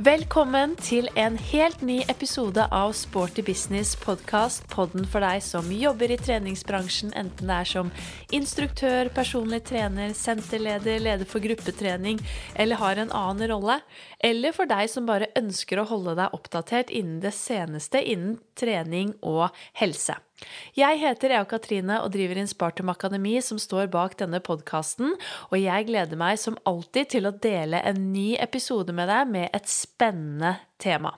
Velkommen 0.00 0.78
til 0.80 1.10
en 1.20 1.34
helt 1.50 1.82
ny 1.84 1.98
episode 2.08 2.62
av 2.72 2.94
Sporty 2.96 3.42
business 3.44 3.90
podkast. 4.00 4.62
Podden 4.72 5.04
for 5.04 5.20
deg 5.20 5.42
som 5.44 5.66
jobber 5.76 6.08
i 6.08 6.16
treningsbransjen, 6.16 7.10
enten 7.20 7.50
det 7.52 7.58
er 7.58 7.68
som 7.68 7.90
instruktør, 8.32 9.10
personlig 9.12 9.60
trener, 9.68 10.14
senterleder, 10.16 11.02
leder 11.04 11.28
for 11.28 11.44
gruppetrening 11.44 12.16
eller 12.56 12.80
har 12.80 13.02
en 13.02 13.12
annen 13.12 13.52
rolle. 13.52 13.76
Eller 14.24 14.56
for 14.56 14.72
deg 14.72 14.88
som 14.88 15.04
bare 15.04 15.28
ønsker 15.36 15.82
å 15.82 15.88
holde 15.92 16.16
deg 16.22 16.32
oppdatert 16.32 16.88
innen 16.88 17.20
det 17.20 17.36
seneste 17.36 18.00
innen 18.00 18.38
trening 18.56 19.12
og 19.20 19.50
helse. 19.82 20.16
Jeg 20.78 21.00
heter 21.02 21.34
Ea 21.34 21.44
Katrine 21.48 22.00
og 22.04 22.12
driver 22.14 22.40
Inspartum 22.40 22.92
Akademi, 22.92 23.36
som 23.44 23.60
står 23.60 23.90
bak 23.92 24.16
denne 24.20 24.40
podkasten, 24.44 25.16
og 25.50 25.56
jeg 25.60 25.88
gleder 25.90 26.20
meg 26.20 26.40
som 26.40 26.58
alltid 26.68 27.12
til 27.16 27.28
å 27.28 27.36
dele 27.36 27.82
en 27.86 28.10
ny 28.14 28.32
episode 28.40 28.94
med 28.96 29.10
deg 29.10 29.30
med 29.34 29.48
et 29.56 29.70
spennende 29.70 30.56
tema. 30.80 31.14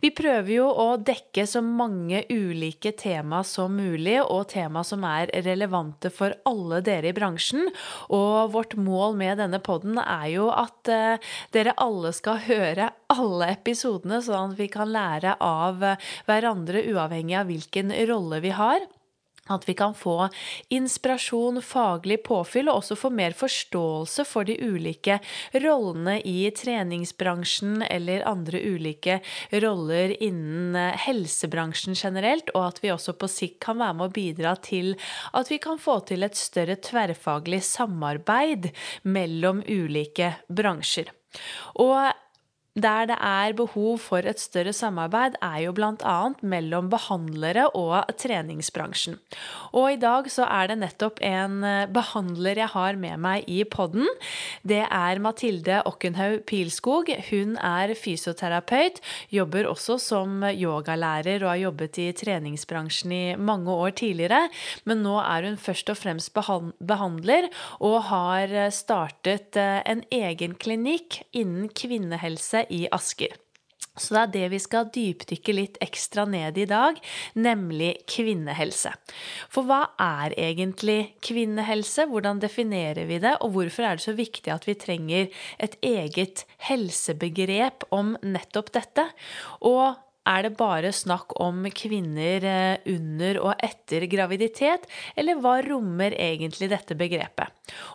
Vi 0.00 0.08
prøver 0.16 0.50
jo 0.54 0.66
å 0.70 0.86
dekke 0.96 1.44
så 1.48 1.60
mange 1.64 2.22
ulike 2.30 2.92
tema 2.96 3.42
som 3.44 3.74
mulig, 3.76 4.16
og 4.22 4.48
tema 4.52 4.82
som 4.86 5.04
er 5.04 5.32
relevante 5.44 6.12
for 6.14 6.36
alle 6.48 6.80
dere 6.86 7.10
i 7.10 7.16
bransjen. 7.16 7.68
Og 8.08 8.54
vårt 8.54 8.78
mål 8.80 9.18
med 9.20 9.42
denne 9.42 9.60
podden 9.64 10.00
er 10.00 10.28
jo 10.32 10.48
at 10.54 10.92
uh, 10.92 11.34
dere 11.52 11.76
alle 11.80 12.14
skal 12.16 12.40
høre 12.46 12.88
alle 13.12 13.50
episodene, 13.52 14.22
sånn 14.24 14.54
at 14.54 14.60
vi 14.60 14.70
kan 14.72 14.88
lære 14.94 15.36
av 15.44 15.84
hverandre 16.28 16.86
uavhengig 16.88 17.36
av 17.42 17.52
hvilken 17.52 17.92
rolle 18.08 18.40
vi 18.44 18.54
har. 18.56 18.88
At 19.50 19.66
vi 19.68 19.74
kan 19.78 19.94
få 19.98 20.28
inspirasjon, 20.72 21.60
faglig 21.64 22.20
påfyll, 22.26 22.70
og 22.70 22.80
også 22.80 22.98
få 22.98 23.10
mer 23.14 23.34
forståelse 23.36 24.24
for 24.28 24.48
de 24.48 24.56
ulike 24.60 25.18
rollene 25.54 26.18
i 26.26 26.48
treningsbransjen 26.54 27.84
eller 27.88 28.26
andre 28.28 28.62
ulike 28.62 29.20
roller 29.62 30.14
innen 30.22 30.76
eh, 30.78 30.98
helsebransjen 31.06 31.98
generelt, 31.98 32.52
og 32.54 32.70
at 32.70 32.82
vi 32.84 32.94
også 32.94 33.16
på 33.18 33.30
sikt 33.30 33.60
kan 33.64 33.80
være 33.80 33.98
med 33.98 34.08
å 34.08 34.14
bidra 34.14 34.56
til 34.62 34.94
at 35.36 35.50
vi 35.50 35.60
kan 35.62 35.80
få 35.80 36.00
til 36.08 36.26
et 36.26 36.38
større 36.38 36.78
tverrfaglig 36.80 37.62
samarbeid 37.66 38.70
mellom 39.02 39.64
ulike 39.66 40.34
bransjer. 40.48 41.10
Og 41.78 42.10
der 42.78 43.08
det 43.10 43.16
er 43.18 43.54
behov 43.58 43.98
for 43.98 44.22
et 44.22 44.38
større 44.38 44.72
samarbeid, 44.72 45.34
er 45.42 45.64
jo 45.64 45.72
bl.a. 45.74 46.18
mellom 46.46 46.86
behandlere 46.90 47.66
og 47.74 48.06
treningsbransjen. 48.14 49.16
Og 49.74 49.96
i 49.96 49.98
dag 49.98 50.28
så 50.30 50.46
er 50.46 50.70
det 50.70 50.78
nettopp 50.78 51.18
en 51.26 51.64
eh, 51.66 51.88
behandler 51.90 52.62
jeg 52.62 52.70
har 52.70 52.98
med 53.00 53.18
meg 53.18 53.48
i 53.50 53.64
podden. 53.66 54.06
Det 54.62 54.84
er 54.86 55.22
Mathilde 55.22 55.80
Okkenhaug 55.90 56.44
Pilskog. 56.46 57.10
Hun 57.30 57.56
er 57.58 57.96
fysioterapeut, 57.98 59.02
jobber 59.34 59.66
også 59.66 59.98
som 59.98 60.46
yogalærer 60.46 61.42
og 61.42 61.50
har 61.50 61.62
jobbet 61.64 61.98
i 61.98 62.08
treningsbransjen 62.14 63.16
i 63.16 63.24
mange 63.34 63.74
år 63.74 63.96
tidligere. 63.98 64.44
Men 64.86 65.02
nå 65.02 65.16
er 65.24 65.48
hun 65.48 65.58
først 65.58 65.90
og 65.90 65.98
fremst 65.98 66.30
behandler 66.38 67.50
og 67.82 67.98
har 68.12 68.54
startet 68.70 69.58
eh, 69.58 69.82
en 69.90 70.06
egen 70.14 70.54
klinikk 70.54 71.24
innen 71.34 71.66
kvinnehelse 71.74 72.59
i 72.68 72.86
Asker. 72.92 73.38
Så 73.98 74.14
det 74.14 74.20
er 74.20 74.32
det 74.32 74.48
vi 74.52 74.58
skal 74.62 74.90
dypdykke 74.94 75.54
litt 75.54 75.78
ekstra 75.82 76.24
ned 76.28 76.58
i 76.62 76.66
dag, 76.70 76.98
nemlig 77.34 77.90
kvinnehelse. 78.08 78.92
For 79.50 79.66
hva 79.68 79.80
er 80.00 80.36
egentlig 80.40 81.16
kvinnehelse? 81.26 82.06
Hvordan 82.08 82.40
definerer 82.40 83.08
vi 83.10 83.18
det? 83.22 83.34
Og 83.44 83.56
hvorfor 83.56 83.88
er 83.88 83.98
det 83.98 84.06
så 84.06 84.14
viktig 84.16 84.54
at 84.54 84.68
vi 84.68 84.76
trenger 84.78 85.42
et 85.58 85.76
eget 85.84 86.46
helsebegrep 86.70 87.88
om 87.90 88.14
nettopp 88.22 88.72
dette? 88.78 89.10
Og 89.66 89.98
er 90.30 90.46
det 90.46 90.56
bare 90.58 90.92
snakk 90.94 91.34
om 91.42 91.64
kvinner 91.74 92.44
eh, 92.46 92.90
under 92.92 93.40
og 93.42 93.64
etter 93.66 94.06
graviditet, 94.10 94.86
eller 95.18 95.40
hva 95.42 95.58
rommer 95.66 96.14
egentlig 96.16 96.70
dette 96.72 96.96
begrepet? 96.98 97.50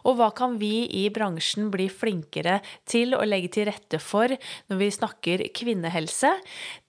Og 0.07 0.19
hva 0.19 0.29
kan 0.35 0.57
vi 0.59 0.85
i 1.01 1.05
bransjen 1.13 1.69
bli 1.73 1.87
flinkere 1.91 2.59
til 2.87 3.15
å 3.15 3.23
legge 3.27 3.51
til 3.57 3.69
rette 3.69 3.99
for 4.03 4.31
når 4.69 4.81
vi 4.81 4.91
snakker 4.97 5.45
kvinnehelse? 5.55 6.31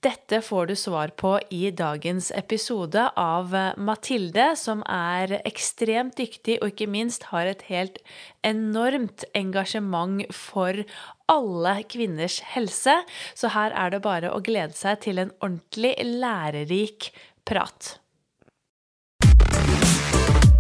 Dette 0.05 0.43
får 0.45 0.67
du 0.69 0.75
svar 0.77 1.09
på 1.17 1.39
i 1.51 1.71
dagens 1.73 2.29
episode 2.37 3.01
av 3.17 3.55
Mathilde, 3.81 4.51
som 4.61 4.83
er 4.93 5.39
ekstremt 5.49 6.19
dyktig 6.21 6.59
og 6.61 6.75
ikke 6.75 6.89
minst 6.93 7.31
har 7.31 7.49
et 7.49 7.65
helt 7.71 7.97
enormt 8.45 9.25
engasjement 9.35 10.27
for 10.37 10.85
alle 11.33 11.75
kvinners 11.89 12.43
helse, 12.53 12.99
så 13.35 13.53
her 13.57 13.73
er 13.73 13.97
det 13.97 14.05
bare 14.05 14.35
å 14.37 14.43
glede 14.45 14.77
seg 14.77 15.01
til 15.09 15.23
en 15.25 15.33
ordentlig 15.41 15.97
lærerik 16.05 17.11
prat. 17.49 17.97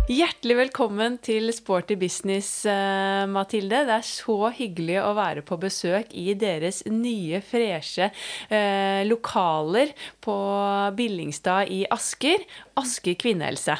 Hjertelig 0.06 0.54
velkommen 0.54 1.16
til 1.18 1.50
Sporty 1.50 1.96
business, 1.98 2.60
eh, 2.70 3.24
Mathilde. 3.26 3.80
Det 3.88 3.94
er 3.96 4.04
så 4.06 4.52
hyggelig 4.54 5.00
å 5.02 5.08
være 5.18 5.42
på 5.42 5.58
besøk 5.58 6.12
i 6.14 6.30
deres 6.38 6.84
nye, 6.86 7.40
freshe 7.42 8.12
eh, 8.46 9.02
lokaler 9.02 9.90
på 10.22 10.36
Billingstad 10.94 11.72
i 11.74 11.80
Asker. 11.90 12.46
Asker 12.78 13.18
kvinnehelse. 13.18 13.74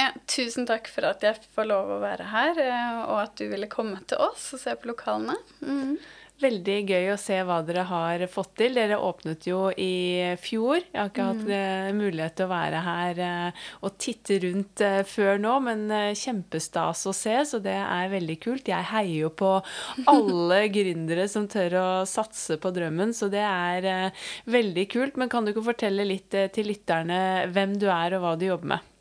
Ja, 0.00 0.14
tusen 0.24 0.64
takk 0.64 0.88
for 0.88 1.10
at 1.10 1.20
jeg 1.20 1.44
får 1.52 1.68
lov 1.68 1.92
å 1.92 2.00
være 2.00 2.32
her, 2.32 2.56
eh, 2.56 2.96
og 3.04 3.20
at 3.26 3.36
du 3.36 3.44
ville 3.52 3.68
komme 3.68 4.00
til 4.08 4.16
oss 4.30 4.54
og 4.56 4.64
se 4.64 4.72
på 4.80 4.94
lokalene. 4.94 5.36
Mm. 5.60 5.98
Veldig 6.36 6.74
gøy 6.84 7.06
å 7.14 7.16
se 7.16 7.36
hva 7.48 7.62
dere 7.64 7.86
har 7.88 8.22
fått 8.28 8.58
til. 8.60 8.74
Dere 8.76 8.98
åpnet 9.00 9.46
jo 9.48 9.70
i 9.72 10.34
fjor. 10.36 10.82
Jeg 10.82 10.98
har 10.98 11.08
ikke 11.08 11.24
mm. 11.24 11.30
hatt 11.30 11.52
uh, 11.52 11.92
mulighet 11.96 12.34
til 12.36 12.44
å 12.44 12.50
være 12.50 12.82
her 12.84 13.20
uh, 13.24 13.62
og 13.80 13.94
titte 14.02 14.36
rundt 14.42 14.82
uh, 14.84 15.00
før 15.08 15.40
nå, 15.40 15.54
men 15.64 15.86
kjempestas 16.18 17.06
å 17.08 17.14
se, 17.16 17.38
så 17.48 17.60
det 17.64 17.78
er 17.80 18.12
veldig 18.12 18.36
kult. 18.44 18.68
Jeg 18.68 18.88
heier 18.90 19.14
jo 19.24 19.30
på 19.32 19.54
alle 20.12 20.60
gründere 20.74 21.24
som 21.32 21.48
tør 21.48 21.78
å 21.80 21.88
satse 22.08 22.58
på 22.60 22.74
drømmen, 22.76 23.16
så 23.16 23.30
det 23.32 23.44
er 23.46 24.12
veldig 24.44 24.84
kult. 24.92 25.16
Men 25.16 25.32
kan 25.32 25.46
du 25.46 25.54
ikke 25.54 25.70
fortelle 25.70 26.04
litt 26.04 26.36
til 26.52 26.68
lytterne 26.68 27.48
hvem 27.48 27.78
du 27.80 27.88
er 27.88 28.18
og 28.18 28.26
hva 28.26 28.36
du 28.36 28.44
jobber 28.50 28.76
med? 28.76 28.92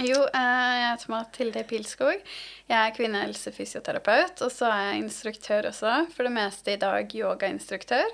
Jo, 0.00 0.22
eh, 0.24 0.74
jeg 0.80 0.86
heter 0.86 1.10
Mathilde 1.12 1.62
Pilskog. 1.68 2.20
Jeg 2.64 2.78
er 2.78 2.94
kvinnehelsefysioterapeut, 2.96 4.40
og 4.40 4.48
så 4.54 4.70
er 4.70 4.86
jeg 4.86 5.02
instruktør 5.02 5.68
også. 5.68 6.06
For 6.14 6.24
det 6.24 6.32
meste 6.32 6.72
i 6.72 6.80
dag 6.80 7.12
yogainstruktør. 7.12 8.08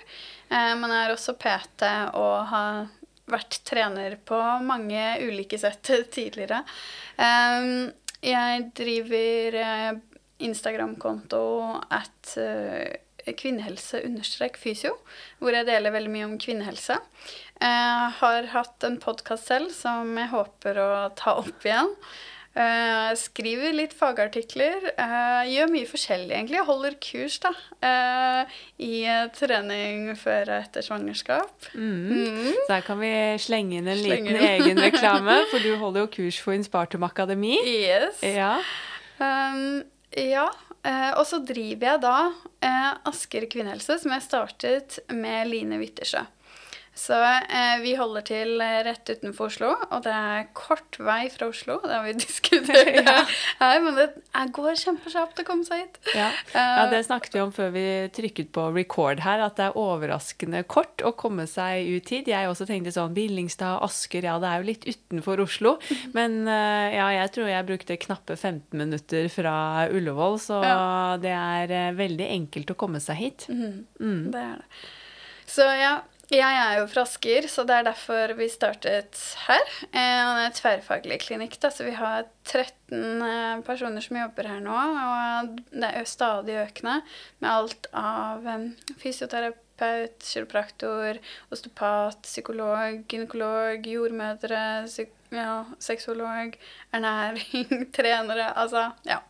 Eh, 0.51 0.75
men 0.75 0.91
jeg 0.91 1.05
er 1.05 1.15
også 1.15 1.37
PT 1.39 1.87
og 2.19 2.51
har 2.51 2.89
vært 3.31 3.61
trener 3.69 4.19
på 4.27 4.41
mange 4.67 5.05
ulike 5.23 5.61
sett 5.61 5.87
tidligere. 6.17 6.65
Eh, 7.15 7.95
jeg 8.27 8.71
driver 8.75 9.63
Instagram-konto 10.43 11.45
at 11.95 12.35
kvinnehelse-fysio, 13.39 14.95
hvor 15.39 15.55
jeg 15.55 15.67
deler 15.69 15.95
veldig 15.95 16.11
mye 16.11 16.27
om 16.27 16.39
kvinnehelse. 16.41 16.97
Jeg 17.59 18.11
har 18.21 18.51
hatt 18.55 18.85
en 18.87 18.99
podkast 19.03 19.49
selv 19.51 19.73
som 19.75 20.11
jeg 20.19 20.31
håper 20.31 20.79
å 20.79 20.91
ta 21.19 21.39
opp 21.43 21.65
igjen. 21.67 21.91
Jeg 22.59 23.19
skriver 23.21 23.75
litt 23.77 23.93
fagartikler. 23.95 24.89
Jeg 24.97 25.51
gjør 25.53 25.69
mye 25.71 25.87
forskjellig, 25.87 26.33
egentlig. 26.35 26.57
Jeg 26.59 26.67
holder 26.67 26.97
kurs 27.05 27.37
da, 27.45 27.53
i 28.83 28.95
trening 29.37 30.09
før 30.19 30.55
og 30.55 30.65
etter 30.65 30.87
svangerskap. 30.87 31.69
Mm. 31.75 32.09
Mm. 32.09 32.49
Så 32.65 32.73
her 32.73 32.87
kan 32.87 32.99
vi 33.03 33.13
slenge 33.43 33.79
inn 33.79 33.91
en 33.91 34.01
slenge 34.01 34.35
liten 34.35 34.49
egen 34.49 34.83
reklame, 34.83 35.39
for 35.53 35.63
du 35.63 35.77
holder 35.79 36.07
jo 36.07 36.13
kurs 36.19 36.41
for 36.43 36.59
Inspartum 36.59 37.07
Akademi. 37.07 37.55
Yes. 37.63 38.25
Ja. 38.27 38.57
Um, 39.23 39.85
ja. 40.19 40.49
Eh, 40.87 41.13
og 41.19 41.25
så 41.27 41.41
driver 41.43 41.93
jeg 41.93 42.03
da 42.05 42.17
eh, 42.65 42.91
Asker 43.11 43.49
kvinnehelse, 43.51 43.99
som 44.03 44.15
jeg 44.15 44.25
startet 44.25 44.99
med 45.11 45.51
Line 45.51 45.81
Wittersjø. 45.83 46.23
Så 46.99 47.15
eh, 47.23 47.77
vi 47.85 47.93
holder 47.95 48.25
til 48.27 48.57
eh, 48.59 48.81
rett 48.83 49.07
utenfor 49.07 49.53
Oslo, 49.53 49.71
og 49.95 50.03
det 50.03 50.13
er 50.13 50.49
kort 50.57 50.99
vei 50.99 51.29
fra 51.31 51.47
Oslo. 51.53 51.77
Det 51.85 51.95
har 51.95 52.03
vi 52.09 52.15
diskutert 52.25 52.99
ja. 52.99 53.21
her, 53.61 53.79
men 53.85 53.95
det 53.95 54.09
går 54.57 54.75
kjempekjapt 54.83 55.39
å 55.39 55.47
komme 55.47 55.67
seg 55.69 55.85
hit. 55.85 56.01
Ja. 56.19 56.33
ja. 56.57 56.89
det 56.91 57.05
snakket 57.07 57.39
vi 57.39 57.45
om 57.45 57.55
før 57.55 57.71
vi 57.77 57.87
trykket 58.17 58.51
på 58.57 58.67
record 58.75 59.23
her, 59.23 59.45
at 59.47 59.61
det 59.61 59.69
er 59.69 59.79
overraskende 59.79 60.65
kort 60.67 61.05
å 61.07 61.15
komme 61.15 61.47
seg 61.51 61.87
ut 61.87 62.13
hit. 62.13 62.33
Jeg 62.33 62.51
også 62.51 62.67
tenkte 62.67 62.97
sånn 62.97 63.15
Billingstad, 63.15 63.79
Asker, 63.87 64.27
ja 64.27 64.35
det 64.43 64.51
er 64.51 64.65
jo 64.65 64.71
litt 64.73 64.91
utenfor 64.91 65.47
Oslo. 65.47 65.77
Men 66.19 66.41
eh, 66.51 66.99
ja, 66.99 67.09
jeg 67.21 67.35
tror 67.39 67.53
jeg 67.53 67.71
brukte 67.71 68.03
knappe 68.09 68.35
15 68.35 68.75
minutter 68.75 69.31
fra 69.33 69.57
Ullevål, 69.87 70.39
så 70.43 70.63
ja. 70.67 70.79
det 71.23 71.35
er 71.39 71.79
eh, 71.85 71.97
veldig 71.99 72.33
enkelt 72.41 72.75
å 72.75 72.81
komme 72.87 72.99
seg 73.03 73.23
hit. 73.23 73.51
Mm. 73.53 73.85
Mm. 74.03 74.23
Det 74.35 74.47
er 74.51 74.63
det. 74.65 74.87
Så 75.49 75.65
ja, 75.79 75.99
jeg 76.29 76.57
er 76.61 76.75
jo 76.81 76.89
fra 76.93 77.07
Asker, 77.07 77.47
så 77.49 77.65
det 77.65 77.77
er 77.79 77.87
derfor 77.87 78.35
vi 78.37 78.49
startet 78.53 79.21
her. 79.47 79.71
Og 79.89 80.33
det 80.37 80.43
er 80.45 80.57
tverrfaglig 80.59 81.17
klinikk, 81.23 81.57
da, 81.63 81.71
så 81.73 81.87
vi 81.87 81.95
har 81.97 82.27
13 82.45 83.23
eh, 83.25 83.63
personer 83.65 84.05
som 84.05 84.19
jobber 84.21 84.51
her 84.51 84.61
nå. 84.65 84.75
Og 84.75 85.55
det 85.73 85.89
er 85.89 86.11
stadig 86.11 86.59
økende 86.61 86.99
med 87.41 87.49
alt 87.49 87.89
av 87.97 88.45
fysioterapeut, 89.01 90.19
kiropraktor, 90.21 91.21
osteopat, 91.55 92.21
psykolog, 92.27 93.01
gynekolog, 93.09 93.89
jordmødre, 93.89 94.67
ja, 95.33 95.55
sexolog, 95.81 96.59
ernæring, 96.93 97.89
trenere 97.97 98.53
Altså, 98.53 98.91
ja. 99.09 99.23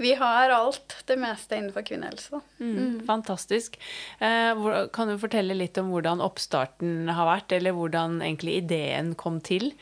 Vi 0.00 0.14
har 0.16 0.50
alt. 0.50 0.96
Det 1.04 1.16
meste 1.20 1.58
innenfor 1.58 1.84
kvinnehelse. 1.84 2.40
Mm, 2.58 2.76
mm. 2.76 3.06
Fantastisk. 3.06 3.76
Eh, 4.18 4.68
kan 4.92 5.10
du 5.10 5.18
fortelle 5.20 5.56
litt 5.56 5.76
om 5.78 5.90
hvordan 5.92 6.22
oppstarten 6.24 7.10
har 7.12 7.28
vært, 7.28 7.52
eller 7.52 7.76
hvordan 7.76 8.22
egentlig 8.24 8.62
ideen 8.62 9.12
kom 9.20 9.42
til? 9.44 9.74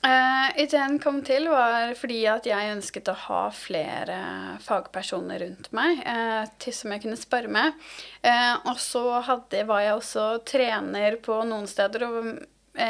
Uh, 0.00 0.48
ideen 0.56 0.96
kom 1.02 1.18
til 1.26 1.50
var 1.50 1.90
fordi 1.98 2.22
at 2.30 2.46
jeg 2.48 2.70
ønsket 2.72 3.10
å 3.10 3.16
ha 3.26 3.40
flere 3.52 4.20
fagpersoner 4.64 5.42
rundt 5.42 5.66
meg 5.76 5.98
uh, 6.06 6.46
til 6.62 6.72
som 6.72 6.94
jeg 6.94 7.02
kunne 7.02 7.18
spare 7.20 7.50
med. 7.52 7.76
Uh, 8.24 8.54
og 8.70 8.78
så 8.80 9.02
hadde, 9.26 9.66
var 9.68 9.82
jeg 9.84 9.98
også 9.98 10.28
trener 10.48 11.18
på 11.20 11.42
noen 11.44 11.68
steder 11.68 12.06
og 12.06 12.30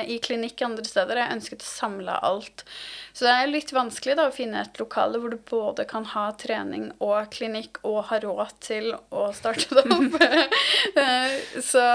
i 0.09 0.19
klinikk 0.23 0.63
andre 0.67 0.85
steder. 0.87 1.21
Jeg 1.21 1.37
ønsket 1.37 1.65
å 1.65 1.69
samle 1.69 2.17
alt. 2.27 2.65
Så 3.13 3.27
det 3.27 3.35
er 3.35 3.51
litt 3.51 3.73
vanskelig 3.75 4.17
da, 4.19 4.29
å 4.31 4.35
finne 4.35 4.63
et 4.65 4.81
lokale 4.81 5.21
hvor 5.21 5.33
du 5.33 5.39
både 5.51 5.87
kan 5.91 6.07
ha 6.13 6.27
trening 6.41 6.91
og 7.03 7.31
klinikk 7.35 7.81
og 7.87 8.05
ha 8.11 8.21
råd 8.23 8.55
til 8.65 8.93
å 8.95 9.29
starte 9.37 9.81
det 9.81 9.87
opp. 9.97 10.19
så 11.71 11.87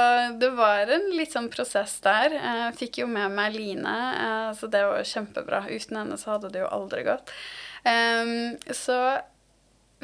det 0.42 0.52
var 0.58 0.92
en 0.96 1.12
litt 1.16 1.36
sånn 1.36 1.52
prosess 1.54 1.98
der. 2.06 2.36
Jeg 2.36 2.80
fikk 2.82 3.04
jo 3.04 3.12
med 3.12 3.32
meg 3.36 3.56
Line, 3.56 4.00
eh, 4.26 4.50
så 4.58 4.72
det 4.72 4.84
var 4.88 5.08
kjempebra. 5.08 5.66
Uten 5.70 6.02
henne 6.02 6.20
så 6.20 6.36
hadde 6.36 6.52
det 6.54 6.66
jo 6.66 6.74
aldri 6.74 7.06
gått. 7.08 7.32
Så 8.74 8.96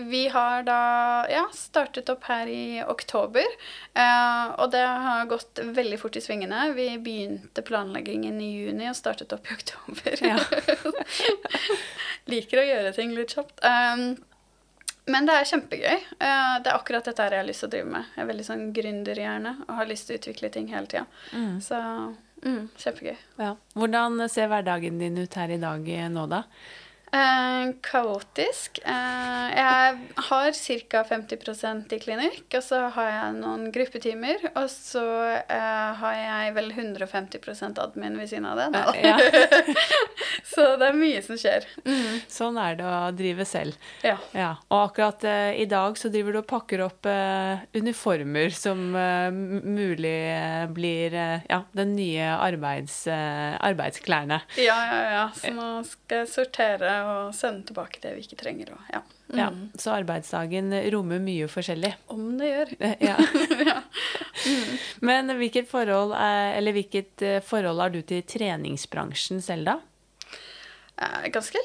vi 0.09 0.27
har 0.27 0.63
da 0.63 0.79
ja, 1.29 1.45
startet 1.53 2.09
opp 2.09 2.23
her 2.29 2.47
i 2.47 2.83
oktober. 2.87 3.45
Eh, 3.93 4.47
og 4.57 4.71
det 4.73 4.83
har 4.83 5.29
gått 5.29 5.59
veldig 5.63 5.99
fort 5.99 6.17
i 6.17 6.23
svingene. 6.23 6.71
Vi 6.77 6.87
begynte 6.97 7.63
planleggingen 7.65 8.41
i 8.41 8.51
juni 8.51 8.89
og 8.89 8.97
startet 8.97 9.33
opp 9.35 9.47
i 9.49 9.55
oktober. 9.55 10.17
Ja. 10.31 10.39
Liker 12.31 12.61
å 12.61 12.67
gjøre 12.67 12.93
ting 12.97 13.15
litt 13.17 13.35
kjapt. 13.35 13.63
Um, 13.65 14.13
men 15.11 15.25
det 15.27 15.37
er 15.37 15.49
kjempegøy. 15.49 15.95
Uh, 16.21 16.57
det 16.61 16.69
er 16.69 16.75
akkurat 16.75 17.07
dette 17.07 17.25
her 17.25 17.37
jeg 17.37 17.43
har 17.43 17.49
lyst 17.49 17.65
til 17.65 17.71
å 17.71 17.75
drive 17.75 17.93
med. 17.95 18.11
Jeg 18.15 18.23
er 18.23 18.29
veldig 18.33 18.47
sånn 18.47 18.67
gründerhjerne 18.75 19.55
og 19.67 19.73
har 19.79 19.89
lyst 19.89 20.07
til 20.07 20.17
å 20.17 20.21
utvikle 20.21 20.51
ting 20.53 20.69
hele 20.71 20.91
tida. 20.91 21.07
Mm. 21.33 21.57
Så 21.63 21.79
mm, 22.45 22.61
kjempegøy. 22.83 23.17
Ja. 23.41 23.55
Hvordan 23.77 24.21
ser 24.29 24.51
hverdagen 24.51 25.01
din 25.01 25.19
ut 25.21 25.39
her 25.39 25.53
i 25.53 25.59
dag 25.61 25.91
nå, 26.13 26.27
da? 26.31 26.45
Eh, 27.11 27.71
kaotisk. 27.83 28.79
Eh, 28.87 29.47
jeg 29.57 29.95
har 30.29 30.51
ca. 30.55 31.01
50% 31.09 31.95
i 31.95 31.99
klinikk, 31.99 32.45
og 32.55 32.63
så 32.63 32.85
har 32.95 33.09
jeg 33.11 33.33
noen 33.41 33.65
gruppetimer. 33.75 34.45
Og 34.53 34.69
så 34.71 35.03
eh, 35.41 35.89
har 35.99 36.15
jeg 36.15 36.53
vel 36.55 36.71
150 36.71 37.79
admin 37.83 38.15
ved 38.19 38.31
siden 38.31 38.47
av 38.47 38.61
det. 38.61 38.69
Ja. 39.03 39.17
så 40.53 40.69
det 40.79 40.87
er 40.87 40.97
mye 41.01 41.19
som 41.25 41.39
skjer. 41.39 41.67
Mm. 41.83 42.21
Sånn 42.31 42.59
er 42.61 42.79
det 42.79 42.87
å 42.87 43.11
drive 43.15 43.47
selv. 43.49 43.75
Ja. 44.07 44.15
ja. 44.31 44.53
Og 44.71 44.85
akkurat 44.85 45.27
eh, 45.27 45.59
i 45.59 45.67
dag 45.67 45.99
så 45.99 46.11
driver 46.13 46.37
du 46.37 46.41
og 46.41 46.47
pakker 46.47 46.85
opp 46.87 47.11
eh, 47.11 47.65
uniformer 47.75 48.55
som 48.55 48.95
eh, 48.95 49.27
mulig 49.31 50.15
blir 50.71 51.15
ja, 51.49 51.61
den 51.75 51.95
nye 51.97 52.31
arbeids, 52.37 53.03
arbeidsklærne. 53.11 54.41
Ja, 54.61 54.79
ja, 54.87 55.03
ja. 55.11 55.27
Så 55.35 55.51
nå 55.55 55.69
skal 55.87 56.23
jeg 56.23 56.31
sortere 56.31 57.00
og 57.05 57.35
sende 57.35 57.65
tilbake 57.67 58.01
det 58.03 58.13
vi 58.15 58.25
ikke 58.25 58.39
trenger. 58.39 58.73
Og, 58.75 58.87
ja. 58.93 59.01
Mm. 59.31 59.37
ja. 59.39 59.49
Så 59.79 59.93
arbeidsdagen 59.95 60.73
rommer 60.93 61.21
mye 61.23 61.47
forskjellig. 61.51 61.93
Om 62.13 62.25
det 62.41 62.51
gjør. 62.51 62.73
Ja. 63.11 63.17
ja. 63.71 63.77
Mm. 64.41 64.73
Men 65.05 65.35
hvilket 65.39 65.69
forhold, 65.69 66.15
er, 66.17 66.57
eller 66.57 66.75
hvilket 66.75 67.25
eh, 67.25 67.39
forhold 67.45 67.81
har 67.83 67.93
du 67.93 68.01
til 68.01 68.23
treningsbransjen 68.27 69.41
selv, 69.43 69.69
da? 69.69 69.79
Eh, 71.01 71.27
ganske 71.33 71.61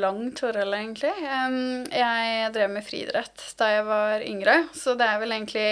lang 0.00 0.30
forhold, 0.38 0.74
egentlig. 0.74 1.12
Jeg 1.92 2.52
drev 2.54 2.70
med 2.72 2.86
friidrett 2.86 3.42
da 3.58 3.68
jeg 3.68 3.86
var 3.88 4.24
yngre, 4.24 4.54
så 4.76 4.94
det 4.96 5.08
er 5.08 5.18
vel 5.20 5.34
egentlig 5.36 5.66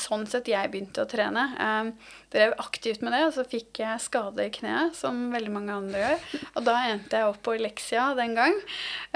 sånn 0.00 0.24
sett 0.30 0.48
jeg 0.48 0.70
begynte 0.72 1.04
å 1.04 1.10
trene. 1.10 1.48
Jeg 1.56 1.92
Drev 2.36 2.56
aktivt 2.60 3.04
med 3.06 3.14
det, 3.14 3.22
og 3.28 3.34
så 3.36 3.44
fikk 3.48 3.78
jeg 3.80 4.02
skade 4.02 4.48
i 4.48 4.52
kneet, 4.52 4.96
som 4.98 5.28
veldig 5.32 5.52
mange 5.54 5.76
andre 5.76 6.02
gjør. 6.02 6.24
Og 6.58 6.64
da 6.66 6.74
endte 6.90 7.20
jeg 7.20 7.30
opp 7.30 7.38
på 7.46 7.54
Leksia 7.60 8.10
den 8.18 8.34
gang. 8.36 8.56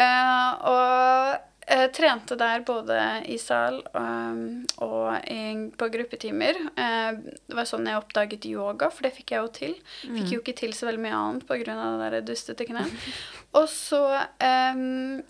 Eh, 0.00 0.50
og 0.70 1.49
jeg 1.70 1.90
trente 1.94 2.36
der 2.38 2.64
både 2.66 2.96
i 3.30 3.36
sal 3.40 3.78
og, 3.86 4.40
og 4.82 5.76
på 5.78 5.88
gruppetimer. 5.94 6.58
Uh, 6.74 7.20
det 7.46 7.56
var 7.56 7.68
sånn 7.68 7.86
jeg 7.86 8.00
oppdaget 8.00 8.48
yoga, 8.50 8.90
for 8.92 9.06
det 9.06 9.14
fikk 9.16 9.34
jeg 9.34 9.44
jo 9.44 9.52
til. 9.54 9.76
Fikk 10.02 10.26
mm. 10.26 10.32
jo 10.34 10.40
ikke 10.42 10.56
til 10.62 10.74
så 10.76 10.88
veldig 10.90 11.04
mye 11.04 11.20
annet 11.20 11.46
pga. 11.48 11.76
det 11.78 12.10
der 12.16 12.26
dustete 12.26 12.66
kneet. 12.68 13.08
Og 13.58 13.66
så 13.70 14.02
um, 14.42 15.22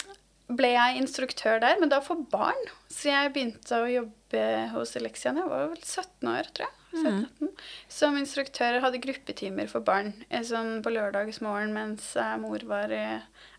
ble 0.56 0.72
jeg 0.75 1.00
instruktør 1.00 1.60
der, 1.62 1.78
men 1.81 1.92
da 1.92 2.00
for 2.04 2.25
barn. 2.32 2.69
Så 2.90 3.12
jeg 3.12 3.32
begynte 3.34 3.81
å 3.81 3.88
jobbe 3.90 4.44
hos 4.75 4.96
Elexia 4.98 5.34
jeg 5.37 5.48
var 5.50 5.70
vel 5.72 5.81
17 5.82 6.31
år, 6.31 6.52
tror 6.54 6.69
jeg. 6.69 6.76
17, 6.90 7.26
mm. 7.38 7.50
Som 7.92 8.16
instruktør 8.19 8.81
hadde 8.82 8.98
gruppetimer 9.02 9.69
for 9.70 9.84
barn 9.87 10.10
sånn 10.42 10.81
på 10.82 10.90
lørdagsmorgen 10.90 11.70
mens 11.70 12.16
eh, 12.19 12.32
mor 12.42 12.64
var 12.66 12.90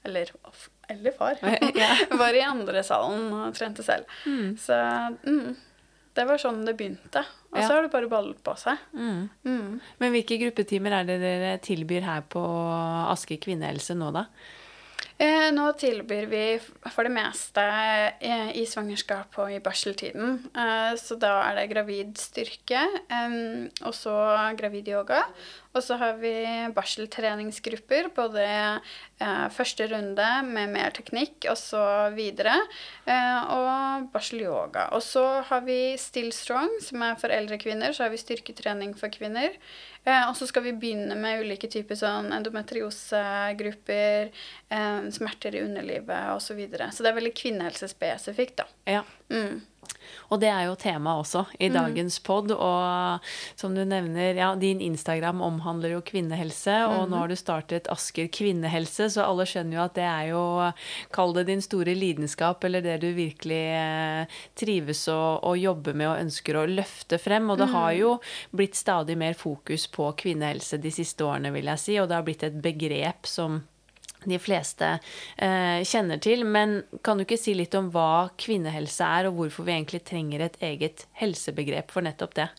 Eller 0.03 0.33
eller 0.91 1.15
far, 1.17 1.41
var 2.21 2.37
i 2.37 2.45
andre 2.45 2.85
salen 2.87 3.27
og 3.33 3.57
trente 3.57 3.85
selv. 3.85 4.07
Mm. 4.27 4.55
Så 4.61 4.77
mm, 5.25 5.51
det 6.17 6.27
var 6.27 6.41
sånn 6.41 6.63
det 6.67 6.77
begynte. 6.79 7.25
Og 7.51 7.59
så 7.59 7.73
har 7.73 7.83
det 7.83 7.91
bare 7.91 8.07
ballet 8.11 8.39
på 8.43 8.55
seg. 8.59 8.79
Mm. 8.95 9.27
mm. 9.43 9.69
Men 9.99 10.15
hvilke 10.15 10.39
gruppetimer 10.45 11.01
er 11.01 11.07
det 11.07 11.19
dere 11.23 11.53
tilbyr 11.63 12.05
her 12.07 12.25
på 12.31 12.41
Aske 13.11 13.39
kvinnehelse 13.43 13.97
nå, 13.99 14.11
da? 14.15 14.27
Eh, 15.21 15.51
nå 15.53 15.67
tilbyr 15.77 16.25
vi 16.31 16.43
for 16.89 17.05
det 17.05 17.13
meste 17.13 17.61
eh, 17.61 18.49
i 18.57 18.63
svangerskap 18.65 19.35
og 19.43 19.51
i 19.53 19.59
barseltiden. 19.61 20.39
Eh, 20.49 20.93
så 20.97 21.17
da 21.21 21.35
er 21.45 21.59
det 21.59 21.67
gravid 21.69 22.15
styrke, 22.17 22.81
og 23.85 23.93
så 23.93 24.15
gravid 24.57 24.89
yoga. 24.89 25.21
Og 25.71 25.83
så 25.85 25.95
har 26.01 26.17
vi 26.19 26.33
barseltreningsgrupper, 26.75 28.09
både 28.15 28.43
eh, 28.43 29.45
første 29.55 29.87
runde 29.87 30.27
med 30.49 30.73
mer 30.73 30.91
teknikk 30.95 31.47
og 31.47 31.55
så 31.59 31.83
videre, 32.15 32.57
eh, 33.05 33.53
og 33.55 34.09
barselyoga. 34.11 34.89
Og 34.97 35.03
så 35.05 35.23
har 35.47 35.63
vi 35.67 35.95
Still 36.01 36.33
Strong, 36.35 36.75
som 36.83 37.05
er 37.07 37.15
for 37.21 37.31
eldre 37.31 37.59
kvinner. 37.61 37.95
Så 37.95 38.03
har 38.03 38.11
vi 38.11 38.19
styrketrening 38.19 38.91
for 38.99 39.13
kvinner. 39.13 39.55
Eh, 40.03 40.23
og 40.27 40.35
så 40.35 40.47
skal 40.49 40.65
vi 40.67 40.75
begynne 40.75 41.15
med 41.15 41.45
ulike 41.45 41.69
typer 41.71 41.95
sånn 41.99 42.33
endometriosegrupper, 42.35 44.31
eh, 44.75 45.01
smerter 45.15 45.55
i 45.55 45.63
underlivet 45.63 46.35
osv. 46.35 46.51
Så, 46.51 46.57
videre. 46.59 46.91
så 46.91 46.99
det 47.05 47.13
er 47.13 47.15
veldig 47.15 47.37
kvinnehelsespesifikt, 47.37 48.57
da. 48.59 48.65
Ja. 48.97 49.03
Mm. 49.31 49.61
Og 50.29 50.41
det 50.41 50.49
er 50.51 50.67
jo 50.67 50.77
tema 50.79 51.15
også 51.19 51.45
i 51.59 51.69
mm. 51.69 51.75
dagens 51.75 52.19
pod. 52.25 52.51
Og 52.55 53.31
som 53.59 53.75
du 53.75 53.83
nevner, 53.87 54.37
ja, 54.37 54.51
din 54.59 54.81
Instagram 54.83 55.41
omhandler 55.45 55.95
jo 55.95 56.03
kvinnehelse, 56.05 56.75
og 56.89 57.07
nå 57.07 57.15
mm. 57.15 57.17
har 57.19 57.31
du 57.31 57.37
startet 57.39 57.89
Asker 57.91 58.29
kvinnehelse, 58.33 59.09
så 59.15 59.25
alle 59.25 59.47
skjønner 59.49 59.77
jo 59.77 59.83
at 59.85 59.97
det 59.97 60.07
er 60.07 60.29
jo 60.31 60.43
Kall 61.15 61.35
det 61.35 61.47
din 61.49 61.63
store 61.63 61.95
lidenskap, 61.97 62.63
eller 62.67 62.83
det 62.85 62.99
du 63.03 63.09
virkelig 63.15 63.61
eh, 63.75 64.39
trives 64.57 65.05
å, 65.11 65.19
og 65.47 65.59
jobbe 65.59 65.95
med 65.97 66.09
og 66.11 66.21
ønsker 66.27 66.59
å 66.59 66.67
løfte 66.69 67.19
frem. 67.21 67.49
Og 67.51 67.59
det 67.61 67.71
har 67.73 67.91
mm. 67.91 67.99
jo 68.01 68.15
blitt 68.55 68.79
stadig 68.79 69.17
mer 69.19 69.37
fokus 69.37 69.87
på 69.91 70.11
kvinnehelse 70.21 70.79
de 70.81 70.93
siste 70.93 71.25
årene, 71.27 71.53
vil 71.55 71.71
jeg 71.73 71.85
si, 71.85 71.99
og 72.01 72.09
det 72.09 72.19
har 72.19 72.27
blitt 72.27 72.47
et 72.47 72.61
begrep 72.63 73.29
som 73.29 73.61
de 74.25 74.39
fleste 74.41 74.93
eh, 75.37 75.81
kjenner 75.87 76.21
til. 76.21 76.45
Men 76.45 76.81
kan 77.05 77.17
du 77.17 77.25
ikke 77.25 77.39
si 77.39 77.55
litt 77.57 77.75
om 77.77 77.89
hva 77.93 78.29
kvinnehelse 78.41 79.07
er, 79.07 79.29
og 79.29 79.39
hvorfor 79.39 79.67
vi 79.67 79.75
egentlig 79.77 80.03
trenger 80.07 80.45
et 80.45 80.61
eget 80.63 81.05
helsebegrep 81.21 81.93
for 81.93 82.05
nettopp 82.05 82.37
det? 82.37 82.49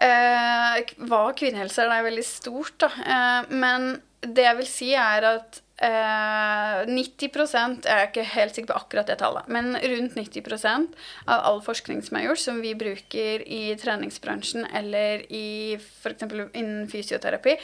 Eh, 0.00 0.94
hva 1.08 1.24
kvinnehelse 1.36 1.82
er, 1.82 1.90
det 1.90 1.98
er 1.98 2.08
veldig 2.08 2.26
stort, 2.26 2.76
da. 2.84 2.92
Eh, 3.04 3.50
men 3.52 3.90
det 4.20 4.46
jeg 4.46 4.60
vil 4.60 4.70
si, 4.70 4.92
er 4.96 5.26
at 5.36 5.60
Eh, 5.80 6.80
90 6.84 7.84
Jeg 7.84 7.88
er 7.88 8.08
ikke 8.10 8.24
helt 8.34 8.56
sikker 8.56 8.68
på 8.74 8.80
akkurat 8.82 9.08
det 9.08 9.16
tallet, 9.22 9.46
men 9.48 9.72
rundt 9.80 10.16
90% 10.18 10.92
av 11.24 11.44
all 11.48 11.60
forskning 11.64 12.02
som 12.04 12.18
er 12.18 12.26
gjort, 12.26 12.42
som 12.42 12.58
vi 12.60 12.74
bruker 12.76 13.40
i 13.48 13.62
treningsbransjen 13.80 14.66
eller 14.76 15.24
i 15.32 15.78
f.eks. 15.78 16.26
innen 16.52 16.84
fysioterapi, 16.90 17.54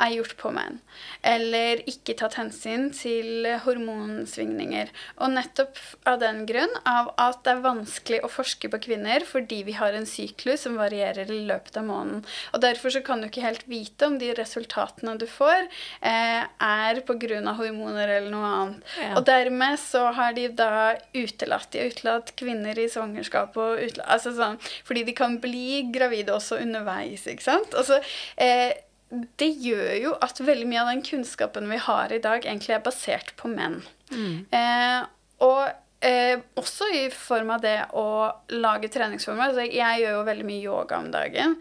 er 0.00 0.14
gjort 0.14 0.36
på 0.40 0.52
menn. 0.56 0.80
Eller 1.20 1.82
ikke 1.84 2.16
tatt 2.16 2.38
hensyn 2.40 2.88
til 2.96 3.44
hormonsvingninger. 3.66 4.94
Og 5.20 5.34
nettopp 5.36 5.76
av 6.08 6.22
den 6.24 6.46
grunn 6.48 6.72
av 6.88 7.12
at 7.20 7.44
det 7.44 7.58
er 7.58 7.64
vanskelig 7.66 8.22
å 8.24 8.32
forske 8.32 8.72
på 8.72 8.80
kvinner 8.88 9.24
fordi 9.28 9.60
vi 9.68 9.76
har 9.76 9.92
en 9.92 10.08
syklus 10.08 10.64
som 10.64 10.80
varierer 10.80 11.28
i 11.28 11.42
løpet 11.50 11.76
av 11.76 11.88
måneden. 11.90 12.24
Og 12.56 12.64
derfor 12.64 12.94
så 12.94 13.04
kan 13.04 13.20
du 13.20 13.28
ikke 13.28 13.44
helt 13.44 13.68
vite 13.68 14.08
om 14.08 14.16
de 14.20 14.32
resultatene 14.38 15.18
du 15.20 15.28
får, 15.28 15.68
eh, 16.00 16.48
er 16.56 17.04
grunn 17.04 17.48
av 17.48 17.65
hormoner 17.68 18.08
eller 18.18 18.32
noe 18.32 18.50
annet. 18.52 18.88
Ja. 19.00 19.12
Og 19.18 19.26
dermed 19.28 19.78
så 19.82 20.06
har 20.16 20.34
de 20.36 20.48
da 20.56 20.96
utelatt 21.16 21.70
De 21.72 21.82
har 21.82 21.92
utelatt 21.92 22.32
kvinner 22.38 22.78
i 22.78 22.88
svangerskap 22.92 23.56
og 23.60 23.80
utelatt, 23.82 24.08
altså 24.18 24.34
sånn, 24.36 24.58
Fordi 24.86 25.04
de 25.06 25.14
kan 25.16 25.38
bli 25.42 25.86
gravide 25.94 26.34
også 26.34 26.60
underveis, 26.62 27.26
ikke 27.30 27.46
sant? 27.46 27.76
Altså, 27.78 28.00
eh, 28.40 28.76
det 29.10 29.50
gjør 29.62 29.92
jo 30.02 30.14
at 30.24 30.40
veldig 30.42 30.68
mye 30.68 30.82
av 30.82 30.92
den 30.94 31.02
kunnskapen 31.06 31.68
vi 31.70 31.78
har 31.82 32.12
i 32.12 32.22
dag, 32.22 32.44
egentlig 32.44 32.74
er 32.74 32.86
basert 32.86 33.34
på 33.38 33.50
menn. 33.52 33.80
Eh, 34.54 35.02
og 35.46 35.62
eh, 36.06 36.38
også 36.58 36.88
i 36.94 37.04
form 37.14 37.52
av 37.54 37.62
det 37.64 37.78
å 37.98 38.06
lage 38.56 38.90
treningsformer. 38.92 39.50
Altså, 39.50 39.66
jeg 39.68 40.02
gjør 40.02 40.18
jo 40.18 40.26
veldig 40.30 40.48
mye 40.48 40.64
yoga 40.64 41.00
om 41.02 41.12
dagen. 41.14 41.56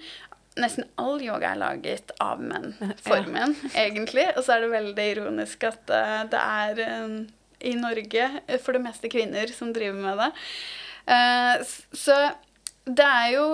Nesten 0.56 0.88
all 1.02 1.20
yoga 1.20 1.52
er 1.52 1.60
laget 1.60 2.14
av 2.24 2.40
menn 2.40 2.72
for 3.04 3.28
menn, 3.28 3.56
egentlig. 3.76 4.30
Og 4.38 4.46
så 4.46 4.56
er 4.56 4.64
det 4.64 4.72
veldig 4.72 5.08
ironisk 5.12 5.66
at 5.68 5.92
eh, 5.92 6.22
det 6.32 6.42
er 6.42 6.82
eh, 6.86 7.16
i 7.72 7.76
Norge 7.80 8.30
eh, 8.46 8.60
for 8.64 8.78
det 8.78 8.86
meste 8.86 9.12
kvinner 9.12 9.52
som 9.52 9.74
driver 9.76 10.00
med 10.00 10.24
det. 10.24 10.32
Så 11.94 12.16
det 12.88 13.06
er 13.06 13.28
jo 13.36 13.46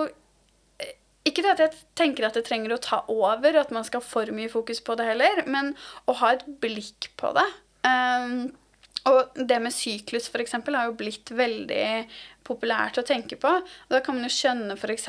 ikke 1.28 1.42
det 1.44 1.52
at 1.52 1.60
jeg 1.62 1.82
tenker 1.98 2.26
at 2.26 2.38
det 2.38 2.46
trenger 2.46 2.74
å 2.74 2.80
ta 2.82 3.02
over, 3.12 3.58
at 3.58 3.74
man 3.74 3.84
skal 3.86 4.02
ha 4.02 4.06
for 4.06 4.30
mye 4.34 4.50
fokus 4.50 4.80
på 4.82 4.96
det 4.98 5.06
heller, 5.10 5.44
men 5.46 5.74
å 6.10 6.16
ha 6.22 6.32
et 6.34 6.46
blikk 6.62 7.10
på 7.20 7.30
det. 7.36 7.46
Um, 7.86 8.50
og 9.10 9.34
det 9.34 9.58
med 9.62 9.74
syklus 9.74 10.28
for 10.30 10.42
eksempel, 10.42 10.76
har 10.78 10.90
jo 10.90 10.98
blitt 10.98 11.32
veldig 11.34 11.86
populært 12.46 12.98
å 12.98 13.04
tenke 13.06 13.36
på. 13.40 13.50
Og 13.50 13.92
da 13.94 14.00
kan 14.04 14.16
man 14.16 14.26
jo 14.26 14.32
skjønne 14.34 14.76
f.eks. 14.76 15.08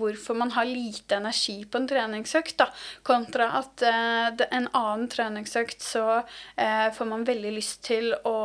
hvorfor 0.00 0.38
man 0.38 0.52
har 0.56 0.68
lite 0.68 1.18
energi 1.18 1.58
på 1.64 1.80
en 1.80 1.88
treningsøkt, 1.90 2.56
da, 2.60 2.68
kontra 3.06 3.48
at 3.60 3.84
eh, 3.86 4.44
en 4.48 4.68
annen 4.72 5.06
treningsøkt 5.12 5.84
så 5.84 6.06
eh, 6.16 6.88
får 6.96 7.10
man 7.12 7.26
veldig 7.28 7.54
lyst 7.56 7.82
til 7.88 8.12
å 8.28 8.36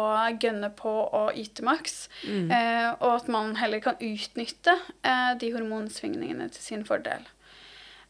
gønne 0.42 0.72
på 0.80 0.96
å 1.22 1.26
yte 1.36 1.66
maks. 1.68 2.08
Eh, 2.52 2.90
og 3.00 3.12
at 3.18 3.30
man 3.32 3.56
heller 3.60 3.84
kan 3.84 4.00
utnytte 4.00 4.78
eh, 5.04 5.36
de 5.40 5.54
hormonsvingningene 5.56 6.52
til 6.52 6.72
sin 6.72 6.88
fordel. 6.88 7.28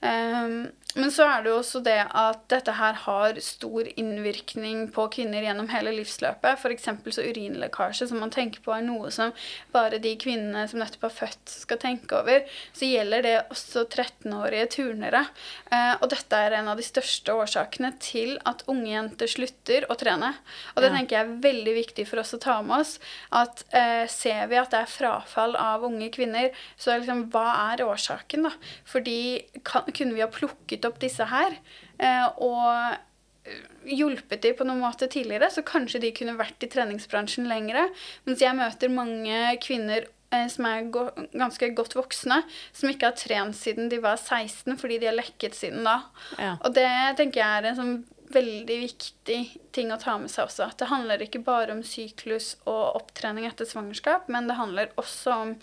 Um, 0.02 0.72
men 0.96 1.12
så 1.14 1.28
er 1.30 1.44
det 1.44 1.52
jo 1.52 1.60
også 1.60 1.82
det 1.86 2.00
at 2.08 2.42
dette 2.52 2.74
her 2.76 2.98
har 3.06 3.38
stor 3.44 3.88
innvirkning 3.96 4.88
på 4.94 5.06
kvinner 5.14 5.46
gjennom 5.46 5.70
hele 5.72 5.94
livsløpet. 5.96 6.60
F.eks. 6.60 6.90
så 7.16 7.26
urinlekkasje, 7.26 8.10
som 8.10 8.20
man 8.24 8.34
tenker 8.34 8.64
på 8.66 8.74
er 8.76 8.84
noe 8.86 9.12
som 9.14 9.32
bare 9.74 10.02
de 10.04 10.14
kvinnene 10.20 10.66
som 10.70 10.82
nettopp 10.82 11.08
har 11.08 11.16
født, 11.16 11.54
skal 11.64 11.80
tenke 11.82 12.18
over. 12.20 12.44
Så 12.74 12.90
gjelder 12.90 13.26
det 13.26 13.36
også 13.54 13.86
13-årige 13.86 14.68
turnere. 14.78 15.24
Eh, 15.72 15.94
og 16.00 16.10
dette 16.12 16.42
er 16.42 16.58
en 16.60 16.72
av 16.72 16.80
de 16.80 16.86
største 16.86 17.36
årsakene 17.36 17.94
til 18.04 18.36
at 18.50 18.66
unge 18.72 18.92
jenter 18.92 19.32
slutter 19.32 19.88
å 19.92 19.98
trene. 20.00 20.34
Og 20.76 20.84
det 20.84 20.92
tenker 20.96 21.18
jeg 21.18 21.28
er 21.28 21.42
veldig 21.48 21.78
viktig 21.78 22.08
for 22.10 22.24
oss 22.24 22.36
å 22.36 22.42
ta 22.42 22.58
med 22.66 22.82
oss. 22.82 22.98
At 23.36 23.64
eh, 23.70 24.06
ser 24.12 24.50
vi 24.52 24.60
at 24.60 24.74
det 24.74 24.84
er 24.84 24.92
frafall 24.92 25.56
av 25.60 25.86
unge 25.88 26.12
kvinner, 26.14 26.52
så 26.76 26.98
liksom, 26.98 27.28
hva 27.34 27.48
er 27.72 27.86
årsaken, 27.86 28.50
da? 28.50 28.54
Fordi 28.88 29.20
kan, 29.68 29.88
kunne 29.88 30.18
vi 30.18 30.24
ha 30.24 30.30
plukket 30.32 30.81
opp 30.90 31.00
disse 31.02 31.26
her 31.30 31.56
eh, 32.00 32.28
og 32.42 33.00
hjulpet 33.90 34.44
de 34.44 34.54
på 34.54 34.66
noen 34.68 34.84
måte 34.84 35.10
tidligere, 35.12 35.50
så 35.52 35.64
kanskje 35.66 36.02
de 36.04 36.14
kunne 36.16 36.38
vært 36.40 36.62
i 36.64 36.70
treningsbransjen 36.72 37.50
lengre. 37.50 37.88
Mens 38.28 38.44
jeg 38.44 38.58
møter 38.58 38.94
mange 38.94 39.40
kvinner 39.64 40.06
eh, 40.06 40.48
som 40.52 40.68
er 40.70 40.90
ganske 40.92 41.72
godt 41.78 41.98
voksne, 41.98 42.42
som 42.78 42.92
ikke 42.92 43.10
har 43.10 43.18
trent 43.18 43.58
siden 43.58 43.90
de 43.92 44.02
var 44.04 44.20
16 44.20 44.78
fordi 44.82 45.02
de 45.02 45.10
har 45.10 45.18
lekket 45.18 45.58
siden 45.58 45.88
da. 45.88 46.02
Ja. 46.38 46.56
Og 46.62 46.78
det 46.78 46.90
tenker 47.20 47.44
jeg 47.44 47.62
er 47.62 47.72
en 47.72 47.80
sånn 47.80 47.96
veldig 48.34 48.78
viktig 48.84 49.40
ting 49.76 49.92
å 49.94 50.00
ta 50.02 50.18
med 50.22 50.32
seg 50.32 50.48
også. 50.48 50.68
At 50.70 50.82
det 50.82 50.90
handler 50.92 51.24
ikke 51.24 51.44
bare 51.46 51.76
om 51.76 51.84
syklus 51.86 52.54
og 52.66 52.98
opptrening 53.02 53.48
etter 53.50 53.70
svangerskap, 53.70 54.30
men 54.32 54.50
det 54.50 54.58
handler 54.60 54.92
også 55.02 55.38
om 55.46 55.56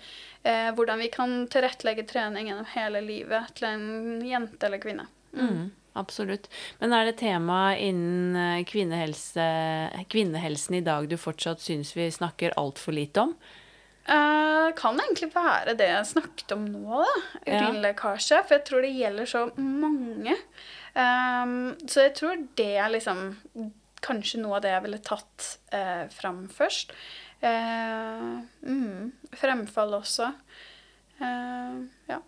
eh, 0.42 0.70
hvordan 0.76 1.02
vi 1.02 1.10
kan 1.14 1.37
tilrettelegge 1.52 2.06
trening 2.10 2.50
gjennom 2.50 2.68
hele 2.75 3.02
livet 3.04 3.54
til 3.58 3.70
en 3.70 3.87
jente 4.26 4.68
eller 4.68 4.82
kvinne. 4.82 5.08
Mm, 5.37 5.70
absolutt. 5.98 6.48
Men 6.82 6.96
er 6.96 7.08
det 7.08 7.18
tema 7.20 7.76
innen 7.76 8.37
eh, 8.38 8.66
kvinnehelse, 8.68 9.48
kvinnehelsen 10.12 10.80
i 10.80 10.84
dag 10.87 11.08
du 11.10 11.18
fortsatt 11.20 11.64
syns 11.64 11.94
vi 11.96 12.10
snakker 12.12 12.56
altfor 12.60 12.96
lite 12.96 13.28
om? 13.28 13.34
Uh, 14.08 14.70
kan 14.72 14.96
egentlig 14.96 15.28
være 15.34 15.75
det 15.76 15.90
jeg 15.90 16.08
snakket 16.14 16.52
om 16.54 16.62
nå, 16.64 17.02
da. 17.02 17.16
Ja. 17.44 17.66
For 18.00 18.54
jeg 18.56 18.64
tror 18.64 18.84
det 18.87 18.94
gjelder 18.96 19.28
så 19.28 19.42
mange. 19.60 20.32
Ehm, 20.95 21.75
så 21.88 22.07
jeg 22.07 22.14
tror 22.18 22.47
det 22.59 22.71
er 22.78 22.92
liksom 22.95 23.37
kanskje 24.04 24.40
noe 24.42 24.59
av 24.59 24.64
det 24.64 24.73
jeg 24.73 24.85
ville 24.87 25.00
tatt 25.02 25.47
uh, 25.75 26.07
fram 26.14 26.45
først. 26.52 26.95
Uh, 27.42 28.38
mm, 28.62 29.11
fremfall 29.38 29.97
også. 29.99 30.30
Uh, 31.18 31.83
ja. 32.11 32.21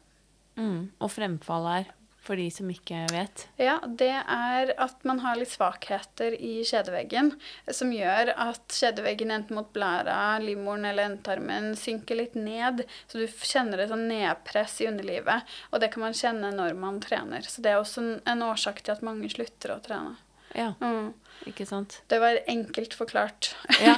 Mm. 0.59 0.91
Og 0.99 1.13
fremfall 1.15 1.69
er, 1.77 1.93
for 2.21 2.37
de 2.37 2.51
som 2.53 2.69
ikke 2.69 2.99
vet. 3.11 3.47
Ja, 3.57 3.79
det 3.87 4.11
er 4.13 4.73
at 4.77 5.05
man 5.09 5.23
har 5.25 5.39
litt 5.41 5.51
svakheter 5.55 6.35
i 6.37 6.61
kjedeveggen 6.69 7.31
som 7.73 7.93
gjør 7.97 8.35
at 8.37 8.77
kjedeveggen 8.77 9.33
enten 9.33 9.57
mot 9.57 9.71
blæra, 9.73 10.37
livmoren 10.45 10.85
eller 10.91 11.09
endetarmen 11.09 11.73
synker 11.81 12.19
litt 12.21 12.37
ned. 12.37 12.85
Så 13.09 13.23
du 13.23 13.25
kjenner 13.27 13.81
et 13.81 13.89
sånn 13.93 14.05
nedpress 14.11 14.77
i 14.85 14.91
underlivet. 14.91 15.49
Og 15.73 15.81
det 15.81 15.89
kan 15.95 16.05
man 16.05 16.17
kjenne 16.19 16.53
når 16.55 16.77
man 16.77 17.01
trener. 17.01 17.49
Så 17.49 17.65
det 17.65 17.73
er 17.73 17.81
også 17.81 18.05
en, 18.21 18.45
årsak 18.51 18.83
til 18.85 18.95
at 18.99 19.03
mange 19.07 19.31
slutter 19.33 19.75
å 19.77 19.81
trene. 19.85 20.19
Ja, 20.53 20.73
Mm. 20.83 21.13
ikke 21.47 21.65
sant? 21.67 22.03
Det 22.11 22.19
var 22.21 22.41
enkelt 22.51 22.95
forklart. 22.99 23.55
Ja. 23.81 23.97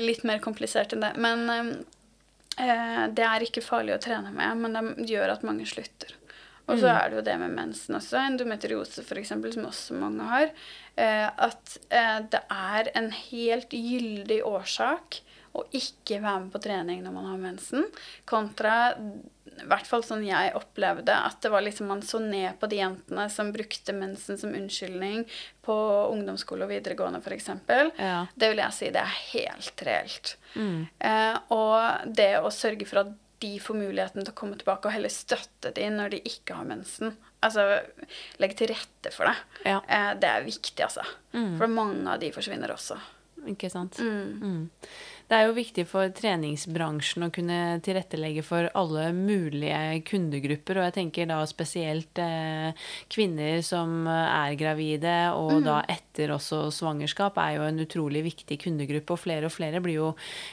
Litt 0.00 0.24
mer 0.24 0.38
komplisert 0.42 0.94
enn 0.96 1.02
det. 1.04 1.12
Men 1.20 1.44
eh, 2.56 3.04
det 3.12 3.26
er 3.26 3.44
ikke 3.44 3.64
farlig 3.64 3.96
å 3.96 4.00
trene 4.02 4.32
med, 4.32 4.64
men 4.64 4.96
det 5.02 5.10
gjør 5.12 5.34
at 5.36 5.44
mange 5.46 5.66
slutter. 5.68 6.16
Og 6.70 6.78
så 6.78 6.86
Mm. 6.86 6.96
er 7.00 7.08
det 7.10 7.16
jo 7.18 7.22
det 7.26 7.38
med 7.40 7.50
mensen 7.56 7.96
også, 7.98 8.20
endometriose 8.30 9.02
f.eks., 9.02 9.28
som 9.28 9.66
også 9.66 9.98
mange 9.98 10.28
har. 10.30 10.50
Eh, 10.96 11.26
at 11.38 11.78
eh, 11.90 12.20
det 12.30 12.40
er 12.50 12.90
en 12.94 13.10
helt 13.10 13.70
gyldig 13.74 14.40
årsak 14.46 15.20
å 15.58 15.64
ikke 15.74 16.20
være 16.22 16.44
med 16.44 16.52
på 16.54 16.60
trening 16.62 17.02
når 17.02 17.12
man 17.12 17.24
har 17.26 17.38
mensen, 17.42 17.84
kontra 18.24 18.94
i 19.60 19.64
hvert 19.66 19.84
fall 19.88 20.00
sånn 20.06 20.22
jeg 20.24 20.52
opplevde, 20.54 21.10
at 21.12 21.40
det 21.42 21.50
var 21.50 21.60
liksom 21.60 21.88
man 21.90 22.00
så 22.06 22.20
ned 22.22 22.54
på 22.60 22.68
de 22.70 22.76
jentene 22.78 23.26
som 23.28 23.50
brukte 23.52 23.92
mensen 23.92 24.38
som 24.38 24.54
unnskyldning 24.54 25.24
på 25.66 25.74
ungdomsskole 26.14 26.64
og 26.64 26.70
videregående 26.70 27.18
f.eks. 27.20 27.50
Ja. 27.98 28.26
Det 28.38 28.48
vil 28.52 28.62
jeg 28.62 28.72
si 28.78 28.88
det 28.94 29.02
er 29.02 29.16
helt 29.34 29.82
reelt. 29.84 30.36
Mm. 30.54 30.86
Eh, 31.00 31.36
og 31.50 32.14
det 32.14 32.30
å 32.40 32.48
sørge 32.54 32.86
for 32.88 33.02
at 33.02 33.12
de 33.40 33.52
får 33.62 33.78
muligheten 33.78 34.24
til 34.24 34.32
å 34.32 34.36
komme 34.36 34.58
tilbake 34.60 34.88
og 34.88 34.94
heller 34.94 35.12
støtte 35.12 35.72
de 35.76 35.86
når 35.94 36.14
de 36.14 36.20
ikke 36.28 36.58
har 36.58 36.68
mensen. 36.68 37.14
Altså 37.40 37.64
legge 38.42 38.58
til 38.58 38.72
rette 38.74 39.12
for 39.14 39.30
det. 39.30 39.36
Ja. 39.64 39.78
Eh, 39.88 40.10
det 40.20 40.28
er 40.28 40.44
viktig, 40.44 40.82
altså. 40.84 41.06
Mm. 41.32 41.54
For 41.56 41.72
mange 41.72 42.04
av 42.12 42.20
de 42.20 42.32
forsvinner 42.34 42.74
også. 42.74 42.98
Ikke 43.48 43.70
sant? 43.72 43.96
Mm. 44.04 44.44
Mm. 44.44 44.90
Det 45.30 45.38
er 45.38 45.44
jo 45.46 45.52
viktig 45.54 45.84
for 45.86 46.10
treningsbransjen 46.10 47.22
å 47.22 47.30
kunne 47.30 47.56
tilrettelegge 47.86 48.42
for 48.42 48.66
alle 48.74 49.12
mulige 49.14 50.00
kundegrupper, 50.08 50.80
og 50.80 50.88
jeg 50.88 50.94
tenker 50.96 51.28
da 51.30 51.36
spesielt 51.46 52.18
eh, 52.18 52.72
kvinner 53.14 53.60
som 53.62 54.08
er 54.10 54.56
gravide, 54.58 55.12
og 55.38 55.60
da 55.62 55.76
etter 55.86 56.32
også 56.34 56.64
svangerskap, 56.74 57.38
er 57.38 57.60
jo 57.60 57.68
en 57.68 57.78
utrolig 57.84 58.24
viktig 58.26 58.58
kundegruppe, 58.64 59.14
og 59.14 59.22
flere 59.22 59.46
og 59.46 59.54
flere 59.54 59.78
blir 59.84 60.00
jo, 60.00 60.08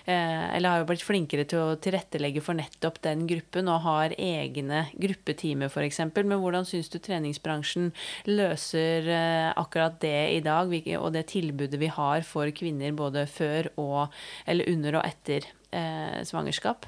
eh, 0.06 0.46
eller 0.60 0.70
har 0.70 0.84
jo 0.84 0.90
blitt 0.92 1.08
flinkere 1.08 1.48
til 1.50 1.64
å 1.64 1.80
tilrettelegge 1.82 2.46
for 2.46 2.62
nettopp 2.62 3.02
den 3.08 3.26
gruppen, 3.34 3.74
og 3.74 3.82
har 3.88 4.14
egne 4.14 4.84
gruppetimer 4.94 5.74
f.eks. 5.74 6.04
Men 6.20 6.38
hvordan 6.38 6.70
syns 6.70 6.94
du 6.94 7.00
treningsbransjen 7.02 7.90
løser 8.30 9.10
eh, 9.10 9.50
akkurat 9.58 9.98
det 10.06 10.22
i 10.38 10.46
dag, 10.46 10.78
og 11.02 11.10
det 11.18 11.26
tilbudet 11.34 11.82
vi 11.82 11.90
har 11.98 12.22
for 12.30 12.54
kvinner 12.54 12.94
både 12.94 13.26
før 13.26 13.74
og 13.82 14.14
eller 14.46 14.67
under 14.70 15.00
og 15.00 15.08
etter 15.08 15.48
eh, 15.72 16.22
svangerskap? 16.28 16.88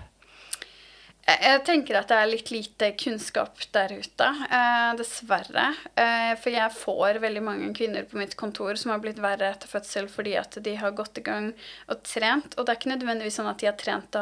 Jeg, 1.30 1.62
tenker 1.68 2.00
at 2.00 2.10
det 2.10 2.18
er 2.18 2.30
litt 2.32 2.50
lite 2.50 2.88
kunnskap 2.98 3.60
der 3.76 3.92
ute, 4.00 4.30
eh, 4.50 4.90
dessverre. 4.98 5.68
Eh, 5.94 6.32
for 6.42 6.54
jeg 6.54 6.74
får 6.74 7.20
veldig 7.22 7.44
mange 7.46 7.70
kvinner 7.78 8.08
på 8.10 8.18
mitt 8.18 8.34
kontor 8.40 8.80
som 8.80 8.94
har 8.96 9.04
blitt 9.04 9.22
verre 9.22 9.52
etter 9.52 9.70
fødsel 9.70 10.10
fordi 10.10 10.34
at 10.40 10.58
de 10.66 10.74
har 10.80 10.96
gått 10.98 11.22
i 11.22 11.26
gang 11.26 11.52
og 11.88 12.02
trent. 12.08 12.56
Og 12.58 12.66
det 12.66 12.74
er 12.74 12.80
ikke 12.82 12.94
nødvendigvis 12.96 13.38
sånn 13.42 13.52
at 13.52 13.62
de 13.62 13.70
har 13.70 13.78
trent 13.78 14.18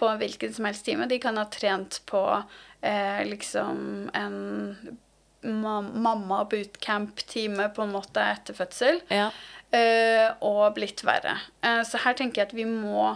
på 0.00 0.12
hvilken 0.22 0.54
som 0.56 0.70
helst 0.70 0.86
time. 0.88 1.10
De 1.10 1.20
kan 1.20 1.36
ha 1.36 1.44
trent 1.52 2.00
på 2.08 2.22
eh, 2.80 3.20
liksom 3.28 4.08
en 4.16 4.38
mamma 5.46 6.44
bootcamp-time 6.50 7.68
på 7.68 7.84
en 7.84 7.92
måte 7.94 8.22
etter 8.32 8.56
fødsel. 8.56 9.00
Ja. 9.12 9.28
Eh, 9.74 10.28
og 10.44 10.74
blitt 10.76 11.02
verre. 11.06 11.38
Eh, 11.62 11.82
så 11.86 12.00
her 12.04 12.16
tenker 12.18 12.42
jeg 12.42 12.50
at 12.50 12.56
vi 12.56 12.66
må 12.68 13.10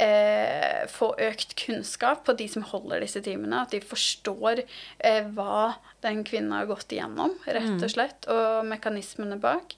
eh, 0.00 0.86
få 0.90 1.12
økt 1.20 1.54
kunnskap 1.60 2.24
på 2.26 2.36
de 2.38 2.48
som 2.50 2.66
holder 2.66 3.04
disse 3.04 3.22
timene. 3.24 3.64
At 3.64 3.74
de 3.74 3.82
forstår 3.84 4.64
eh, 4.64 5.22
hva 5.36 5.76
den 6.04 6.24
kvinnen 6.26 6.54
har 6.56 6.70
gått 6.70 6.92
igjennom, 6.94 7.36
rett 7.44 7.76
og 7.76 7.92
slett, 7.92 8.28
og 8.32 8.66
mekanismene 8.70 9.40
bak. 9.40 9.76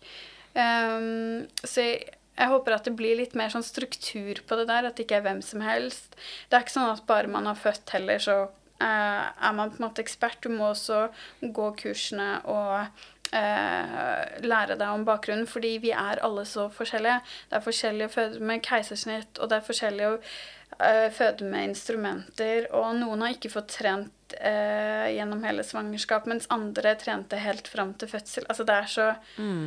Um, 0.52 1.46
så 1.64 1.86
jeg, 1.86 2.12
jeg 2.36 2.50
håper 2.52 2.74
at 2.76 2.88
det 2.88 2.94
blir 2.96 3.16
litt 3.18 3.36
mer 3.38 3.52
sånn 3.52 3.64
struktur 3.64 4.42
på 4.48 4.58
det 4.58 4.66
der, 4.70 4.88
at 4.88 4.96
det 4.96 5.06
ikke 5.06 5.20
er 5.20 5.26
hvem 5.26 5.40
som 5.44 5.64
helst. 5.64 6.16
Det 6.48 6.56
er 6.56 6.64
ikke 6.64 6.76
sånn 6.76 6.92
at 6.92 7.06
bare 7.08 7.30
man 7.32 7.48
har 7.48 7.58
født 7.60 7.92
heller, 7.96 8.22
så 8.22 8.36
eh, 8.82 9.24
er 9.28 9.56
man 9.56 9.72
på 9.72 9.80
en 9.80 9.86
måte 9.88 10.04
ekspert. 10.04 10.40
Du 10.44 10.52
må 10.52 10.70
også 10.70 11.06
gå 11.42 11.68
kursene 11.82 12.30
og 12.48 13.04
uh, 13.32 14.22
lære 14.44 14.78
deg 14.78 14.88
om 14.88 15.04
bakgrunnen, 15.08 15.48
fordi 15.50 15.76
vi 15.82 15.92
er 15.96 16.22
alle 16.24 16.46
så 16.48 16.68
forskjellige. 16.72 17.20
Det 17.50 17.58
er 17.58 17.66
forskjellig 17.66 18.08
å 18.08 18.14
føde 18.16 18.48
med 18.52 18.64
keisersnitt, 18.66 19.40
og 19.40 19.50
det 19.50 19.58
er 19.58 19.66
forskjellig 19.66 20.08
å 20.08 20.14
eh, 20.16 21.08
føde 21.14 21.48
med 21.48 21.70
instrumenter, 21.70 22.66
og 22.76 22.96
noen 23.00 23.26
har 23.26 23.36
ikke 23.36 23.52
fått 23.52 23.76
trent 23.78 24.10
gjennom 24.32 25.42
hele 25.44 25.60
svangerskap, 25.60 26.24
mens 26.30 26.46
andre 26.54 26.94
trente 26.96 27.36
helt 27.36 27.66
fram 27.68 27.90
til 28.00 28.08
fødsel. 28.08 28.46
Altså 28.48 28.64
det 28.64 28.78
er 28.78 28.86
så 28.88 29.08
mm 29.36 29.66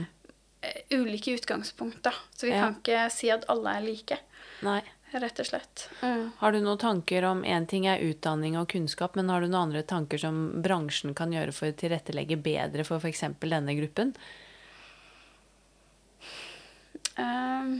ulike 0.90 1.36
utgangspunkt, 1.36 2.04
da. 2.04 2.14
Så 2.36 2.48
vi 2.48 2.54
ja. 2.54 2.66
kan 2.66 2.78
ikke 2.80 3.06
si 3.14 3.32
at 3.34 3.46
alle 3.52 3.78
er 3.78 3.86
like. 3.86 4.20
Nei. 4.66 4.80
Rett 5.12 5.40
og 5.40 5.46
slett. 5.48 5.90
Mm. 6.02 6.32
Har 6.38 6.52
du 6.52 6.60
noen 6.60 6.80
tanker 6.82 7.24
om 7.24 7.44
Én 7.46 7.68
ting 7.70 7.86
er 7.88 8.02
utdanning 8.04 8.58
og 8.60 8.68
kunnskap, 8.74 9.16
men 9.16 9.30
har 9.30 9.42
du 9.42 9.48
noen 9.48 9.70
andre 9.70 9.84
tanker 9.88 10.20
som 10.20 10.62
bransjen 10.66 11.14
kan 11.16 11.34
gjøre 11.34 11.54
for 11.56 11.70
å 11.70 11.78
tilrettelegge 11.78 12.40
bedre 12.42 12.84
for 12.88 13.00
f.eks. 13.00 13.24
denne 13.46 13.78
gruppen? 13.78 14.16
Um, 17.16 17.78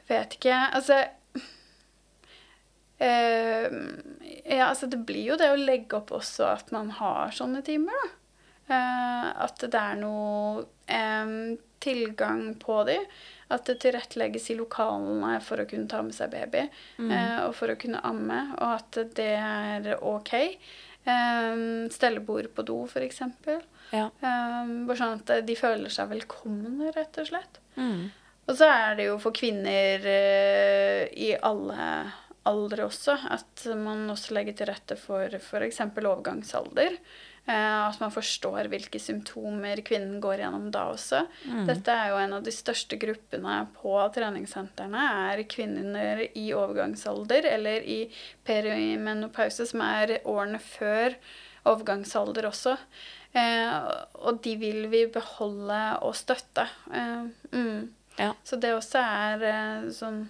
jeg 0.00 0.08
vet 0.08 0.34
ikke. 0.38 0.56
Altså 0.80 0.98
uh, 3.04 3.68
Ja, 4.46 4.66
altså 4.72 4.90
det 4.90 5.04
blir 5.06 5.30
jo 5.30 5.38
det 5.38 5.52
å 5.52 5.60
legge 5.60 6.00
opp 6.00 6.10
også 6.16 6.48
at 6.56 6.74
man 6.74 6.90
har 6.96 7.34
sånne 7.36 7.62
timer, 7.66 7.94
da. 7.94 8.12
Uh, 8.66 9.28
at 9.44 9.62
det 9.62 9.78
er 9.78 9.98
noe 10.00 10.64
um, 10.90 11.54
tilgang 11.78 12.48
på 12.58 12.82
dem. 12.88 13.04
At 13.52 13.68
det 13.68 13.78
tilrettelegges 13.84 14.50
i 14.50 14.58
lokalene 14.58 15.36
for 15.44 15.62
å 15.62 15.68
kunne 15.70 15.86
ta 15.90 16.00
med 16.02 16.16
seg 16.16 16.32
baby 16.32 16.64
mm. 16.98 17.10
uh, 17.12 17.40
og 17.46 17.54
for 17.54 17.70
å 17.70 17.78
kunne 17.78 18.02
amme, 18.06 18.40
og 18.58 18.72
at 18.80 19.00
det 19.14 19.32
er 19.38 19.92
OK. 20.00 20.34
Um, 21.06 21.86
stellebord 21.94 22.50
på 22.56 22.64
do, 22.66 22.80
f.eks. 22.90 23.22
Ja. 23.94 24.08
Um, 24.18 24.88
bare 24.88 24.98
sånn 24.98 25.20
at 25.20 25.46
de 25.46 25.54
føler 25.58 25.92
seg 25.94 26.10
velkomne, 26.10 26.90
rett 26.96 27.20
og 27.22 27.28
slett. 27.30 27.60
Mm. 27.78 28.08
Og 28.46 28.58
så 28.58 28.66
er 28.70 28.98
det 28.98 29.06
jo 29.08 29.18
for 29.22 29.34
kvinner 29.34 30.02
uh, 30.02 31.02
i 31.14 31.30
alle 31.38 31.90
aldre 32.46 32.86
også 32.86 33.16
at 33.34 33.64
man 33.78 34.06
også 34.12 34.36
legger 34.36 34.56
til 34.58 34.70
rette 34.70 34.96
for 35.00 35.38
f.eks. 35.38 35.80
overgangsalder. 35.96 36.98
Eh, 37.46 37.80
at 37.86 38.00
man 38.02 38.10
forstår 38.10 38.66
hvilke 38.72 38.98
symptomer 38.98 39.78
kvinnen 39.86 40.18
går 40.22 40.42
gjennom 40.42 40.66
da 40.74 40.88
også. 40.90 41.22
Mm. 41.46 41.64
Dette 41.68 41.94
er 41.94 42.10
jo 42.10 42.18
en 42.18 42.34
av 42.40 42.46
de 42.46 42.54
største 42.54 42.98
gruppene 42.98 43.60
på 43.76 43.94
treningssentrene. 44.16 45.04
er 45.30 45.44
kvinner 45.46 46.24
i 46.26 46.48
overgangsalder 46.56 47.46
eller 47.52 47.86
i 47.86 48.00
perimenopause, 48.46 49.68
som 49.70 49.84
er 49.86 50.18
årene 50.24 50.58
før 50.58 51.14
overgangsalder 51.66 52.50
også. 52.50 52.74
Eh, 53.36 53.76
og 54.26 54.42
de 54.42 54.56
vil 54.58 54.88
vi 54.90 55.04
beholde 55.12 55.80
og 56.02 56.16
støtte. 56.18 56.66
Eh, 56.90 57.28
mm. 57.52 57.94
ja. 58.18 58.32
Så 58.42 58.58
det 58.58 58.74
også 58.74 59.02
er 59.02 59.46
eh, 59.52 59.88
sånn 59.94 60.24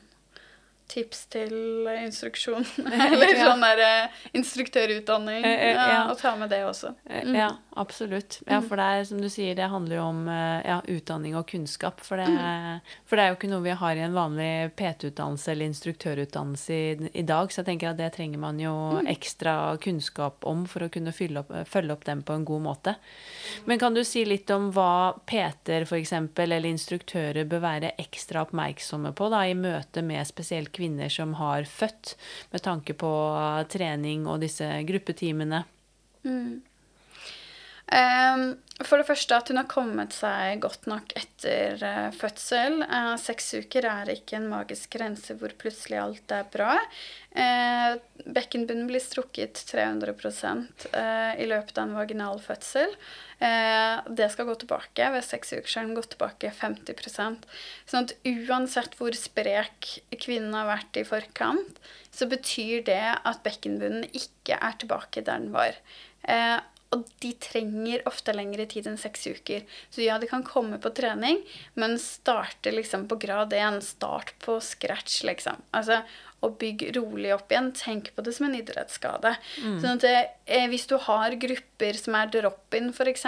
tips 0.91 1.27
til 1.33 1.53
instruksjon. 1.91 2.65
Eller 3.09 3.35
sånn 3.41 3.65
der 3.65 3.83
uh, 3.83 4.21
instruktørutdanning. 4.37 5.45
Eh, 5.45 5.65
eh, 5.71 5.75
ja, 5.75 6.03
og 6.11 6.19
ta 6.21 6.35
med 6.39 6.51
det 6.53 6.63
også. 6.67 6.93
Mm. 7.11 7.35
Ja, 7.37 7.51
absolutt. 7.79 8.41
Ja, 8.47 8.61
mm. 8.61 8.69
for 8.69 8.81
det 8.81 8.87
er 8.87 9.09
som 9.11 9.23
du 9.23 9.29
sier, 9.33 9.57
det 9.59 9.69
handler 9.73 9.99
jo 9.99 10.05
om 10.07 10.23
ja, 10.31 10.79
utdanning 10.91 11.37
og 11.39 11.49
kunnskap. 11.51 12.03
For 12.07 12.21
det, 12.21 12.29
mm. 12.31 12.95
for 13.09 13.19
det, 13.19 13.25
er 13.25 13.33
jo 13.33 13.39
ikke 13.39 13.51
noe 13.51 13.65
vi 13.67 13.77
har 13.83 13.99
i 13.99 14.05
en 14.07 14.17
vanlig 14.17 14.51
PT-utdannelse 14.79 15.53
eller 15.53 15.71
instruktørutdannelse 15.73 16.77
i, 16.77 17.11
i, 17.13 17.25
dag. 17.27 17.51
Så 17.53 17.63
jeg 17.63 17.71
tenker 17.73 17.93
at 17.93 18.01
det 18.01 18.13
trenger 18.17 18.43
man 18.43 18.61
jo 18.63 18.75
mm. 19.01 19.11
ekstra 19.17 19.57
kunnskap 19.83 20.47
om 20.47 20.65
for 20.71 20.87
å 20.87 20.91
kunne 20.93 21.15
opp, 21.43 21.53
følge 21.71 21.97
opp 21.97 22.07
dem 22.07 22.23
på 22.27 22.37
en 22.37 22.47
god 22.47 22.67
måte. 22.69 22.97
Men 23.67 23.83
kan 23.83 23.97
du 23.97 24.05
si 24.07 24.25
litt 24.27 24.51
om 24.55 24.71
hva 24.75 25.17
PT-er 25.27 25.87
f.eks. 25.87 26.15
eller 26.47 26.71
instruktører 26.71 27.49
bør 27.49 27.65
være 27.65 27.95
ekstra 28.01 28.45
oppmerksomme 28.47 29.13
på 29.17 29.31
da, 29.33 29.43
i 29.47 29.57
møte 29.59 30.05
med 30.07 30.27
spesielt 30.29 30.76
kvinner 30.77 31.13
som 31.13 31.35
har 31.41 31.67
født, 31.69 32.15
med 32.53 32.65
tanke 32.65 32.97
på 32.99 33.11
trening 33.73 34.29
og 34.31 34.43
disse 34.45 34.69
gruppetimene? 34.89 35.65
Mm. 36.27 36.63
For 38.85 39.01
det 39.01 39.07
første 39.09 39.37
at 39.39 39.49
hun 39.49 39.57
har 39.57 39.69
kommet 39.71 40.13
seg 40.13 40.59
godt 40.61 40.85
nok 40.91 41.15
etter 41.17 41.81
uh, 41.81 42.11
fødsel. 42.13 42.83
Uh, 42.85 43.15
seks 43.21 43.55
uker 43.63 43.87
er 43.89 44.11
ikke 44.13 44.37
en 44.37 44.51
magisk 44.51 44.99
grense 44.99 45.37
hvor 45.41 45.55
plutselig 45.57 46.01
alt 46.03 46.35
er 46.35 46.45
bra. 46.53 46.75
Uh, 47.33 47.97
bekkenbunnen 48.37 48.91
blir 48.91 49.01
strukket 49.01 49.63
300% 49.71 50.91
i 51.41 51.49
løpet 51.49 51.79
av 51.79 51.87
en 51.87 51.97
vaginal 51.97 52.43
fødsel. 52.43 52.93
Det 53.39 54.29
skal 54.33 54.47
gå 54.49 54.55
tilbake. 54.63 55.11
Ved 55.13 55.25
seks 55.27 55.53
uker 55.53 55.69
skal 55.69 55.89
den 55.89 55.99
gått 55.99 56.15
tilbake 56.15 56.53
50 56.57 57.43
Sånn 57.85 58.07
at 58.07 58.15
uansett 58.25 58.97
hvor 58.97 59.13
sprek 59.19 59.91
kvinnen 60.17 60.57
har 60.57 60.71
vært 60.71 60.97
i 60.97 61.05
forkant, 61.05 61.77
så 62.11 62.29
betyr 62.31 62.87
det 62.87 63.03
at 63.21 63.45
bekkenbunnen 63.45 64.09
ikke 64.09 64.57
er 64.57 64.81
tilbake 64.81 65.21
der 65.21 65.45
den 65.45 65.53
var. 65.53 65.77
Og 66.95 67.03
de 67.21 67.33
trenger 67.43 68.05
ofte 68.09 68.33
lengre 68.33 68.65
tid 68.71 68.87
enn 68.89 68.99
seks 69.01 69.27
uker. 69.27 69.65
Så 69.91 70.05
ja, 70.05 70.21
de 70.23 70.29
kan 70.31 70.45
komme 70.47 70.79
på 70.81 70.93
trening, 70.95 71.41
men 71.75 71.99
starte 72.01 72.71
liksom 72.73 73.09
på 73.11 73.19
grad 73.21 73.53
én. 73.53 73.81
Start 73.85 74.33
på 74.45 74.61
scratch, 74.63 75.25
liksom. 75.27 75.61
Altså, 75.77 76.01
og 76.45 76.57
bygg 76.61 76.91
rolig 76.97 77.33
opp 77.35 77.53
igjen. 77.53 77.71
Tenk 77.77 78.11
på 78.15 78.25
det 78.25 78.35
som 78.37 78.47
en 78.49 78.57
idrettsskade. 78.59 79.33
Mm. 79.63 79.79
Sånn 79.83 80.01
at 80.01 80.07
eh, 80.11 80.67
Hvis 80.71 80.87
du 80.91 80.97
har 81.01 81.35
grupper 81.41 81.99
som 81.99 82.17
er 82.19 82.31
drop-in, 82.33 82.91
f.eks., 82.93 83.25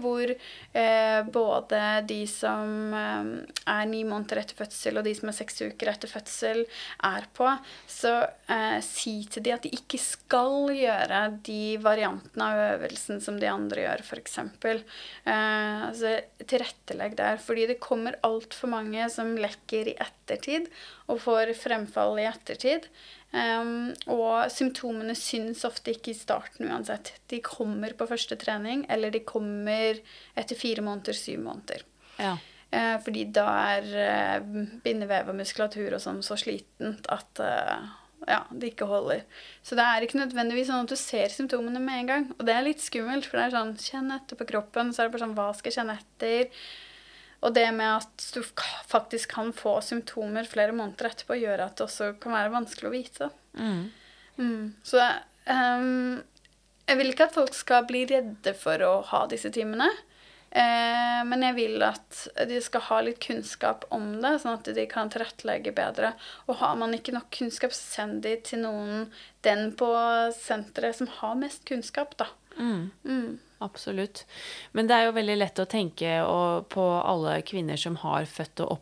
hvor 0.00 0.32
eh, 0.32 1.20
både 1.32 1.82
de 2.08 2.20
som 2.30 2.94
eh, 2.96 3.30
er 3.76 3.84
ni 3.90 4.02
måneder 4.08 4.42
etter 4.42 4.58
fødsel, 4.58 4.98
og 4.98 5.06
de 5.06 5.14
som 5.18 5.30
er 5.30 5.36
seks 5.36 5.60
uker 5.66 5.92
etter 5.92 6.10
fødsel, 6.10 6.64
er 7.10 7.28
på, 7.36 7.50
så 7.90 8.14
eh, 8.52 8.80
si 8.84 9.18
til 9.30 9.46
de 9.46 9.54
at 9.54 9.66
de 9.66 9.74
ikke 9.76 10.00
skal 10.00 10.72
gjøre 10.74 11.22
de 11.46 11.76
variantene 11.82 12.50
av 12.50 12.64
øvelsen 12.78 13.20
som 13.24 13.40
de 13.40 13.50
andre 13.52 13.84
gjør, 13.84 14.06
f.eks. 14.06 14.38
Eh, 14.40 15.86
altså, 15.90 16.16
tilrettelegg 16.48 17.18
der. 17.20 17.40
Fordi 17.42 17.68
det 17.70 17.82
kommer 17.84 18.18
altfor 18.26 18.72
mange 18.72 19.10
som 19.12 19.36
lekker 19.38 19.92
i 19.92 19.98
ettertid 20.00 20.70
og 21.06 21.20
får 21.22 21.52
fremfall 21.58 22.18
i 22.20 22.26
ettertid. 22.28 22.88
Um, 23.32 23.92
og 24.10 24.48
symptomene 24.54 25.14
syns 25.18 25.64
ofte 25.68 25.92
ikke 25.94 26.12
i 26.12 26.18
starten 26.18 26.70
uansett. 26.70 27.12
De 27.30 27.42
kommer 27.44 27.94
på 27.98 28.08
første 28.08 28.38
trening, 28.40 28.86
eller 28.92 29.12
de 29.14 29.24
kommer 29.26 30.00
etter 30.38 30.58
fire 30.58 30.84
måneder, 30.86 31.16
syv 31.18 31.42
måneder. 31.44 31.84
Ja. 32.22 32.36
Uh, 32.72 32.96
fordi 33.04 33.26
da 33.34 33.46
er 33.76 33.92
uh, 33.92 34.64
bindevev 34.82 35.30
og 35.30 35.38
muskulatur 35.38 35.94
og 35.94 36.02
sånn 36.02 36.24
så 36.26 36.38
slitent 36.40 37.06
at 37.12 37.42
uh, 37.42 37.86
ja, 38.26 38.40
det 38.50 38.72
ikke 38.72 38.88
holder. 38.90 39.22
Så 39.62 39.78
det 39.78 39.84
er 39.86 40.02
ikke 40.02 40.18
nødvendigvis 40.18 40.70
sånn 40.70 40.86
at 40.86 40.90
du 40.90 40.98
ser 40.98 41.30
symptomene 41.30 41.82
med 41.82 42.00
en 42.00 42.10
gang. 42.10 42.26
Og 42.38 42.46
det 42.48 42.56
er 42.56 42.66
litt 42.66 42.82
skummelt, 42.82 43.28
for 43.28 43.38
det 43.38 43.46
er 43.46 43.54
sånn 43.54 43.76
Kjenn 43.78 44.10
etter 44.16 44.38
på 44.38 44.48
kroppen. 44.48 44.90
Så 44.90 45.02
er 45.02 45.08
det 45.08 45.14
bare 45.14 45.26
sånn 45.26 45.36
Hva 45.38 45.50
skal 45.54 45.70
jeg 45.70 45.78
kjenne 45.78 45.98
etter? 46.00 46.66
Og 47.46 47.54
det 47.54 47.66
med 47.76 48.00
at 48.00 48.24
du 48.34 48.40
faktisk 48.90 49.36
kan 49.36 49.52
få 49.54 49.78
symptomer 49.84 50.48
flere 50.50 50.74
måneder 50.74 51.12
etterpå, 51.12 51.38
gjør 51.38 51.62
at 51.68 51.76
det 51.78 51.86
også 51.86 52.10
kan 52.22 52.34
være 52.34 52.54
vanskelig 52.56 52.90
å 52.90 52.94
vite. 52.94 53.28
Mm. 53.54 53.84
Mm. 54.36 54.64
Så 54.84 54.98
um, 54.98 56.18
jeg 56.86 56.98
vil 56.98 57.12
ikke 57.12 57.30
at 57.30 57.38
folk 57.38 57.54
skal 57.54 57.86
bli 57.86 58.02
redde 58.10 58.54
for 58.58 58.82
å 58.82 58.98
ha 59.12 59.24
disse 59.30 59.52
timene. 59.54 59.88
Eh, 60.56 61.22
men 61.26 61.42
jeg 61.42 61.56
vil 61.56 61.82
at 61.84 62.20
de 62.48 62.60
skal 62.64 62.84
ha 62.86 63.00
litt 63.04 63.18
kunnskap 63.20 63.84
om 63.92 64.06
det, 64.22 64.36
sånn 64.40 64.54
at 64.56 64.70
de 64.76 64.84
kan 64.88 65.10
tilrettelegge 65.12 65.74
bedre. 65.76 66.14
Og 66.46 66.60
har 66.62 66.76
man 66.80 66.94
ikke 66.96 67.16
nok 67.16 67.28
kunnskap, 67.34 67.74
send 67.76 68.22
de 68.24 68.36
til 68.46 68.62
noen 68.62 69.08
den 69.46 69.68
på 69.76 69.90
senteret 70.38 70.96
som 71.00 71.10
har 71.18 71.36
mest 71.42 71.66
kunnskap, 71.68 72.14
da. 72.20 72.30
Mm. 72.56 73.36
Absolutt. 73.58 74.26
Men 74.72 74.88
det 74.88 74.96
er 74.96 75.06
jo 75.06 75.14
veldig 75.16 75.36
lett 75.38 75.60
å 75.62 75.64
tenke 75.70 76.18
på 76.68 76.84
alle 77.00 77.38
kvinner 77.48 77.78
som 77.80 77.94
har 78.02 78.26
født 78.28 78.60
og 78.66 78.74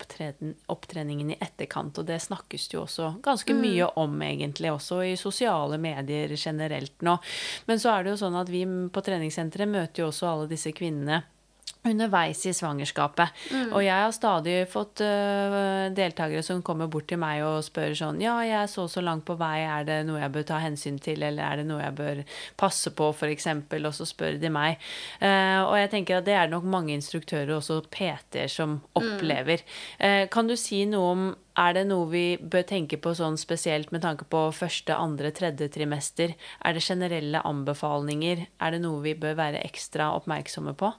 opptreningen 0.74 1.30
i 1.30 1.36
etterkant, 1.38 2.00
og 2.00 2.08
det 2.08 2.18
snakkes 2.24 2.66
jo 2.72 2.82
også 2.82 3.12
ganske 3.22 3.54
mm. 3.54 3.60
mye 3.62 3.90
om, 4.02 4.16
egentlig, 4.26 4.72
også 4.74 4.98
i 5.06 5.12
sosiale 5.20 5.78
medier 5.78 6.34
generelt 6.34 7.06
nå. 7.06 7.14
Men 7.70 7.82
så 7.82 7.94
er 7.94 8.02
det 8.02 8.14
jo 8.14 8.22
sånn 8.24 8.40
at 8.40 8.50
vi 8.50 8.64
på 8.66 9.04
treningssenteret 9.06 9.70
møter 9.70 10.02
jo 10.02 10.10
også 10.10 10.32
alle 10.32 10.50
disse 10.50 10.74
kvinnene 10.74 11.22
underveis 11.84 12.46
i 12.48 12.52
svangerskapet. 12.56 13.32
Mm. 13.52 13.72
Og 13.74 13.84
jeg 13.84 14.04
har 14.04 14.14
stadig 14.16 14.56
fått 14.72 15.02
uh, 15.04 15.90
deltakere 15.94 16.42
som 16.46 16.62
kommer 16.64 16.88
bort 16.92 17.08
til 17.10 17.20
meg 17.20 17.44
og 17.44 17.60
spør 17.66 17.94
sånn 17.98 18.22
Ja, 18.24 18.38
jeg 18.46 18.56
er 18.62 18.70
så 18.70 18.86
så 18.90 19.02
langt 19.04 19.26
på 19.28 19.36
vei, 19.40 19.64
er 19.66 19.86
det 19.88 20.00
noe 20.08 20.22
jeg 20.22 20.32
bør 20.34 20.48
ta 20.48 20.60
hensyn 20.62 20.98
til, 21.02 21.22
eller 21.22 21.44
er 21.44 21.62
det 21.62 21.68
noe 21.68 21.82
jeg 21.82 21.96
bør 21.98 22.24
passe 22.60 22.94
på, 22.96 23.10
f.eks., 23.12 23.48
og 23.84 23.92
så 23.94 24.08
spør 24.08 24.38
de 24.40 24.50
meg. 24.52 24.80
Uh, 25.20 25.64
og 25.68 25.76
jeg 25.78 25.92
tenker 25.92 26.20
at 26.20 26.28
det 26.28 26.36
er 26.38 26.52
nok 26.52 26.66
mange 26.68 26.94
instruktører, 26.96 27.56
også 27.58 27.82
PT-er, 27.92 28.48
som 28.48 28.80
opplever. 28.96 29.64
Uh, 30.00 30.24
kan 30.32 30.48
du 30.48 30.56
si 30.58 30.84
noe 30.88 31.14
om 31.14 31.26
er 31.54 31.76
det 31.76 31.84
noe 31.86 32.08
vi 32.10 32.24
bør 32.40 32.64
tenke 32.66 32.98
på 32.98 33.12
sånn 33.14 33.36
spesielt 33.38 33.92
med 33.94 34.02
tanke 34.02 34.26
på 34.26 34.40
første, 34.56 34.96
andre, 34.96 35.30
tredje 35.36 35.68
trimester? 35.76 36.34
Er 36.66 36.74
det 36.74 36.82
generelle 36.82 37.44
anbefalinger? 37.46 38.48
Er 38.58 38.74
det 38.74 38.82
noe 38.82 39.04
vi 39.04 39.14
bør 39.14 39.36
være 39.38 39.62
ekstra 39.62 40.10
oppmerksomme 40.16 40.74
på? 40.80 40.90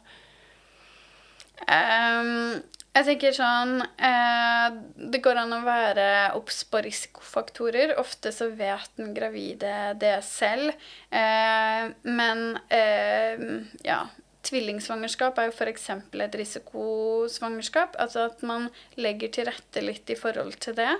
Um, 1.63 2.61
jeg 2.95 3.07
tenker 3.09 3.33
sånn 3.35 3.81
eh, 3.83 4.75
Det 5.11 5.19
går 5.23 5.39
an 5.41 5.55
å 5.57 5.63
være 5.65 6.07
obs 6.37 6.61
på 6.71 6.79
risikofaktorer. 6.85 7.97
Ofte 7.99 8.31
så 8.31 8.47
vet 8.55 8.91
den 8.99 9.11
gravide 9.15 9.95
det 9.99 10.17
selv. 10.27 10.71
Eh, 11.11 11.89
men 12.07 12.45
eh, 12.71 13.49
ja 13.83 14.05
Tvillingsvangerskap 14.45 15.39
er 15.41 15.49
jo 15.49 15.55
f.eks. 15.55 15.87
et 16.21 16.37
risikosvangerskap. 16.39 17.97
Altså 17.99 18.27
at 18.29 18.45
man 18.45 18.69
legger 19.01 19.33
til 19.33 19.49
rette 19.49 19.83
litt 19.83 20.11
i 20.13 20.19
forhold 20.19 20.55
til 20.63 20.77
det. 20.77 20.93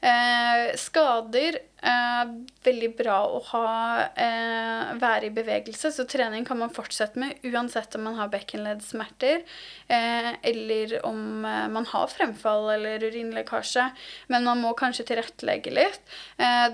Eh, 0.00 0.70
skader 0.80 1.58
er 1.84 2.30
veldig 2.64 2.88
bra 2.96 3.18
å 3.28 3.40
ha, 3.50 4.04
eh, 4.16 4.92
være 5.00 5.28
i 5.28 5.32
bevegelse, 5.36 5.90
så 5.92 6.06
trening 6.08 6.44
kan 6.44 6.58
man 6.60 6.72
fortsette 6.72 7.20
med 7.20 7.36
uansett 7.44 7.94
om 7.96 8.04
man 8.08 8.16
har 8.16 8.30
bekkenleddsmerter 8.32 9.42
eh, 9.88 10.30
eller 10.42 10.94
om 11.04 11.44
eh, 11.44 11.68
man 11.68 11.84
har 11.92 12.08
fremfall 12.12 12.70
eller 12.76 13.04
urinlekkasje. 13.04 13.90
Men 14.28 14.48
man 14.48 14.60
må 14.64 14.72
kanskje 14.76 15.08
tilrettelegge 15.12 15.72
litt. 15.76 16.00
Eh, 16.40 16.68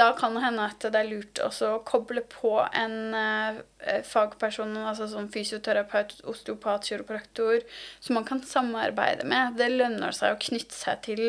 da 0.00 0.12
kan 0.16 0.36
det 0.36 0.44
hende 0.46 0.68
at 0.68 0.88
det 0.88 1.00
er 1.00 1.12
lurt 1.12 1.44
også 1.44 1.74
å 1.76 1.82
koble 1.88 2.24
på 2.24 2.58
en 2.72 3.16
eh, 3.16 4.00
fagperson, 4.08 4.76
altså 4.80 5.10
som 5.12 5.28
fysioterapeut, 5.32 6.22
osteopat, 6.28 6.88
kiropraktor, 6.88 7.60
som 8.00 8.16
man 8.16 8.28
kan 8.28 8.40
samarbeide 8.40 9.28
med. 9.28 9.58
Det 9.60 9.72
lønner 9.72 10.16
seg 10.16 10.32
å 10.32 10.40
knytte 10.40 10.76
seg 10.76 11.04
til 11.08 11.26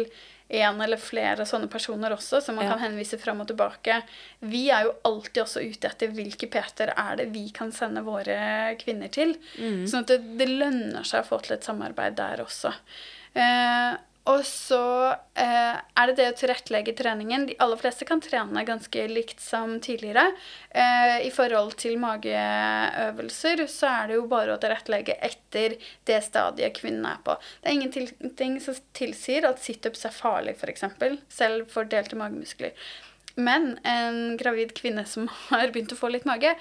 en 0.53 0.81
eller 0.85 0.97
flere 1.01 1.45
sånne 1.49 1.67
personer 1.71 2.13
også, 2.13 2.41
som 2.45 2.55
man 2.55 2.65
Ja. 2.65 2.71
kan 2.75 2.83
henvise 2.91 3.17
fram 3.19 3.41
og 3.41 3.47
tilbake. 3.49 4.01
Vi 4.41 4.69
er 4.69 4.83
jo 4.85 4.93
alltid 5.09 5.41
også 5.43 5.63
ute 5.65 5.87
etter 5.89 6.07
hvilke 6.13 6.47
PT-er 6.49 6.93
er 6.95 7.15
det 7.17 7.27
vi 7.33 7.49
kan 7.49 7.71
sende 7.71 8.03
våre 8.05 8.75
kvinner 8.77 9.09
til. 9.11 9.35
Sånn 9.57 10.01
at 10.05 10.07
det, 10.13 10.19
det 10.37 10.47
lønner 10.49 11.03
seg 11.03 11.23
å 11.23 11.27
få 11.27 11.41
til 11.43 11.57
et 11.57 11.63
samarbeid 11.65 12.15
der 12.15 12.43
også. 12.45 12.73
Eh, 13.35 13.95
og 14.23 14.45
så 14.47 14.83
eh, 15.36 15.75
er 15.75 16.07
det 16.07 16.15
det 16.15 16.27
å 16.31 16.36
tilrettelegge 16.39 16.93
treningen. 16.95 17.43
De 17.49 17.57
aller 17.63 17.79
fleste 17.81 18.07
kan 18.07 18.21
trene 18.23 18.63
ganske 18.63 19.07
likt 19.12 19.43
som 19.43 19.75
tidligere. 19.83 20.29
Eh, 20.69 21.25
I 21.27 21.31
forhold 21.36 21.75
til 21.83 21.97
mageøvelser 21.99 23.65
så 23.67 23.89
er 23.91 24.07
det 24.12 24.19
jo 24.21 24.29
bare 24.31 24.55
å 24.55 24.62
tilrettelegge 24.63 25.17
etter 25.27 25.75
det 26.07 26.21
stadiet 26.23 26.77
kvinnen 26.79 27.09
er 27.09 27.19
på. 27.25 27.36
Det 27.59 27.71
er 27.73 27.81
ingenting 27.81 28.55
som 28.63 28.79
tilsier 28.95 29.49
at 29.49 29.59
situps 29.63 30.07
er 30.07 30.15
farlig, 30.15 30.55
f.eks., 30.55 30.88
selv 31.27 31.67
for 31.73 31.91
delte 31.91 32.19
magemuskler. 32.19 32.71
Men 33.36 33.73
en 33.83 34.38
gravid 34.39 34.71
kvinne 34.77 35.03
som 35.09 35.27
har 35.49 35.67
begynt 35.75 35.91
å 35.91 35.99
få 35.99 36.13
litt 36.15 36.29
mage, 36.29 36.55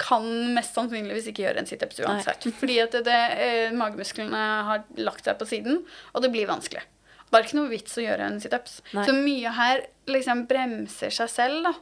kan 0.00 0.26
mest 0.56 0.76
sannsynligvis 0.76 1.30
ikke 1.30 1.46
gjøre 1.46 1.62
en 1.62 1.68
situps 1.68 2.02
uansett. 2.04 2.48
Fordi 2.60 2.80
at 2.82 2.92
det, 2.96 3.04
det, 3.08 3.20
eh, 3.46 3.76
magemusklene 3.76 4.42
har 4.70 4.84
lagt 5.00 5.24
seg 5.28 5.38
på 5.40 5.48
siden, 5.48 5.80
og 6.12 6.24
det 6.24 6.32
blir 6.34 6.50
vanskelig. 6.50 6.84
Det 7.26 7.38
er 7.38 7.46
ikke 7.48 7.58
noe 7.58 7.72
vits 7.72 7.96
å 7.98 8.04
gjøre 8.04 8.26
en 8.30 8.36
situps. 8.42 8.80
Nei. 8.94 9.06
Så 9.08 9.14
mye 9.16 9.54
her 9.56 9.86
liksom 10.08 10.44
bremser 10.50 11.14
seg 11.14 11.32
selv, 11.32 11.66
da. 11.66 11.72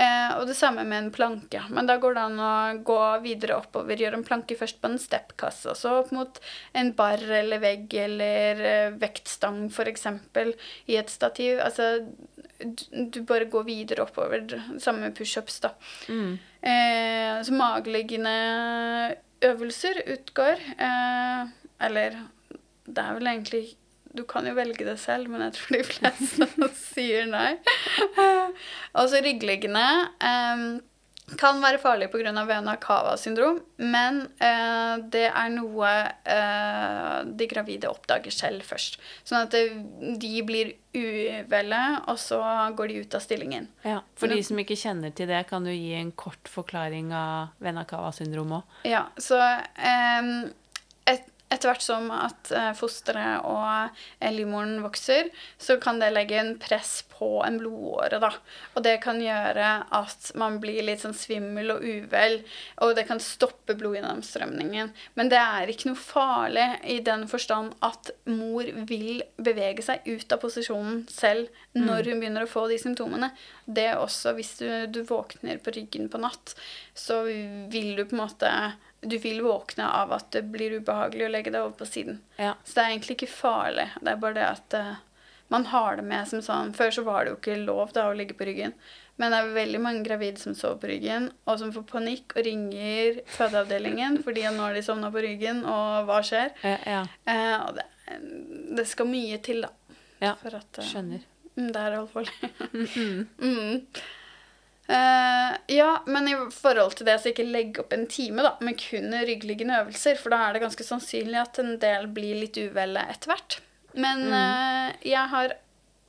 Eh, 0.00 0.32
og 0.38 0.46
det 0.46 0.54
samme 0.58 0.84
med 0.86 0.98
en 0.98 1.12
planke. 1.14 1.62
Men 1.70 1.88
da 1.88 1.96
går 2.00 2.16
det 2.16 2.24
an 2.28 2.42
å 2.42 2.52
gå 2.86 2.98
videre 3.24 3.58
oppover. 3.60 3.98
Gjøre 4.00 4.20
en 4.20 4.26
planke 4.26 4.56
først 4.58 4.80
på 4.82 4.90
en 4.90 5.00
steppkasse, 5.02 5.70
og 5.72 5.78
så 5.78 5.96
opp 6.00 6.12
mot 6.14 6.40
en 6.78 6.92
bar 6.98 7.22
eller 7.22 7.62
vegg 7.62 7.94
eller 8.06 8.62
eh, 8.66 8.98
vektstang 9.00 9.66
f.eks. 9.70 10.06
i 10.90 10.98
et 11.00 11.10
stativ. 11.12 11.60
Altså, 11.64 12.06
du, 12.60 12.86
du 13.14 13.20
bare 13.28 13.50
går 13.50 13.66
videre 13.68 14.06
oppover. 14.06 14.46
Samme 14.78 15.08
med 15.08 15.18
pushups, 15.18 15.60
da. 15.66 15.74
Eh, 16.62 17.40
så 17.44 17.54
mageliggende 17.56 19.16
øvelser 19.42 20.02
utgår. 20.12 20.60
Eh, 20.76 21.48
eller 21.86 22.18
det 22.86 23.04
er 23.04 23.14
vel 23.18 23.26
egentlig 23.26 23.66
Du 24.10 24.24
kan 24.26 24.42
jo 24.42 24.56
velge 24.56 24.82
det 24.84 24.96
selv, 24.98 25.28
men 25.30 25.40
jeg 25.44 25.52
tror 25.54 25.76
de 25.76 25.84
fleste 25.86 26.46
sier 26.90 27.28
nei. 27.30 27.52
Og 28.98 29.06
så 29.12 29.20
ryggliggende 29.22 29.84
eh, 30.18 30.64
kan 31.38 31.60
være 31.62 31.78
farlig 31.82 32.10
pga. 32.10 32.32
vena 32.46 32.76
cava-syndrom, 32.80 33.60
men 33.78 34.22
eh, 34.40 34.94
det 35.12 35.26
er 35.28 35.50
noe 35.54 35.90
eh, 36.24 37.16
de 37.24 37.48
gravide 37.50 37.90
oppdager 37.90 38.34
selv 38.34 38.64
først. 38.66 38.98
Sånn 39.24 39.46
at 39.46 39.54
det, 39.54 39.64
de 40.20 40.42
blir 40.46 40.74
uvelle, 40.96 41.80
og 42.10 42.18
så 42.18 42.40
går 42.76 42.90
de 42.90 43.02
ut 43.04 43.14
av 43.14 43.22
stillingen. 43.22 43.68
Ja, 43.86 44.00
For 44.18 44.32
de 44.32 44.42
som 44.42 44.58
ikke 44.58 44.78
kjenner 44.78 45.14
til 45.14 45.30
det, 45.30 45.44
kan 45.50 45.66
du 45.66 45.70
gi 45.70 45.94
en 45.94 46.10
kort 46.12 46.50
forklaring 46.50 47.12
av 47.14 47.54
Venakawa-syndrom 47.62 48.56
òg? 48.58 48.80
Ja, 48.90 49.06
så 49.20 49.38
et, 49.38 50.50
etter 51.50 51.70
hvert 51.70 51.82
som 51.84 52.10
at 52.14 52.50
eh, 52.54 52.70
fosteret 52.78 53.44
og 53.48 53.90
eh, 54.20 54.32
livmoren 54.32 54.78
vokser, 54.84 55.30
så 55.58 55.76
kan 55.82 55.98
det 56.00 56.12
legge 56.14 56.38
en 56.38 56.54
press 56.62 57.00
på 57.10 57.42
en 57.44 57.58
blodåre, 57.60 58.20
da. 58.22 58.30
Og 58.74 58.84
det 58.86 58.96
kan 59.02 59.18
gjøre 59.22 59.70
at 59.96 60.30
man 60.38 60.60
blir 60.62 60.82
litt 60.86 61.02
sånn 61.02 61.16
svimmel 61.16 61.74
og 61.74 61.84
uvel, 61.84 62.38
og 62.84 62.94
det 62.96 63.06
kan 63.08 63.22
stoppe 63.22 63.74
blodgjennomstrømningen. 63.78 64.92
Men 65.18 65.32
det 65.32 65.40
er 65.42 65.72
ikke 65.72 65.90
noe 65.90 66.00
farlig 66.00 66.68
i 66.88 67.00
den 67.04 67.26
forstand 67.30 67.74
at 67.84 68.12
mor 68.30 68.70
vil 68.88 69.24
bevege 69.36 69.84
seg 69.84 70.06
ut 70.06 70.30
av 70.30 70.42
posisjonen 70.42 71.02
selv 71.10 71.50
når 71.74 72.12
hun 72.12 72.22
begynner 72.22 72.46
å 72.46 72.50
få 72.50 72.68
de 72.70 72.78
symptomene. 72.80 73.32
Det 73.66 73.88
er 73.90 73.98
også 74.00 74.36
hvis 74.38 74.54
du, 74.62 74.68
du 74.90 75.02
våkner 75.06 75.58
på 75.62 75.74
ryggen 75.74 76.08
på 76.10 76.22
natt, 76.22 76.54
så 76.94 77.24
vil 77.26 77.96
du 77.98 78.04
på 78.06 78.16
en 78.16 78.22
måte 78.22 78.54
du 79.00 79.18
vil 79.18 79.42
våkne 79.42 79.86
av 79.88 80.12
at 80.12 80.30
det 80.34 80.42
blir 80.52 80.76
ubehagelig 80.80 81.26
å 81.26 81.32
legge 81.32 81.52
deg 81.52 81.62
over 81.62 81.76
på 81.78 81.88
siden. 81.88 82.20
Ja. 82.36 82.54
Så 82.64 82.76
det 82.76 82.82
er 82.82 82.90
egentlig 82.94 83.16
ikke 83.16 83.32
farlig. 83.32 83.86
Det 84.00 84.12
er 84.12 84.20
bare 84.20 84.36
det 84.36 84.48
at 84.48 84.76
uh, 84.76 84.90
man 85.52 85.66
har 85.72 85.96
det 85.96 86.04
med 86.06 86.28
som 86.28 86.42
sånn 86.44 86.74
Før 86.76 86.92
så 86.94 87.04
var 87.06 87.24
det 87.24 87.32
jo 87.32 87.38
ikke 87.40 87.56
lov 87.64 87.94
da 87.96 88.10
å 88.10 88.16
ligge 88.16 88.36
på 88.38 88.46
ryggen. 88.48 88.76
Men 89.20 89.32
det 89.32 89.40
er 89.40 89.56
veldig 89.56 89.80
mange 89.84 90.04
gravide 90.04 90.40
som 90.40 90.54
sover 90.56 90.78
på 90.80 90.88
ryggen, 90.92 91.26
og 91.44 91.58
som 91.60 91.72
får 91.74 91.84
panikk 91.88 92.36
og 92.36 92.44
ringer 92.46 93.18
fødeavdelingen 93.34 94.20
fordi 94.24 94.46
nå 94.48 94.62
har 94.64 94.76
de 94.76 94.84
sovna 94.84 95.10
på 95.12 95.24
ryggen, 95.24 95.64
og 95.68 96.06
hva 96.08 96.22
skjer? 96.24 96.54
Ja, 96.64 96.78
ja. 96.88 97.02
Uh, 97.28 97.58
og 97.66 97.80
det, 97.80 97.88
det 98.78 98.86
skal 98.88 99.10
mye 99.10 99.40
til, 99.44 99.66
da. 99.66 99.98
ja. 100.22 100.36
At 100.36 100.80
uh, 100.80 100.86
Skjønner. 100.86 101.26
Mm, 101.56 101.68
det 101.74 101.82
er 101.82 101.98
alvorlig. 101.98 102.52
mm. 103.44 104.00
Eh, 104.90 105.56
ja, 105.66 106.02
men 106.06 106.28
i 106.28 106.36
forhold 106.50 106.96
til 106.98 107.06
det, 107.06 107.16
så 107.22 107.30
ikke 107.30 107.46
legge 107.46 107.82
opp 107.84 107.92
en 107.94 108.08
time 108.10 108.42
da, 108.42 108.56
med 108.64 108.78
kun 108.80 109.14
ryggliggende 109.14 109.78
øvelser, 109.84 110.18
for 110.18 110.34
da 110.34 110.42
er 110.48 110.56
det 110.56 110.64
ganske 110.64 110.86
sannsynlig 110.86 111.38
at 111.38 111.60
en 111.62 111.76
del 111.82 112.08
blir 112.10 112.40
litt 112.42 112.58
uvelle 112.58 113.04
etter 113.12 113.30
hvert. 113.30 113.60
Men 113.94 114.26
eh, 114.34 114.96
jeg 115.12 115.30
har 115.30 115.54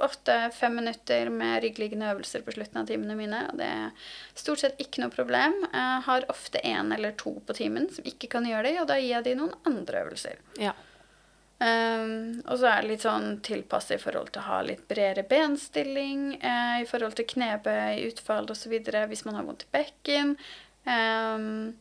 ofte 0.01 0.35
fem 0.57 0.79
minutter 0.79 1.29
med 1.29 1.61
ryggliggende 1.61 2.09
øvelser 2.09 2.41
på 2.41 2.55
slutten 2.55 2.81
av 2.81 2.87
timene 2.89 3.13
mine, 3.19 3.43
og 3.51 3.59
det 3.61 3.67
er 3.69 4.07
stort 4.33 4.63
sett 4.63 4.81
ikke 4.81 5.03
noe 5.03 5.13
problem. 5.13 5.59
Jeg 5.67 5.99
har 6.07 6.25
ofte 6.33 6.61
én 6.65 6.89
eller 6.95 7.13
to 7.21 7.35
på 7.45 7.57
timen 7.57 7.85
som 7.93 8.07
ikke 8.09 8.31
kan 8.33 8.47
gjøre 8.49 8.65
det, 8.65 8.79
og 8.81 8.89
da 8.89 8.97
gir 8.97 9.11
jeg 9.13 9.27
de 9.29 9.35
noen 9.43 9.53
andre 9.69 10.07
øvelser. 10.07 10.41
Ja. 10.57 10.73
Um, 11.61 12.39
og 12.49 12.57
så 12.57 12.71
er 12.71 12.81
det 12.81 12.89
litt 12.89 13.03
sånn 13.05 13.35
tilpasset 13.45 13.99
i 13.99 14.01
forhold 14.01 14.31
til 14.33 14.41
å 14.41 14.47
ha 14.47 14.61
litt 14.65 14.81
bredere 14.89 15.27
benstilling, 15.29 16.39
uh, 16.41 16.81
i 16.81 16.87
forhold 16.89 17.19
til 17.19 17.27
knebøy, 17.35 18.01
utfall 18.07 18.49
osv. 18.49 18.73
hvis 18.81 19.23
man 19.27 19.37
har 19.37 19.45
vondt 19.45 19.67
i 19.67 19.71
bekken. 19.75 20.33
Um, 20.89 21.75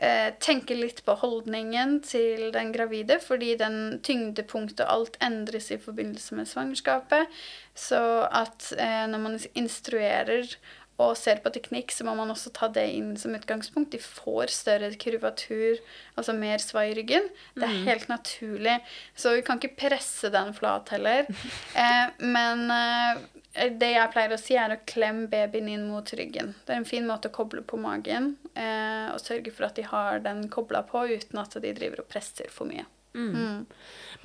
uh, 0.00 0.30
tenke 0.40 0.78
litt 0.78 1.04
på 1.04 1.18
holdningen 1.20 1.98
til 2.08 2.48
den 2.56 2.72
gravide, 2.72 3.20
fordi 3.20 3.58
den 3.60 4.00
tyngdepunktet 4.06 4.86
og 4.86 4.94
alt 4.94 5.20
endres 5.28 5.68
i 5.68 5.80
forbindelse 5.82 6.40
med 6.40 6.48
svangerskapet. 6.48 7.28
Så 7.76 8.00
at 8.24 8.72
uh, 8.80 9.04
når 9.12 9.24
man 9.26 9.38
instruerer 9.52 10.48
og 11.02 11.12
ser 11.20 11.42
på 11.44 11.52
teknikk, 11.52 11.92
så 11.92 12.06
må 12.06 12.14
man 12.16 12.32
også 12.32 12.50
ta 12.56 12.70
det 12.72 12.86
inn 12.96 13.10
som 13.20 13.34
utgangspunkt. 13.36 13.92
De 13.92 14.00
får 14.00 14.52
større 14.54 14.88
kurvatur, 15.00 15.80
altså 16.16 16.32
mer 16.36 16.62
svai 16.62 16.88
i 16.90 16.96
ryggen. 16.96 17.28
Det 17.56 17.68
er 17.68 17.84
helt 17.90 18.08
naturlig. 18.08 18.78
Så 19.14 19.34
vi 19.36 19.44
kan 19.44 19.60
ikke 19.60 19.76
presse 19.86 20.32
den 20.32 20.54
flat 20.56 20.92
heller. 20.96 21.28
Eh, 21.76 22.08
men 22.24 22.70
eh, 22.72 23.18
det 23.76 23.90
jeg 23.92 24.12
pleier 24.14 24.32
å 24.32 24.38
si, 24.40 24.54
er 24.56 24.72
å 24.72 24.78
klemme 24.88 25.28
babyen 25.28 25.68
inn 25.68 25.86
mot 25.90 26.08
ryggen. 26.16 26.54
Det 26.64 26.72
er 26.72 26.80
en 26.80 26.88
fin 26.88 27.04
måte 27.08 27.28
å 27.28 27.34
koble 27.34 27.60
på 27.68 27.76
magen 27.80 28.34
eh, 28.54 29.12
og 29.12 29.20
sørge 29.20 29.52
for 29.52 29.68
at 29.68 29.76
de 29.76 29.84
har 29.84 30.22
den 30.24 30.46
kobla 30.52 30.80
på 30.88 31.04
uten 31.12 31.42
at 31.42 31.56
de 31.60 31.74
driver 31.76 32.04
og 32.04 32.08
presser 32.12 32.48
for 32.52 32.68
mye. 32.70 32.86
Mm. 33.16 33.66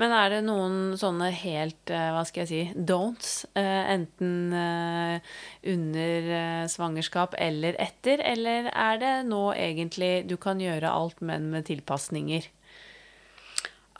Men 0.02 0.14
er 0.16 0.30
det 0.34 0.42
noen 0.46 0.78
sånne 1.00 1.30
helt, 1.36 1.92
eh, 1.92 2.10
hva 2.16 2.24
skal 2.28 2.44
jeg 2.44 2.52
si, 2.52 2.62
don'ts? 2.76 3.46
eh, 3.60 3.92
Enten 3.96 4.54
eh, 4.56 5.34
under 5.74 6.68
svangerskap 6.72 7.36
eller 7.38 7.78
etter? 7.82 8.24
Eller 8.26 8.72
er 8.72 9.02
det 9.02 9.14
nå 9.30 9.44
egentlig 9.56 10.28
du 10.30 10.38
kan 10.42 10.62
gjøre 10.64 10.92
alt, 10.92 11.22
men 11.22 11.50
med 11.54 11.68
tilpasninger? 11.70 12.48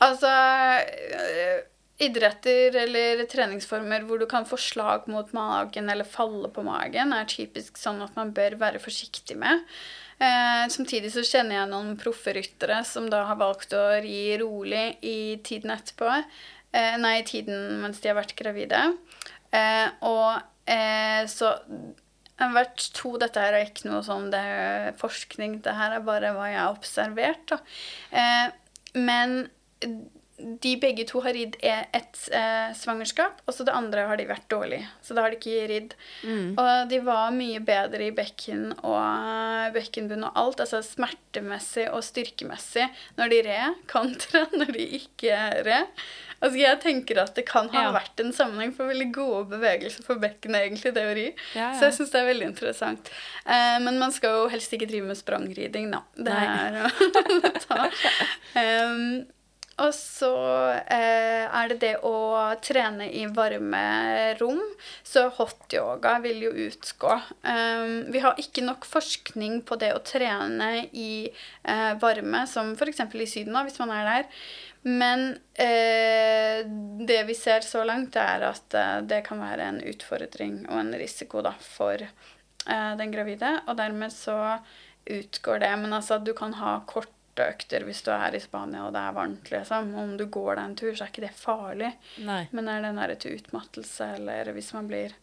Altså 0.02 0.30
Idretter 2.02 2.74
eller 2.82 3.20
treningsformer 3.30 4.02
hvor 4.08 4.18
du 4.18 4.26
kan 4.26 4.46
få 4.48 4.56
slag 4.58 5.04
mot 5.12 5.28
magen 5.36 5.90
eller 5.92 6.08
falle 6.08 6.48
på 6.50 6.64
magen, 6.66 7.12
er 7.14 7.28
typisk 7.30 7.78
sånn 7.78 8.00
at 8.02 8.16
man 8.18 8.32
bør 8.34 8.56
være 8.58 8.80
forsiktig 8.82 9.36
med. 9.38 9.62
Eh, 10.18 10.64
samtidig 10.72 11.12
så 11.14 11.24
kjenner 11.26 11.60
jeg 11.60 11.70
noen 11.72 11.96
proffe 12.00 12.34
ryttere 12.36 12.82
som 12.88 13.08
da 13.12 13.24
har 13.30 13.40
valgt 13.40 13.74
å 13.76 13.84
ri 14.02 14.36
rolig 14.40 14.86
i 15.00 15.38
tiden 15.44 15.74
etterpå. 15.74 16.12
Eh, 16.72 16.94
nei, 17.00 17.18
i 17.20 17.26
tiden 17.28 17.80
mens 17.82 18.00
de 18.02 18.10
har 18.10 18.18
vært 18.18 18.36
gravide. 18.38 18.84
Eh, 19.52 19.88
og 20.08 20.40
eh, 20.70 21.24
så 21.28 21.52
jeg 22.42 22.48
har 22.48 22.54
vært 22.56 22.86
to, 22.96 23.12
Dette 23.20 23.42
her 23.42 23.54
er 23.54 23.68
ikke 23.68 23.90
noe 23.90 24.00
sånn 24.02 24.30
det 24.32 24.40
er 24.40 24.94
forskning, 24.98 25.60
det 25.62 25.74
her 25.78 25.98
er 25.98 26.06
bare 26.06 26.32
hva 26.34 26.48
jeg 26.50 26.58
har 26.58 26.72
observert. 26.72 27.44
Da. 27.52 27.60
Eh, 28.18 28.96
men 28.98 29.36
de 30.62 30.72
begge 30.82 31.04
to 31.08 31.20
har 31.24 31.32
ridd 31.36 31.56
e- 31.62 31.86
ett 31.94 32.18
eh, 32.34 32.72
svangerskap, 32.78 33.42
og 33.46 33.54
så 33.54 33.64
det 33.68 33.74
andre 33.76 34.06
har 34.10 34.16
de 34.20 34.26
vært 34.28 34.48
dårlig. 34.52 34.80
Så 35.04 35.14
da 35.14 35.22
har 35.24 35.30
de 35.34 35.38
ikke 35.38 35.68
ridd. 35.70 35.94
Og 36.58 36.88
de 36.90 36.98
var 37.06 37.30
mye 37.36 37.60
bedre 37.62 38.08
i 38.08 38.14
bekken 38.16 38.72
og 38.82 38.98
eh, 38.98 39.70
bekkenbunn 39.76 40.26
og 40.28 40.36
alt, 40.42 40.60
altså 40.64 40.82
smertemessig 40.86 41.86
og 41.94 42.02
styrkemessig, 42.06 42.88
når 43.20 43.32
de 43.34 43.40
red, 43.48 43.80
kontra 43.90 44.44
når 44.58 44.74
de 44.76 44.86
ikke 45.02 45.38
red. 45.68 46.04
Altså 46.42 46.58
Jeg 46.58 46.78
tenker 46.82 47.20
at 47.22 47.36
det 47.38 47.44
kan 47.46 47.68
ha 47.70 47.82
Ja. 47.84 47.90
vært 47.94 48.18
en 48.18 48.32
sammenheng 48.34 48.72
for 48.74 48.90
veldig 48.90 49.12
gode 49.14 49.44
bevegelser 49.52 50.02
for 50.02 50.18
bekkenet, 50.18 50.64
egentlig, 50.66 50.90
det 50.96 51.04
å 51.06 51.12
ri. 51.14 51.28
Ja, 51.54 51.68
ja. 51.68 51.68
Så 51.78 51.86
jeg 51.86 51.94
syns 52.00 52.10
det 52.10 52.18
er 52.18 52.26
veldig 52.32 52.48
interessant. 52.50 53.12
Eh, 53.46 53.76
men 53.84 54.00
man 54.02 54.10
skal 54.16 54.40
jo 54.40 54.48
helst 54.50 54.74
ikke 54.74 54.88
drive 54.90 55.06
med 55.12 55.20
sprangriding, 55.20 55.92
da. 55.94 56.02
Det 56.18 56.34
er 56.34 56.80
å 56.82 56.90
ta. 57.68 57.86
Um, 58.58 59.22
og 59.82 59.90
så 59.96 60.32
eh, 60.86 61.44
er 61.46 61.70
det 61.72 61.78
det 61.82 61.92
å 62.06 62.14
trene 62.62 63.08
i 63.10 63.24
varme 63.34 63.82
rom. 64.38 64.60
Så 65.02 65.26
hot 65.38 65.74
yoga 65.74 66.16
vil 66.22 66.44
jo 66.46 66.52
utgå. 66.68 67.16
Um, 67.42 68.12
vi 68.14 68.22
har 68.22 68.38
ikke 68.38 68.64
nok 68.66 68.86
forskning 68.86 69.62
på 69.66 69.78
det 69.82 69.92
å 69.96 70.02
trene 70.06 70.86
i 70.92 71.26
eh, 71.26 71.94
varme, 72.02 72.44
som 72.50 72.74
f.eks. 72.76 73.02
i 73.10 73.30
Syden, 73.30 73.58
hvis 73.66 73.80
man 73.82 73.94
er 73.96 74.10
der. 74.10 74.28
Men 74.82 75.28
eh, 75.54 76.62
det 77.06 77.20
vi 77.26 77.34
ser 77.38 77.66
så 77.66 77.84
langt, 77.86 78.16
er 78.18 78.46
at 78.48 78.74
eh, 78.74 78.98
det 79.06 79.22
kan 79.26 79.42
være 79.42 79.68
en 79.70 79.82
utfordring 79.92 80.64
og 80.68 80.78
en 80.80 80.94
risiko 80.98 81.42
da, 81.42 81.54
for 81.62 82.02
eh, 82.02 82.92
den 82.98 83.14
gravide. 83.14 83.60
Og 83.66 83.78
dermed 83.78 84.14
så 84.14 84.38
utgår 85.06 85.62
det. 85.62 85.74
Men 85.82 85.98
altså, 85.98 86.18
du 86.18 86.32
kan 86.38 86.54
ha 86.58 86.80
korte 86.86 87.21
økter 87.40 87.84
hvis 87.86 88.02
du 88.04 88.10
er 88.12 88.34
i 88.36 88.40
Spania 88.42 88.84
og 88.86 88.92
det 88.92 89.00
er 89.00 89.14
varmt. 89.16 89.50
liksom. 89.50 89.94
Om 89.96 90.16
du 90.20 90.26
går 90.26 90.56
deg 90.56 90.64
en 90.64 90.76
tur, 90.76 90.92
så 90.94 91.06
er 91.06 91.12
ikke 91.12 91.24
det 91.24 91.32
farlig. 91.38 91.92
Nei. 92.26 92.42
Men 92.52 92.68
er 92.68 92.82
det 92.84 92.94
nære 92.98 93.16
til 93.22 93.38
utmattelse, 93.38 94.14
eller 94.18 94.52
hvis 94.52 94.72
man 94.76 94.90
blir 94.90 95.14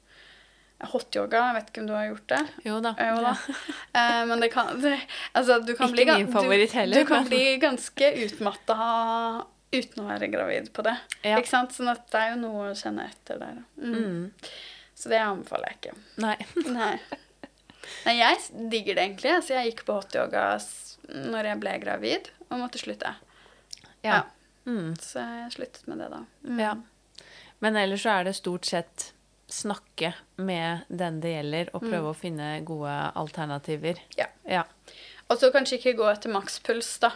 Hotyoga, 0.79 1.41
jeg 1.49 1.55
vet 1.57 1.69
ikke 1.69 1.81
om 1.81 1.87
du 1.89 1.93
har 1.93 2.05
gjort 2.07 2.27
det? 2.31 2.41
Jo 2.63 2.77
da. 2.79 2.93
Jo 3.03 3.21
da. 3.25 3.33
Eh, 3.99 4.25
men 4.29 4.39
det 4.39 4.51
kan 4.53 4.67
det, 4.79 4.93
Altså, 5.33 5.57
du 5.59 5.73
kan 5.75 5.89
Ikke 5.89 6.05
bli 6.05 6.05
min 6.23 6.31
favoritt 6.31 6.71
heller, 6.77 6.95
Du, 6.95 7.03
du 7.03 7.09
kan 7.09 7.25
bli 7.27 7.57
ganske 7.59 8.11
utmatta 8.23 8.77
uten 9.73 10.03
å 10.03 10.07
være 10.07 10.29
gravid 10.31 10.69
på 10.73 10.85
det. 10.85 10.95
Ja. 11.25 11.37
Ikke 11.37 11.51
sant? 11.51 11.73
Sånn 11.75 11.89
at 11.91 12.05
det 12.13 12.21
er 12.21 12.31
jo 12.31 12.37
noe 12.45 12.69
å 12.71 12.77
kjenne 12.77 13.09
etter 13.09 13.41
der. 13.41 13.57
Mm. 13.81 13.97
Mm. 13.97 14.53
Så 14.97 15.11
det 15.11 15.19
anbefaler 15.21 15.73
jeg 15.73 15.79
ikke. 15.81 15.97
Nei. 16.23 16.37
Nei. 16.69 16.93
Nei, 18.05 18.15
jeg 18.21 18.69
digger 18.71 18.97
det 18.97 19.03
egentlig. 19.09 19.35
Så 19.45 19.57
jeg 19.57 19.73
gikk 19.73 19.83
på 19.89 19.99
hotyoga 19.99 20.45
når 21.13 21.51
jeg 21.51 21.61
ble 21.63 21.75
gravid 21.83 22.29
og 22.49 22.59
måtte 22.61 22.81
slutte. 22.81 23.13
Ja. 24.01 24.09
Ja. 24.09 24.21
Mm. 24.69 24.93
Så 25.01 25.21
jeg 25.23 25.53
sluttet 25.55 25.87
med 25.89 26.01
det 26.03 26.09
da. 26.13 26.23
Mm. 26.45 26.59
ja. 26.61 26.73
Men 27.59 27.75
ellers 27.75 28.05
så 28.05 28.19
er 28.19 28.29
det 28.29 28.37
stort 28.37 28.67
sett 28.69 29.09
snakke 29.49 30.13
med 30.37 30.85
den 30.87 31.19
det 31.23 31.33
gjelder, 31.33 31.71
og 31.73 31.83
prøve 31.83 32.11
å 32.11 32.17
finne 32.17 32.59
gode 32.67 32.93
alternativer. 33.19 33.99
Ja. 34.19 34.29
Ja. 34.47 34.63
Og 35.29 35.39
så 35.41 35.49
kanskje 35.53 35.79
ikke 35.79 35.97
gå 35.99 36.05
etter 36.09 36.31
makspuls, 36.33 36.91
da. 37.01 37.11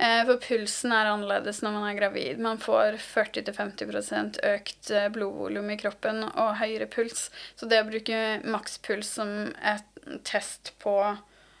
Eh, 0.00 0.22
For 0.26 0.40
pulsen 0.42 0.92
er 0.96 1.10
annerledes 1.10 1.62
når 1.62 1.74
man 1.76 1.86
er 1.90 1.98
gravid. 1.98 2.42
Man 2.42 2.60
får 2.62 2.98
40-50 3.02 4.40
økt 4.50 4.90
eh, 4.90 5.08
blodvolum 5.12 5.70
i 5.72 5.78
kroppen 5.80 6.24
og 6.30 6.58
høyere 6.60 6.88
puls. 6.90 7.28
Så 7.54 7.68
det 7.70 7.82
å 7.82 7.88
bruke 7.88 8.20
makspuls 8.44 9.14
som 9.20 9.52
et 9.60 9.86
test 10.26 10.72
på 10.82 10.94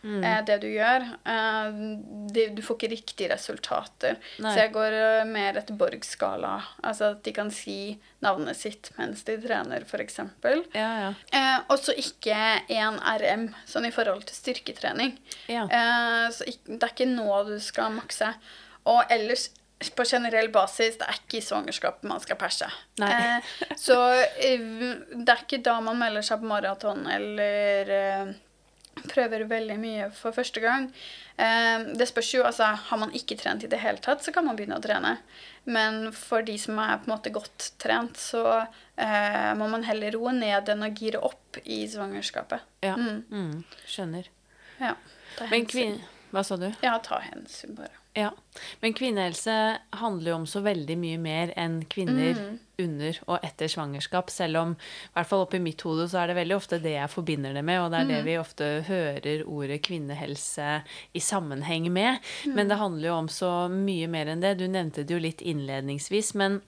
eh, 0.04 0.38
det 0.46 0.56
du 0.62 0.68
gjør, 0.70 1.04
eh, 1.32 1.80
det, 2.34 2.46
du 2.56 2.62
får 2.64 2.78
ikke 2.78 2.90
riktige 2.94 3.30
resultater. 3.32 4.18
Nei. 4.40 4.52
Så 4.52 4.64
jeg 4.64 4.72
går 4.74 4.96
eh, 4.96 5.28
mer 5.28 5.60
etter 5.60 5.76
Borg-skala. 5.80 6.54
Altså 6.82 7.12
at 7.14 7.22
de 7.26 7.34
kan 7.36 7.52
si 7.54 7.98
navnet 8.24 8.58
sitt 8.58 8.92
mens 8.98 9.24
de 9.28 9.36
trener, 9.42 9.86
f.eks. 9.86 10.20
Ja, 10.76 10.88
ja. 11.04 11.12
Eh, 11.36 11.58
og 11.68 11.78
så 11.82 11.96
ikke 11.98 12.36
én 12.72 13.00
RM, 13.00 13.48
sånn 13.68 13.88
i 13.88 13.94
forhold 13.94 14.26
til 14.28 14.38
styrketrening. 14.40 15.16
Ja. 15.52 15.66
Eh, 15.66 16.26
så 16.34 16.48
det 16.48 16.80
er 16.80 16.92
ikke 16.94 17.10
nå 17.10 17.30
du 17.48 17.56
skal 17.62 17.94
makse. 17.96 18.34
Og 18.88 19.02
ellers 19.12 19.50
på 19.96 20.04
generell 20.04 20.50
basis, 20.52 20.98
det 21.00 21.06
er 21.08 21.16
ikke 21.16 21.38
i 21.38 21.44
svangerskapet 21.44 22.04
man 22.08 22.20
skal 22.20 22.36
perse. 22.40 22.68
Eh, 23.00 23.50
så 23.80 23.96
eh, 24.12 24.60
det 25.14 25.32
er 25.32 25.44
ikke 25.46 25.62
da 25.64 25.78
man 25.84 25.98
melder 26.00 26.24
seg 26.26 26.42
på 26.42 26.50
maraton 26.50 27.06
eller 27.08 27.92
eh, 27.96 28.32
prøver 29.08 29.46
veldig 29.48 29.76
mye 29.80 30.08
for 30.14 30.34
første 30.36 30.62
gang. 30.62 30.88
Eh, 31.36 31.86
det 31.96 32.08
spørs 32.10 32.32
jo, 32.34 32.42
altså 32.44 32.72
Har 32.88 33.00
man 33.00 33.14
ikke 33.16 33.38
trent 33.40 33.64
i 33.64 33.70
det 33.70 33.80
hele 33.80 34.02
tatt, 34.02 34.24
så 34.24 34.32
kan 34.34 34.46
man 34.46 34.58
begynne 34.58 34.78
å 34.78 34.84
trene. 34.84 35.16
Men 35.64 36.10
for 36.16 36.44
de 36.46 36.56
som 36.60 36.78
er 36.82 36.98
på 37.00 37.08
en 37.08 37.14
måte 37.14 37.32
godt 37.34 37.70
trent, 37.80 38.18
så 38.20 38.44
eh, 38.60 39.52
må 39.58 39.68
man 39.72 39.86
heller 39.88 40.16
roe 40.18 40.34
ned 40.36 40.68
enn 40.72 40.86
å 40.86 40.92
gire 40.92 41.22
opp 41.30 41.60
i 41.64 41.82
svangerskapet. 41.90 42.66
ja. 42.86 42.96
Mm. 42.98 43.24
Mm. 43.30 43.56
Skjønner. 43.86 44.30
Ja, 44.80 44.94
ta 45.36 45.48
Men 45.50 45.66
kvinne... 45.68 46.04
Hva 46.30 46.44
sa 46.46 46.56
du? 46.60 46.68
Ja, 46.84 46.94
ta 47.02 47.18
hensyn, 47.24 47.74
bare. 47.74 47.99
Ja. 48.18 48.32
Men 48.80 48.94
kvinnehelse 48.94 49.78
handler 49.90 50.32
jo 50.32 50.36
om 50.40 50.46
så 50.50 50.60
veldig 50.64 50.96
mye 50.98 51.18
mer 51.22 51.52
enn 51.60 51.84
kvinner 51.90 52.38
under 52.80 53.18
og 53.28 53.44
etter 53.46 53.70
svangerskap. 53.70 54.32
Selv 54.34 54.58
om, 54.58 54.72
i 54.74 55.12
hvert 55.14 55.30
fall 55.30 55.44
oppi 55.44 55.60
mitt 55.62 55.84
hode, 55.86 56.08
så 56.10 56.22
er 56.22 56.30
det 56.30 56.38
veldig 56.40 56.56
ofte 56.56 56.80
det 56.82 56.96
jeg 56.96 57.12
forbinder 57.12 57.54
det 57.54 57.62
med. 57.66 57.82
Og 57.84 57.92
det 57.92 58.00
er 58.00 58.10
det 58.10 58.22
vi 58.26 58.38
ofte 58.40 58.70
hører 58.88 59.44
ordet 59.46 59.78
kvinnehelse 59.86 60.72
i 61.14 61.22
sammenheng 61.22 61.86
med. 61.94 62.18
Men 62.50 62.72
det 62.72 62.80
handler 62.80 63.12
jo 63.12 63.20
om 63.20 63.30
så 63.30 63.52
mye 63.70 64.10
mer 64.10 64.32
enn 64.32 64.42
det. 64.42 64.56
Du 64.58 64.66
nevnte 64.66 65.06
det 65.06 65.14
jo 65.14 65.22
litt 65.22 65.44
innledningsvis. 65.44 66.34
men 66.34 66.60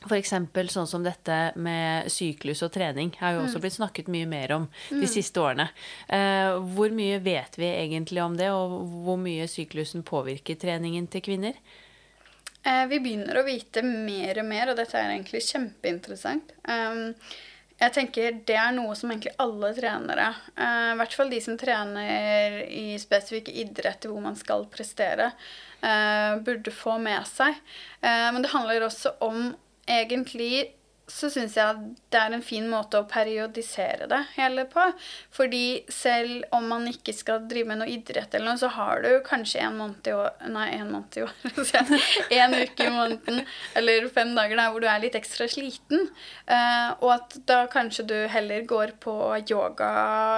F.eks. 0.00 0.32
sånn 0.72 0.88
som 0.88 1.02
dette 1.04 1.36
med 1.60 2.08
syklus 2.12 2.62
og 2.64 2.72
trening 2.72 3.12
har 3.20 3.34
jo 3.36 3.42
også 3.44 3.60
blitt 3.60 3.76
snakket 3.76 4.08
mye 4.08 4.28
mer 4.28 4.54
om 4.56 4.64
de 4.88 5.08
siste 5.10 5.42
årene. 5.42 5.68
Eh, 6.08 6.56
hvor 6.72 6.94
mye 6.96 7.18
vet 7.20 7.58
vi 7.60 7.68
egentlig 7.68 8.22
om 8.24 8.38
det, 8.38 8.48
og 8.48 8.78
hvor 9.04 9.20
mye 9.20 9.44
syklusen 9.50 10.06
påvirker 10.08 10.56
treningen 10.60 11.10
til 11.12 11.24
kvinner? 11.28 11.60
Eh, 12.64 12.86
vi 12.88 13.02
begynner 13.04 13.42
å 13.42 13.44
vite 13.44 13.84
mer 13.84 14.40
og 14.40 14.48
mer, 14.48 14.72
og 14.72 14.80
dette 14.80 14.96
er 14.96 15.12
egentlig 15.12 15.44
kjempeinteressant. 15.44 16.56
Um, 16.64 17.14
jeg 17.80 17.94
tenker 17.96 18.40
Det 18.44 18.56
er 18.60 18.74
noe 18.76 18.96
som 18.98 19.12
egentlig 19.12 19.32
alle 19.40 19.72
trenere, 19.76 20.28
eh, 20.52 20.90
i 20.92 20.98
hvert 21.00 21.16
fall 21.16 21.32
de 21.32 21.40
som 21.40 21.56
trener 21.60 22.60
i 22.68 22.98
spesifikke 23.00 23.54
idretter 23.62 24.12
hvor 24.12 24.20
man 24.20 24.36
skal 24.36 24.66
prestere, 24.68 25.30
eh, 25.80 26.36
burde 26.44 26.74
få 26.74 26.98
med 27.00 27.24
seg. 27.28 27.56
Eh, 28.02 28.28
men 28.34 28.42
det 28.44 28.52
handler 28.52 28.84
også 28.84 29.14
om 29.24 29.54
egentlig 29.90 30.70
så 31.10 31.30
syns 31.32 31.56
jeg 31.58 31.90
det 32.12 32.18
er 32.18 32.34
en 32.34 32.44
fin 32.44 32.66
måte 32.70 33.00
å 33.00 33.08
periodisere 33.10 34.06
det 34.10 34.20
hele 34.36 34.64
på. 34.70 34.84
Fordi 35.34 35.82
selv 35.92 36.46
om 36.56 36.68
man 36.70 36.86
ikke 36.90 37.14
skal 37.16 37.44
drive 37.50 37.70
med 37.70 37.82
noe 37.82 37.90
idrett 37.90 38.34
eller 38.34 38.52
noe, 38.52 38.60
så 38.60 38.70
har 38.74 39.02
du 39.04 39.10
kanskje 39.26 39.62
en 39.64 39.78
måned 39.80 40.10
i 40.10 40.14
år 40.16 40.28
Nei, 40.50 40.68
en 40.78 40.92
måned 40.92 41.18
i 41.18 41.24
år. 41.26 41.34
en 42.40 42.56
uke 42.56 42.86
i 42.86 42.94
måneden 42.94 43.42
eller 43.78 44.08
fem 44.14 44.32
dager 44.36 44.58
der 44.60 44.72
hvor 44.72 44.84
du 44.84 44.88
er 44.90 45.02
litt 45.02 45.18
ekstra 45.18 45.48
sliten. 45.50 46.08
Uh, 46.46 46.94
og 47.00 47.14
at 47.16 47.38
da 47.50 47.62
kanskje 47.72 48.06
du 48.10 48.16
heller 48.30 48.66
går 48.68 48.96
på 49.02 49.16
yoga 49.42 49.92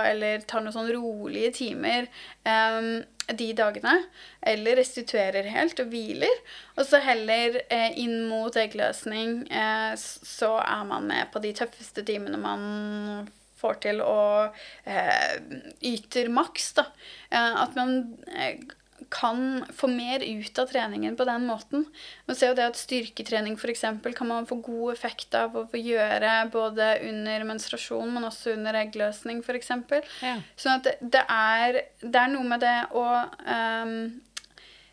eller 0.08 0.44
tar 0.48 0.64
noen 0.64 0.76
sånn 0.76 0.92
rolige 0.94 1.52
timer. 1.62 2.08
Um, 2.42 3.02
de 3.28 3.52
dagene. 3.56 3.94
Eller 4.42 4.80
restituerer 4.80 5.50
helt 5.52 5.80
og 5.82 5.92
hviler. 5.92 6.42
Og 6.76 6.86
så 6.88 7.02
heller 7.04 7.60
eh, 7.68 7.90
inn 8.02 8.26
mot 8.30 8.56
eggløsning 8.58 9.44
eh, 9.52 9.92
så 9.98 10.56
er 10.64 10.84
man 10.88 11.08
med 11.10 11.30
på 11.32 11.42
de 11.44 11.54
tøffeste 11.62 12.04
timene 12.08 12.40
man 12.40 13.30
får 13.62 13.78
til 13.84 14.02
og 14.04 14.56
eh, 14.88 15.38
yter 15.86 16.30
maks, 16.34 16.72
da. 16.78 16.88
Eh, 17.30 17.60
at 17.62 17.76
man 17.78 17.98
eh, 18.34 18.62
kan 19.12 19.64
få 19.76 19.90
mer 19.92 20.22
ut 20.24 20.58
av 20.58 20.70
treningen 20.70 21.16
på 21.16 21.26
den 21.28 21.46
måten. 21.46 21.84
Man 22.26 22.38
ser 22.38 22.52
jo 22.52 22.58
det 22.58 22.70
at 22.70 22.80
Styrketrening 22.80 23.58
eksempel, 23.72 24.14
kan 24.16 24.28
man 24.28 24.48
få 24.48 24.56
god 24.64 24.94
effekt 24.94 25.34
av 25.36 25.56
å 25.56 25.66
gjøre 25.76 26.32
både 26.52 26.88
under 27.08 27.44
menstruasjon, 27.48 28.12
men 28.14 28.28
også 28.28 28.56
under 28.56 28.80
eggløsning 28.82 29.42
f.eks. 29.44 29.70
Ja. 30.22 30.36
Sånn 30.56 30.80
at 30.80 30.90
det, 31.00 31.24
er, 31.28 31.82
det, 32.00 32.16
er, 32.16 32.32
noe 32.32 32.48
med 32.48 32.64
det 32.64 32.76
å 32.96 33.04
um, 33.04 33.96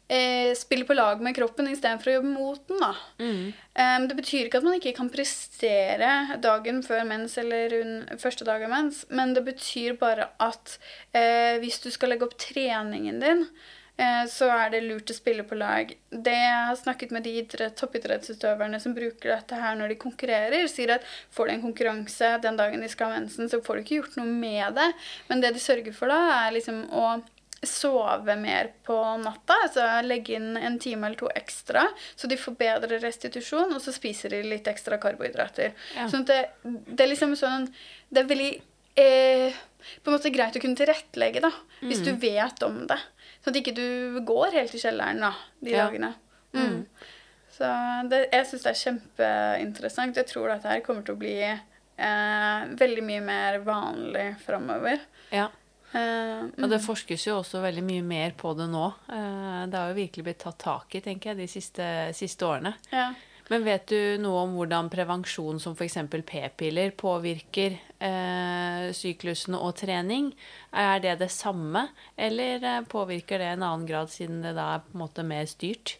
eh, 0.09 0.51
spille 0.57 0.85
på 0.85 0.97
lag 0.97 1.23
med 1.23 1.35
kroppen 1.37 1.69
istedenfor 1.71 2.11
å 2.11 2.17
jobbe 2.17 2.33
mot 2.33 2.61
den. 2.67 2.83
da. 2.83 2.91
Mm. 3.23 3.41
Um, 3.79 4.07
det 4.11 4.19
betyr 4.19 4.47
ikke 4.47 4.59
at 4.59 4.67
man 4.67 4.77
ikke 4.79 4.95
kan 4.97 5.11
prestere 5.13 6.39
dagen 6.43 6.83
før 6.85 7.05
mens 7.07 7.37
eller 7.39 7.75
første 8.21 8.47
dag 8.47 8.65
av 8.67 8.73
mens, 8.73 9.05
men 9.09 9.35
det 9.37 9.45
betyr 9.47 9.99
bare 10.01 10.31
at 10.43 10.77
eh, 11.13 11.59
hvis 11.63 11.79
du 11.85 11.91
skal 11.93 12.13
legge 12.13 12.27
opp 12.27 12.39
treningen 12.41 13.21
din, 13.23 13.45
så 14.31 14.47
er 14.53 14.69
det 14.73 14.83
lurt 14.85 15.11
å 15.11 15.15
spille 15.17 15.43
på 15.47 15.57
lag. 15.59 15.89
Det 16.09 16.35
jeg 16.35 16.67
har 16.69 16.77
snakket 16.79 17.11
med 17.15 17.25
de 17.27 17.33
idrett, 17.41 17.75
toppidrettsutøverne 17.79 18.79
som 18.79 18.95
bruker 18.95 19.33
dette 19.33 19.59
her 19.59 19.75
når 19.79 19.93
de 19.93 19.99
konkurrerer, 20.03 20.69
sier 20.71 20.95
at 20.95 21.07
får 21.35 21.49
du 21.49 21.55
en 21.55 21.65
konkurranse 21.65 22.29
den 22.43 22.59
dagen 22.59 22.85
de 22.85 22.91
skal 22.91 23.09
ha 23.09 23.19
mensen, 23.19 23.49
så 23.51 23.59
får 23.65 23.75
du 23.75 23.83
ikke 23.83 23.99
gjort 23.99 24.15
noe 24.21 24.29
med 24.29 24.79
det. 24.79 24.87
Men 25.27 25.43
det 25.43 25.51
de 25.57 25.63
sørger 25.63 25.95
for 25.95 26.11
da, 26.11 26.21
er 26.45 26.55
liksom 26.55 26.85
å 26.95 27.09
sove 27.65 28.35
mer 28.39 28.71
på 28.87 28.95
natta. 29.19 29.57
Altså 29.65 29.87
legge 30.05 30.37
inn 30.37 30.57
en 30.57 30.79
time 30.79 31.07
eller 31.07 31.19
to 31.19 31.29
ekstra, 31.35 31.87
så 32.15 32.27
de 32.31 32.39
får 32.39 32.55
bedre 32.59 32.99
restitusjon. 33.03 33.73
Og 33.75 33.83
så 33.83 33.93
spiser 33.95 34.35
de 34.35 34.43
litt 34.47 34.67
ekstra 34.71 34.99
karbohydrater. 35.01 35.75
Ja. 35.97 36.07
Sånn 36.11 36.27
det, 36.29 36.41
det, 36.63 37.01
er 37.03 37.11
liksom 37.11 37.35
sånn 37.39 37.67
Det 38.09 38.23
er 38.23 38.29
veldig 38.29 38.51
eh, 38.99 39.59
på 40.03 40.11
en 40.11 40.17
måte 40.17 40.31
greit 40.33 40.55
å 40.55 40.61
kunne 40.63 40.79
tilrettelegge, 40.79 41.43
da. 41.43 41.51
Hvis 41.83 42.03
mm. 42.03 42.07
du 42.07 42.13
vet 42.23 42.67
om 42.67 42.83
det. 42.89 42.99
Sånn 43.49 43.55
at 43.55 43.63
ikke 43.63 43.73
du 43.73 44.19
går 44.29 44.53
helt 44.53 44.73
i 44.77 44.79
kjelleren 44.79 45.23
da, 45.25 45.31
de 45.65 45.71
ja. 45.73 45.87
dagene. 45.87 46.11
Mm. 46.53 46.61
mm. 46.61 47.07
Så 47.59 47.69
det, 48.11 48.19
jeg 48.29 48.45
syns 48.45 48.61
det 48.63 48.69
er 48.69 48.77
kjempeinteressant. 48.83 50.19
Jeg 50.21 50.29
tror 50.29 50.51
dette 50.51 50.69
her 50.69 50.83
kommer 50.85 51.01
til 51.03 51.17
å 51.17 51.19
bli 51.19 51.33
eh, 51.41 52.67
veldig 52.77 53.05
mye 53.07 53.23
mer 53.25 53.57
vanlig 53.65 54.27
framover. 54.43 55.01
Ja. 55.33 55.49
Uh, 55.89 56.45
mm. 56.45 56.61
Og 56.61 56.69
det 56.69 56.77
forskes 56.83 57.25
jo 57.25 57.39
også 57.39 57.63
veldig 57.63 57.81
mye 57.81 58.03
mer 58.05 58.35
på 58.37 58.53
det 58.53 58.69
nå. 58.69 58.85
Uh, 59.09 59.65
det 59.65 59.73
har 59.73 59.89
jo 59.89 59.97
virkelig 59.97 60.27
blitt 60.27 60.41
tatt 60.45 60.59
tak 60.61 60.93
i, 60.93 61.01
tenker 61.01 61.33
jeg, 61.33 61.39
de 61.41 61.49
siste, 61.49 61.87
siste 62.13 62.45
årene. 62.45 62.75
Ja. 62.93 63.09
Men 63.49 63.65
vet 63.65 63.87
du 63.89 64.19
noe 64.21 64.43
om 64.45 64.53
hvordan 64.57 64.91
prevensjon 64.93 65.57
som 65.61 65.73
f.eks. 65.73 65.97
p-piller 66.29 66.93
påvirker 66.97 67.79
eh, 67.97 68.89
syklusen 68.93 69.57
og 69.57 69.73
trening? 69.81 70.29
Er 70.69 71.01
det 71.01 71.15
det 71.23 71.31
samme, 71.33 71.87
eller 72.13 72.61
eh, 72.61 72.85
påvirker 72.85 73.41
det 73.41 73.55
en 73.55 73.65
annen 73.65 73.87
grad, 73.89 74.13
siden 74.13 74.43
det 74.45 74.53
da 74.57 74.75
er 74.75 74.85
på 74.85 74.93
en 74.93 75.01
måte 75.01 75.25
mer 75.25 75.49
styrt? 75.49 75.97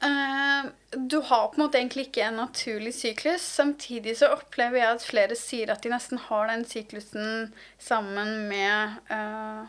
Uh, 0.00 0.68
du 0.96 1.18
har 1.28 1.48
på 1.48 1.58
en 1.58 1.66
måte 1.66 1.80
egentlig 1.80 2.06
ikke 2.08 2.24
en 2.28 2.38
naturlig 2.40 2.94
syklus. 2.96 3.44
Samtidig 3.44 4.18
så 4.20 4.30
opplever 4.36 4.80
jeg 4.80 4.94
at 4.94 5.04
flere 5.04 5.36
sier 5.36 5.72
at 5.72 5.84
de 5.84 5.92
nesten 5.92 6.20
har 6.28 6.48
den 6.52 6.64
syklusen 6.68 7.50
sammen 7.80 8.46
med 8.48 9.00
uh, 9.12 9.68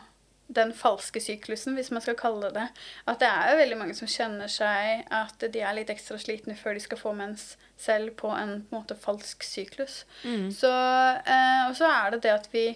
den 0.52 0.72
falske 0.76 1.20
syklusen, 1.22 1.76
hvis 1.78 1.90
man 1.94 2.04
skal 2.04 2.18
kalle 2.18 2.50
det 2.50 2.60
det. 2.60 2.82
At 3.10 3.22
det 3.22 3.28
er 3.28 3.52
jo 3.52 3.60
veldig 3.62 3.78
mange 3.80 3.96
som 3.98 4.10
kjenner 4.10 4.50
seg 4.52 5.06
at 5.12 5.46
de 5.54 5.62
er 5.62 5.78
litt 5.78 5.92
ekstra 5.92 6.18
slitne 6.20 6.56
før 6.58 6.76
de 6.76 6.84
skal 6.84 7.00
få 7.00 7.14
mens 7.16 7.54
selv 7.80 8.14
på 8.20 8.30
en, 8.32 8.60
på 8.66 8.76
en 8.76 8.82
måte 8.82 8.98
falsk 8.98 9.46
syklus. 9.46 10.02
Mm. 10.24 10.50
Så, 10.54 10.70
eh, 10.70 11.64
og 11.68 11.78
så 11.78 11.88
er 11.88 12.14
det 12.14 12.22
det 12.26 12.36
at 12.36 12.52
vi 12.52 12.66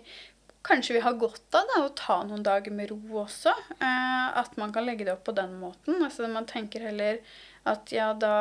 kanskje 0.66 0.96
vi 0.96 1.00
har 1.04 1.18
godt 1.20 1.54
av 1.54 1.68
da, 1.70 1.82
å 1.84 1.92
ta 1.94 2.16
noen 2.26 2.42
dager 2.46 2.74
med 2.74 2.90
ro 2.90 3.20
også. 3.22 3.52
Eh, 3.78 4.38
at 4.40 4.56
man 4.60 4.72
kan 4.74 4.86
legge 4.86 5.06
det 5.06 5.14
opp 5.14 5.26
på 5.28 5.36
den 5.36 5.54
måten. 5.60 6.00
Altså 6.02 6.26
Man 6.32 6.48
tenker 6.48 6.88
heller 6.88 7.20
at 7.66 7.90
ja, 7.94 8.12
da 8.14 8.34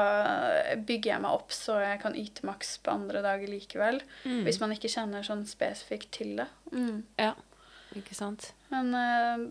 bygger 0.85 1.15
jeg 1.15 1.23
meg 1.23 1.33
opp 1.33 1.53
så 1.53 1.79
jeg 1.81 2.01
kan 2.03 2.17
yte 2.17 2.45
maks 2.45 2.75
på 2.85 2.93
andre 2.93 3.23
dager 3.25 3.49
likevel. 3.49 4.01
Mm. 4.23 4.43
Hvis 4.45 4.61
man 4.61 4.73
ikke 4.75 4.91
kjenner 4.91 5.25
sånn 5.25 5.45
spesifikt 5.49 6.11
til 6.19 6.35
det. 6.41 6.49
Mm. 6.71 7.03
Ja. 7.21 7.33
Ikke 7.95 8.17
sant? 8.17 8.51
Men 8.75 8.93
uh, 8.93 9.47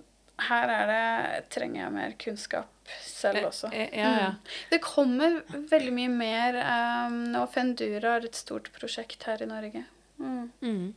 her 0.49 0.73
er 0.73 0.91
det 0.91 1.51
trenger 1.55 1.85
jeg 1.85 1.95
mer 1.95 2.17
kunnskap 2.21 2.95
selv 3.07 3.41
eh, 3.41 3.47
også. 3.49 3.71
Ja, 3.73 3.87
ja. 3.95 4.33
Mm. 4.35 4.59
Det 4.73 4.81
kommer 4.85 5.39
veldig 5.71 5.95
mye 5.95 6.11
mer 6.13 6.59
um, 6.61 7.21
Og 7.41 7.49
Fendura 7.55 8.17
har 8.17 8.27
et 8.27 8.37
stort 8.37 8.71
prosjekt 8.75 9.25
her 9.29 9.43
i 9.43 9.49
Norge. 9.49 9.85
Mm. 10.19 10.51
Mm. 10.61 10.93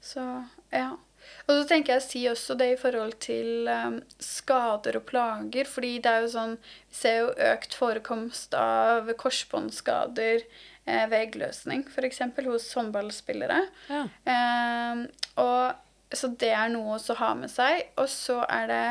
Så 0.00 0.24
ja. 0.72 0.96
Og 1.44 1.52
så 1.52 1.66
tenker 1.68 1.94
jeg 1.94 2.00
å 2.00 2.06
si 2.06 2.22
også 2.30 2.56
det 2.58 2.70
i 2.72 2.78
forhold 2.80 3.18
til 3.22 3.68
um, 3.68 4.00
skader 4.22 4.96
og 5.00 5.04
plager. 5.10 5.68
fordi 5.68 5.98
det 6.02 6.10
er 6.10 6.24
jo 6.24 6.32
sånn 6.32 6.56
Vi 6.62 6.96
ser 7.02 7.18
jo 7.20 7.30
økt 7.50 7.76
forekomst 7.76 8.56
av 8.56 9.12
korsbåndskader 9.20 10.40
eh, 10.40 11.04
ved 11.12 11.18
eggløsning, 11.20 11.84
f.eks. 11.92 12.22
hos 12.48 12.72
håndballspillere. 12.78 13.60
Ja. 13.92 14.02
Um, 14.24 15.06
og 15.44 15.86
så 16.12 16.30
det 16.42 16.50
er 16.56 16.70
noe 16.72 16.98
å 16.98 17.16
ha 17.20 17.30
med 17.38 17.50
seg. 17.52 17.84
Og 18.00 18.08
så 18.10 18.40
er 18.50 18.70
det 18.70 18.84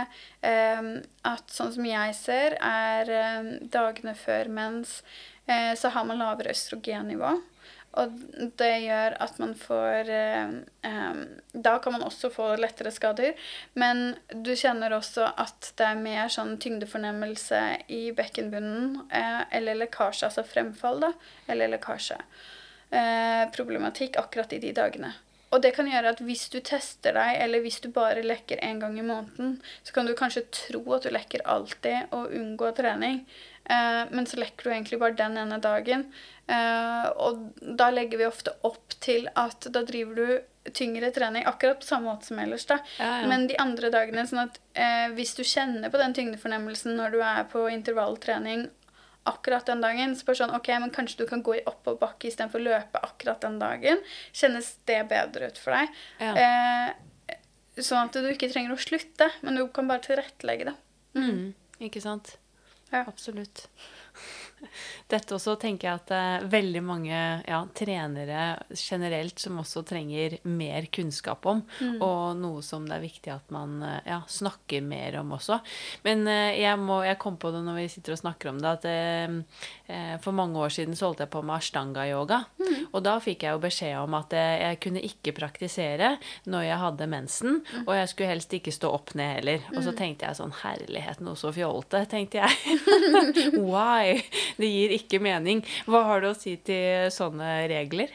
eh, 0.48 0.90
at 1.28 1.52
sånn 1.54 1.74
som 1.76 1.88
jeg 1.88 2.16
ser, 2.18 2.56
er 2.64 3.12
eh, 3.12 3.54
dagene 3.72 4.16
før 4.18 4.52
mens 4.56 5.02
eh, 5.46 5.74
så 5.80 5.92
har 5.96 6.08
man 6.08 6.22
lavere 6.22 6.56
østrogennivå. 6.56 7.38
Og 8.00 8.20
det 8.62 8.74
gjør 8.84 9.16
at 9.24 9.40
man 9.42 9.56
får 9.58 10.12
um, 10.86 11.24
Da 11.58 11.72
kan 11.82 11.96
man 11.96 12.04
også 12.06 12.30
få 12.30 12.52
lettere 12.62 12.92
skader. 12.94 13.34
Men 13.74 14.14
du 14.30 14.52
kjenner 14.54 14.94
også 14.94 15.26
at 15.34 15.72
det 15.80 15.88
er 15.88 16.04
mer 16.04 16.30
sånn 16.30 16.54
tyngdefornemmelse 16.62 17.64
i 17.90 18.04
bekkenbunnen. 18.16 18.94
Uh, 19.10 19.42
eller 19.50 19.82
lekkasje, 19.82 20.30
altså 20.30 20.46
fremfall, 20.46 21.02
da. 21.02 21.12
Eller 21.50 21.74
lekkasje. 21.74 22.20
Uh, 22.94 23.50
problematikk 23.58 24.22
akkurat 24.22 24.54
i 24.54 24.62
de 24.62 24.76
dagene. 24.78 25.16
Og 25.50 25.62
det 25.64 25.72
kan 25.76 25.88
gjøre 25.90 26.14
at 26.14 26.20
hvis 26.22 26.48
du 26.54 26.60
tester 26.66 27.16
deg, 27.18 27.38
eller 27.44 27.64
hvis 27.64 27.80
du 27.82 27.90
bare 27.94 28.26
lekker 28.26 28.62
én 28.66 28.82
gang 28.82 28.98
i 29.00 29.06
måneden, 29.06 29.56
så 29.84 29.96
kan 29.96 30.06
du 30.06 30.14
kanskje 30.18 30.46
tro 30.54 30.84
at 30.94 31.08
du 31.08 31.14
lekker 31.14 31.46
alltid 31.50 32.14
og 32.16 32.36
unngå 32.38 32.70
trening. 32.78 33.24
Eh, 33.66 34.04
men 34.12 34.30
så 34.30 34.38
lekker 34.42 34.68
du 34.68 34.74
egentlig 34.74 35.00
bare 35.02 35.18
den 35.18 35.38
ene 35.42 35.58
dagen. 35.64 36.06
Eh, 36.50 37.10
og 37.22 37.50
da 37.60 37.90
legger 37.94 38.22
vi 38.22 38.30
ofte 38.30 38.54
opp 38.66 38.98
til 39.02 39.30
at 39.38 39.70
da 39.74 39.84
driver 39.86 40.22
du 40.22 40.72
tyngre 40.76 41.10
trening, 41.14 41.46
akkurat 41.50 41.80
på 41.82 41.88
samme 41.88 42.12
måte 42.12 42.30
som 42.30 42.40
ellers. 42.42 42.66
da. 42.70 42.80
Ja, 43.00 43.12
ja. 43.22 43.28
Men 43.30 43.48
de 43.50 43.58
andre 43.62 43.90
dagene, 43.94 44.26
sånn 44.30 44.46
at 44.48 44.60
eh, 44.78 45.08
hvis 45.18 45.34
du 45.38 45.42
kjenner 45.42 45.90
på 45.90 46.02
den 46.02 46.14
tyngdefornemmelsen 46.18 46.98
når 47.00 47.16
du 47.16 47.24
er 47.26 47.48
på 47.50 47.66
intervalltrening 47.74 48.68
akkurat 49.28 49.68
den 49.70 49.82
dagen. 49.84 50.16
Så 50.16 50.28
bare 50.28 50.40
sånn, 50.42 50.56
ok, 50.56 50.72
men 50.84 50.94
Kanskje 50.96 51.24
du 51.24 51.30
kan 51.30 51.44
gå 51.46 51.58
i 51.60 51.64
oppoverbakke 51.70 52.30
istedenfor 52.30 52.62
å 52.62 52.68
løpe 52.70 53.02
akkurat 53.06 53.42
den 53.46 53.60
dagen. 53.62 54.04
Kjennes 54.32 54.74
det 54.90 55.02
bedre 55.12 55.52
ut 55.52 55.62
for 55.62 55.76
deg? 55.76 56.02
Ja. 56.22 56.34
Eh, 56.44 57.40
sånn 57.80 58.10
at 58.10 58.16
du 58.16 58.30
ikke 58.32 58.52
trenger 58.52 58.76
å 58.76 58.82
slutte, 58.82 59.30
men 59.46 59.60
du 59.60 59.66
kan 59.74 59.90
bare 59.90 60.04
tilrettelegge 60.06 60.72
det. 60.72 60.76
Mm. 61.18 61.30
Mm, 61.30 61.50
ikke 61.90 62.04
sant? 62.04 62.38
Ja. 62.92 63.06
Absolutt. 63.06 63.68
Dette 65.10 65.36
også 65.36 65.56
tenker 65.62 65.90
jeg 65.90 66.02
at 66.02 66.10
det 66.10 66.20
er 66.20 66.48
veldig 66.52 66.84
mange 66.86 67.20
ja, 67.46 67.60
trenere 67.76 68.44
generelt 68.74 69.40
som 69.42 69.60
også 69.62 69.84
trenger 69.88 70.38
mer 70.50 70.90
kunnskap 70.94 71.46
om, 71.50 71.64
mm. 71.80 71.98
og 72.06 72.38
noe 72.40 72.64
som 72.66 72.88
det 72.88 72.98
er 72.98 73.06
viktig 73.06 73.34
at 73.34 73.54
man 73.54 73.80
ja, 74.06 74.22
snakker 74.30 74.86
mer 74.86 75.20
om 75.22 75.36
også. 75.38 75.60
Men 76.06 76.28
eh, 76.30 76.60
jeg, 76.60 76.80
må, 76.82 77.02
jeg, 77.08 77.20
kom 77.22 77.38
på 77.40 77.52
det 77.54 77.64
når 77.66 77.80
vi 77.82 77.88
sitter 77.92 78.16
og 78.16 78.22
snakker 78.22 78.52
om 78.52 78.62
det, 78.62 78.76
at 78.80 78.90
eh, 78.90 78.98
eh 79.30 79.79
for 80.22 80.36
mange 80.38 80.60
år 80.62 80.70
siden 80.74 80.94
så 80.98 81.08
holdt 81.08 81.24
jeg 81.24 81.32
på 81.34 81.42
med 81.42 81.56
ashtanga-yoga. 81.56 82.44
Mm. 82.62 82.84
Og 82.94 83.04
da 83.06 83.16
fikk 83.24 83.46
jeg 83.46 83.56
jo 83.56 83.62
beskjed 83.64 83.96
om 83.98 84.18
at 84.20 84.36
jeg, 84.38 84.60
jeg 84.62 84.80
kunne 84.86 85.04
ikke 85.08 85.34
praktisere 85.40 86.12
når 86.50 86.68
jeg 86.68 86.80
hadde 86.84 87.10
mensen, 87.10 87.60
mm. 87.64 87.84
og 87.88 87.94
jeg 87.98 88.12
skulle 88.12 88.30
helst 88.30 88.54
ikke 88.54 88.76
stå 88.76 88.94
opp 89.00 89.16
ned 89.18 89.40
heller. 89.40 89.66
Og 89.74 89.82
så 89.82 89.94
mm. 89.94 90.00
tenkte 90.02 90.30
jeg 90.30 90.40
sånn 90.40 90.56
Herlighet, 90.62 91.24
noe 91.26 91.40
så 91.40 91.54
fjollete, 91.56 92.04
tenkte 92.12 92.44
jeg. 92.44 92.80
Why? 93.72 94.20
Det 94.60 94.70
gir 94.70 94.96
ikke 95.00 95.22
mening. 95.24 95.66
Hva 95.90 96.06
har 96.12 96.24
du 96.24 96.32
å 96.32 96.38
si 96.38 96.58
til 96.66 97.10
sånne 97.14 97.62
regler? 97.72 98.14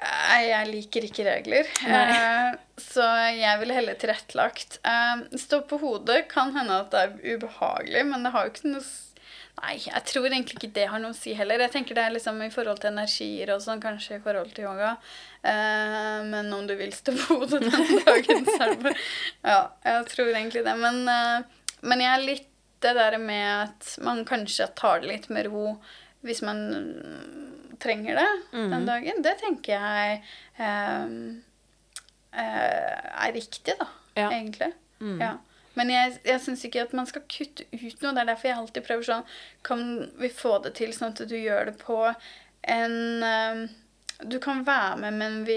Nei, 0.00 0.48
Jeg 0.48 0.68
liker 0.70 1.06
ikke 1.06 1.26
regler. 1.26 1.68
Eh, 1.84 2.50
så 2.80 3.04
jeg 3.36 3.60
ville 3.60 3.76
heller 3.76 3.98
tilrettelagt. 4.00 4.78
Eh, 4.86 5.26
stå 5.40 5.60
på 5.68 5.80
hodet 5.82 6.22
kan 6.30 6.54
hende 6.56 6.80
at 6.84 6.94
det 6.94 7.02
er 7.04 7.36
ubehagelig, 7.36 8.06
men 8.08 8.24
det 8.24 8.32
har 8.34 8.46
jo 8.46 8.54
ikke 8.54 8.74
noe 8.78 8.86
Nei, 9.60 9.74
jeg 9.82 10.02
tror 10.08 10.26
egentlig 10.30 10.56
ikke 10.56 10.70
det 10.78 10.86
har 10.88 11.00
noe 11.02 11.12
å 11.12 11.16
si 11.18 11.34
heller. 11.36 11.60
Jeg 11.66 11.72
tenker 11.74 11.98
det 11.98 12.04
er 12.06 12.14
liksom 12.14 12.38
i 12.44 12.50
forhold 12.54 12.78
til 12.80 12.92
energier 12.94 13.50
og 13.52 13.60
sånn, 13.64 13.82
kanskje 13.82 14.16
i 14.16 14.22
forhold 14.24 14.54
til 14.56 14.64
yoga. 14.64 14.94
Eh, 15.42 16.20
men 16.30 16.52
om 16.56 16.64
du 16.68 16.72
vil 16.78 16.92
stå 16.96 17.12
på 17.18 17.40
hodet 17.42 17.60
den 17.66 18.00
dagen, 18.06 18.46
så 18.46 18.56
er 18.64 18.72
det 18.74 18.84
bare 18.86 18.94
Ja, 19.42 19.58
jeg 19.84 20.06
tror 20.14 20.30
egentlig 20.32 20.64
det. 20.64 20.76
Men, 20.80 21.02
eh, 21.12 21.74
men 21.82 22.04
jeg 22.06 22.12
er 22.14 22.24
litt 22.24 22.46
det 22.80 22.94
der 22.96 23.18
med 23.20 23.48
at 23.66 23.90
man 24.00 24.22
kanskje 24.24 24.70
tar 24.78 25.02
det 25.02 25.10
litt 25.10 25.28
med 25.28 25.50
ro 25.52 25.74
hvis 26.24 26.40
man 26.44 26.58
mm, 26.72 27.76
trenger 27.80 28.16
det 28.16 28.30
den 28.72 28.86
dagen. 28.88 29.20
Det 29.24 29.34
tenker 29.42 29.76
jeg 29.76 30.22
eh, 30.56 31.12
eh, 32.32 33.24
er 33.26 33.32
riktig, 33.36 33.76
da, 33.80 33.86
Ja. 34.16 34.30
egentlig. 34.30 34.72
Mm. 35.00 35.20
Ja. 35.20 35.34
Men 35.80 35.92
jeg, 35.94 36.18
jeg 36.28 36.42
syns 36.44 36.64
ikke 36.68 36.84
at 36.84 36.92
man 36.98 37.08
skal 37.08 37.24
kutte 37.30 37.64
ut 37.72 38.02
noe. 38.04 38.12
Det 38.12 38.20
er 38.22 38.28
derfor 38.34 38.50
jeg 38.50 38.58
alltid 38.60 38.86
prøver 38.86 39.06
sånn 39.08 39.24
Kan 39.66 39.84
vi 40.20 40.28
få 40.34 40.58
det 40.66 40.74
til 40.78 40.92
sånn 40.96 41.14
at 41.14 41.24
du 41.30 41.36
gjør 41.38 41.70
det 41.72 41.76
på 41.80 41.96
en 42.68 42.96
eh, 43.24 43.62
Du 44.28 44.36
kan 44.44 44.60
være 44.66 44.98
med, 45.00 45.16
men 45.16 45.40
vi 45.48 45.56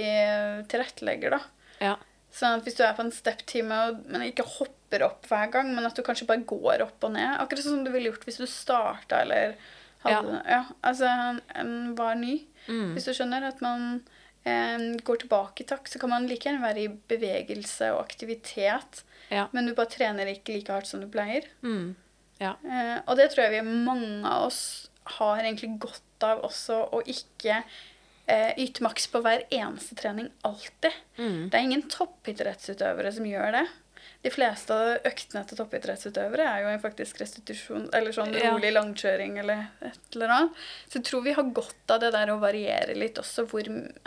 tilrettelegger, 0.72 1.36
da. 1.36 1.42
Ja. 1.84 1.96
Sånn 2.34 2.58
at 2.58 2.66
hvis 2.66 2.78
du 2.80 2.82
er 2.86 2.96
på 2.98 3.04
en 3.04 3.12
step-time, 3.14 3.80
men 4.10 4.24
ikke 4.26 4.46
hopper 4.56 5.04
opp 5.06 5.28
hver 5.30 5.52
gang, 5.54 5.70
men 5.76 5.86
at 5.86 5.98
du 5.98 6.02
kanskje 6.06 6.26
bare 6.30 6.46
går 6.50 6.82
opp 6.86 7.04
og 7.06 7.14
ned. 7.14 7.36
Akkurat 7.44 7.66
sånn 7.66 7.76
som 7.82 7.84
du 7.86 7.92
ville 7.94 8.10
gjort 8.10 8.24
hvis 8.26 8.40
du 8.42 8.48
starta 8.50 9.20
eller 9.26 9.54
hadde 10.04 10.40
Ja. 10.50 10.64
altså 10.82 11.06
en, 11.12 11.42
en 11.60 11.76
var 12.00 12.16
ny. 12.20 12.40
Mm. 12.68 12.96
Hvis 12.96 13.06
du 13.10 13.14
skjønner 13.14 13.46
at 13.52 13.62
man 13.64 14.02
eh, 14.48 14.88
går 15.06 15.22
tilbake 15.26 15.64
i 15.64 15.68
takt, 15.70 15.92
så 15.94 16.02
kan 16.02 16.10
man 16.16 16.26
like 16.32 16.48
gjerne 16.48 16.64
være 16.64 16.88
i 16.88 16.92
bevegelse 17.12 17.92
og 17.94 18.02
aktivitet, 18.08 19.04
Ja. 19.30 19.48
men 19.52 19.66
du 19.66 19.74
bare 19.76 19.90
trener 19.90 20.26
ikke 20.28 20.54
like 20.58 20.72
hardt 20.74 20.88
som 20.88 21.02
du 21.02 21.08
pleier. 21.08 21.46
Mm. 21.64 21.96
Ja. 22.40 22.56
Eh, 22.66 23.00
og 23.08 23.18
det 23.18 23.30
tror 23.32 23.46
jeg 23.48 23.60
vi 23.64 23.70
mange 23.86 24.26
av 24.28 24.48
oss 24.50 24.90
har 25.20 25.42
egentlig 25.44 25.78
godt 25.80 26.24
av 26.24 26.42
også 26.48 26.80
å 26.96 27.02
ikke 27.06 27.62
eh, 28.28 28.52
yte 28.58 28.84
maks 28.84 29.08
på 29.12 29.22
hver 29.24 29.44
eneste 29.52 29.96
trening 30.00 30.30
alltid. 30.48 30.92
Mm. 31.18 31.50
Det 31.50 31.58
er 31.60 31.64
ingen 31.68 31.88
toppidrettsutøvere 31.92 33.12
som 33.16 33.26
gjør 33.28 33.52
det. 33.60 33.64
De 34.24 34.32
fleste 34.32 34.72
av 34.76 35.08
øktene 35.10 35.42
til 35.48 35.60
toppidrettsutøvere 35.60 36.46
er 36.48 36.62
jo 36.64 36.70
en 36.72 36.80
faktisk 36.84 37.20
restitusjon, 37.20 37.90
eller 37.96 38.12
sånn 38.16 38.32
Ja. 38.34 38.54
rolig 38.54 38.72
langkjøring 38.72 39.38
eller 39.40 39.66
et 39.84 40.16
eller 40.16 40.30
annet. 40.32 40.62
Så 40.88 41.00
jeg 41.00 41.04
tror 41.10 41.24
vi 41.24 41.34
har 41.34 41.44
godt 41.44 41.92
av 41.92 42.00
det 42.00 42.12
der 42.16 42.32
å 42.32 42.40
variere 42.40 42.96
litt 42.96 43.20
også 43.20 43.46
hvor 43.52 43.64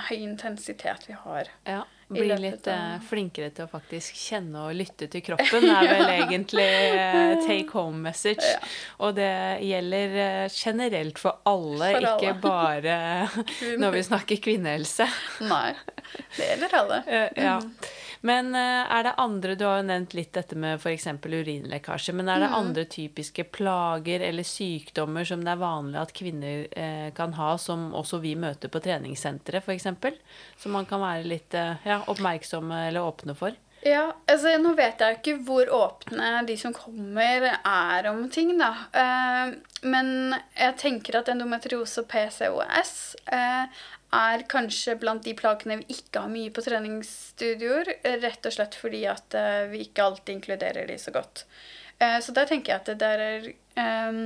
høy 0.08 0.16
intensitet 0.16 1.06
vi 1.08 1.12
har. 1.12 1.48
Ja. 1.66 1.84
Bli 2.08 2.28
litt 2.38 2.68
av- 2.70 2.74
eh, 2.74 3.00
flinkere 3.08 3.50
til 3.50 3.64
å 3.66 3.70
faktisk 3.72 4.14
kjenne 4.14 4.60
og 4.68 4.76
lytte 4.78 5.08
til 5.10 5.24
kroppen, 5.26 5.64
er 5.66 5.88
vel 5.90 6.10
egentlig 6.20 6.66
eh, 6.68 7.32
take 7.42 7.72
home 7.74 7.98
message. 8.04 8.46
Ja. 8.46 8.60
Og 9.02 9.16
det 9.18 9.30
gjelder 9.66 10.14
eh, 10.22 10.48
generelt 10.54 11.18
for 11.18 11.40
alle, 11.50 11.90
For 11.96 12.06
alle. 12.12 12.12
ikke 12.14 12.36
bare 12.44 12.98
når 13.82 13.96
vi 13.98 14.04
snakker 14.06 14.42
kvinnehelse. 14.46 15.08
Nei, 15.50 15.74
det 16.38 16.50
gjelder 16.52 16.78
alle. 16.84 17.02
Ja. 17.48 17.58
Men 18.26 18.54
eh, 18.58 18.82
er 18.96 19.04
det 19.06 19.14
andre 19.22 19.54
Du 19.54 19.64
har 19.66 19.80
jo 19.80 19.86
nevnt 19.86 20.14
litt 20.18 20.32
dette 20.34 20.56
med 20.58 20.80
f.eks. 20.80 21.06
urinlekkasje. 21.22 22.14
Men 22.16 22.30
er 22.32 22.42
det 22.42 22.52
andre 22.58 22.86
typiske 22.90 23.46
plager 23.54 24.24
eller 24.26 24.46
sykdommer 24.46 25.26
som 25.28 25.44
det 25.46 25.52
er 25.54 25.62
vanlig 25.62 26.00
at 26.00 26.14
kvinner 26.16 26.66
eh, 26.70 27.10
kan 27.16 27.36
ha, 27.38 27.52
som 27.60 27.92
også 27.94 28.20
vi 28.24 28.34
møter 28.38 28.72
på 28.72 28.82
treningssenteret 28.82 29.62
f.eks.? 29.62 29.86
Som 30.62 30.74
man 30.78 30.88
kan 30.88 31.04
være 31.04 31.28
litt 31.28 31.54
eh, 31.54 31.86
ja, 31.86 32.02
oppmerksomme 32.10 32.86
eller 32.88 33.06
åpne 33.06 33.36
for? 33.38 33.54
Ja, 33.86 34.08
altså 34.26 34.56
Nå 34.58 34.72
vet 34.74 35.02
jeg 35.02 35.18
ikke 35.18 35.34
hvor 35.46 35.68
åpne 35.70 36.40
de 36.48 36.56
som 36.58 36.74
kommer, 36.74 37.44
er 37.54 38.08
om 38.10 38.24
ting, 38.32 38.54
da. 38.58 38.72
Eh, 38.90 39.52
men 39.86 40.08
jeg 40.56 40.78
tenker 40.80 41.20
at 41.20 41.30
endometriose 41.30 42.02
og 42.02 42.08
PCOS 42.10 42.94
eh, 43.30 43.84
er 44.14 44.44
kanskje 44.50 44.96
blant 45.00 45.24
de 45.26 45.34
plagene 45.36 45.80
vi 45.80 45.96
ikke 45.98 46.22
har 46.24 46.30
mye 46.32 46.52
på 46.54 46.62
treningsstudioer. 46.64 47.90
Rett 48.22 48.46
og 48.46 48.54
slett 48.54 48.78
fordi 48.78 49.02
at 49.10 49.36
eh, 49.38 49.66
vi 49.72 49.82
ikke 49.86 50.06
alltid 50.06 50.38
inkluderer 50.38 50.86
de 50.88 50.98
så 51.00 51.14
godt. 51.14 51.46
Eh, 51.98 52.18
så 52.22 52.34
der 52.36 52.48
tenker 52.50 52.74
jeg 52.74 52.84
at 52.84 53.00
der 53.00 53.24
er 53.26 53.50
ehm, 53.80 54.24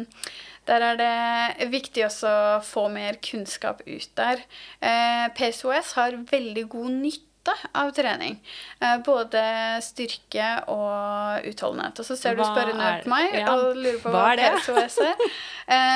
der 0.69 0.85
er 0.85 0.99
det 1.01 1.71
viktig 1.73 2.05
også 2.07 2.31
å 2.31 2.61
få 2.63 2.87
mer 2.93 3.19
kunnskap 3.25 3.81
ut 3.87 4.11
der. 4.19 4.45
Eh, 4.85 5.27
PCOS 5.35 5.95
har 5.99 6.21
veldig 6.31 6.69
god 6.71 6.97
nytte 7.01 7.30
av 7.73 7.91
trening. 7.97 8.37
Eh, 8.81 8.99
både 9.05 9.43
styrke 9.85 10.49
og 10.69 11.47
utholdenhet. 11.49 12.01
Og 12.03 12.07
så 12.07 12.17
ser 12.19 12.37
du 12.37 12.45
spørrende 12.45 12.91
på 13.05 13.13
meg 13.13 13.35
ja. 13.39 13.55
og 13.55 13.79
lurer 13.79 13.99
på 14.03 14.13
Hva 14.13 14.27
hva? 14.35 14.51
PCOS 14.59 14.99
er. 15.07 15.25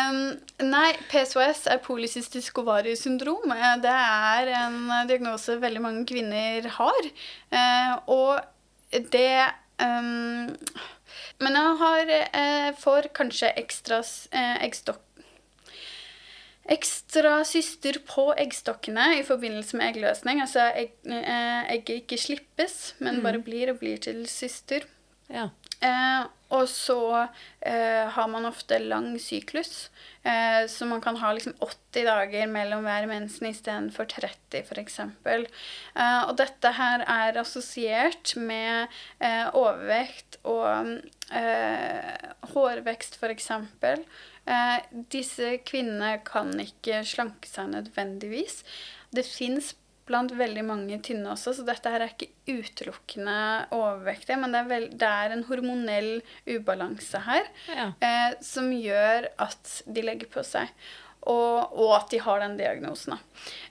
um, 0.09 0.21
nei, 0.71 0.89
PSOS 1.11 1.67
er 1.75 1.83
polycystisk 1.85 2.63
ovariesyndrom. 2.65 3.53
Eh, 3.53 3.77
Det 3.85 3.95
er 3.95 4.53
en 4.63 4.81
diagnose 5.11 5.59
veldig 5.61 5.85
mange 5.85 6.07
kvinner 6.09 6.69
har. 6.79 7.13
Uh, 7.53 7.93
og 8.07 9.01
det 9.13 9.45
um, 9.83 10.53
Men 11.43 11.57
jeg 11.59 11.79
har, 11.81 12.11
eh, 12.11 12.69
får 12.79 13.11
kanskje 13.17 13.51
ekstra 13.59 13.99
eh, 14.31 14.63
eggstokk 14.65 15.03
Ekstra 16.65 17.43
syster 17.45 17.99
på 18.09 18.31
eggstokkene 18.41 19.19
i 19.19 19.25
forbindelse 19.27 19.77
med 19.77 19.93
eggløsning. 19.93 20.41
Altså 20.41 20.71
egg, 20.73 20.95
eh, 21.05 21.73
egget 21.75 22.05
ikke 22.05 22.21
slippes, 22.21 22.95
men 23.05 23.21
bare 23.25 23.43
blir 23.45 23.75
og 23.75 23.83
blir 23.83 24.01
til 24.01 24.25
syster. 24.31 24.87
Ja. 25.29 25.51
Eh, 25.85 26.25
og 26.55 26.69
så 26.71 27.27
eh, 27.67 28.05
har 28.15 28.29
man 28.31 28.47
ofte 28.47 28.79
lang 28.79 29.15
syklus, 29.21 29.91
eh, 30.23 30.67
så 30.71 30.87
man 30.87 31.01
kan 31.03 31.17
ha 31.19 31.33
liksom 31.35 31.57
80 31.59 32.07
dager 32.07 32.47
mellom 32.51 32.85
hver 32.87 33.09
mensen 33.11 33.49
istedenfor 33.49 34.07
30 34.13 34.63
f.eks. 34.63 35.01
Eh, 35.01 36.21
og 36.29 36.37
dette 36.39 36.75
her 36.79 37.05
er 37.09 37.41
assosiert 37.41 38.37
med 38.37 38.87
eh, 39.19 39.49
overvekt 39.51 40.39
og 40.45 41.01
eh, 41.35 42.31
hårvekst 42.55 43.19
f.eks. 43.19 43.51
Eh, 44.47 44.81
disse 45.13 45.55
kvinnene 45.65 46.19
kan 46.27 46.53
ikke 46.61 47.03
slanke 47.09 47.49
seg 47.49 47.71
nødvendigvis. 47.73 48.61
Det 49.15 49.25
fins 49.25 49.73
blant 50.05 50.35
veldig 50.37 50.65
mange 50.69 50.99
tynne 51.01 51.31
også, 51.33 51.55
så 51.57 51.63
dette 51.65 51.89
her 51.89 52.03
er 52.05 52.11
ikke 52.13 52.29
utelukkende 52.51 53.37
overvektige, 53.73 54.37
men 54.37 54.53
det 54.53 54.59
er, 54.61 54.67
vel, 54.69 54.85
det 55.01 55.09
er 55.09 55.33
en 55.33 55.45
hormonell 55.49 56.11
ubalanse 56.45 57.23
her 57.25 57.47
Ja. 57.73 57.87
eh, 58.05 58.35
som 58.45 58.69
gjør 58.71 59.31
at 59.41 59.79
de 59.87 60.03
legger 60.05 60.29
på 60.29 60.45
seg. 60.45 60.69
Og, 61.31 61.77
og 61.81 61.93
at 61.97 62.11
de 62.13 62.21
har 62.21 62.43
den 62.43 62.59
diagnosen. 62.59 63.17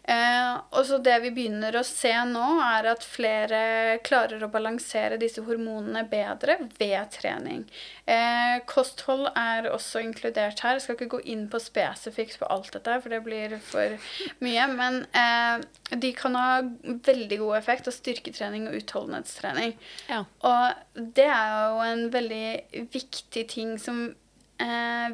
Eh, 0.03 0.53
og 0.75 0.85
så 0.85 0.97
Det 0.99 1.15
vi 1.23 1.31
begynner 1.31 1.75
å 1.79 1.83
se 1.87 2.11
nå, 2.27 2.43
er 2.65 2.89
at 2.91 3.05
flere 3.07 3.99
klarer 4.03 4.41
å 4.43 4.49
balansere 4.51 5.19
disse 5.21 5.43
hormonene 5.45 6.03
bedre 6.09 6.57
ved 6.79 7.11
trening. 7.13 7.63
Eh, 8.09 8.57
kosthold 8.67 9.29
er 9.39 9.69
også 9.71 10.01
inkludert 10.03 10.59
her. 10.65 10.75
Jeg 10.75 10.85
skal 10.85 10.97
ikke 10.97 11.11
gå 11.15 11.21
inn 11.31 11.45
på 11.51 11.61
spesifikt 11.63 12.39
på 12.41 12.49
alt 12.51 12.73
dette, 12.75 12.97
for 13.03 13.13
det 13.13 13.21
blir 13.23 13.55
for 13.63 13.95
mye. 14.43 14.67
Men 14.73 15.03
eh, 15.15 15.63
de 15.95 16.11
kan 16.17 16.35
ha 16.39 16.49
veldig 16.83 17.39
god 17.45 17.59
effekt 17.61 17.87
av 17.87 17.95
styrketrening 17.95 18.67
og 18.67 18.81
utholdenhetstrening. 18.81 19.77
ja. 20.09 20.23
Og 20.43 20.99
det 21.15 21.29
er 21.29 21.53
jo 21.53 21.79
en 21.85 22.03
veldig 22.11 22.89
viktig 22.91 23.47
ting 23.53 23.77
som 23.81 24.09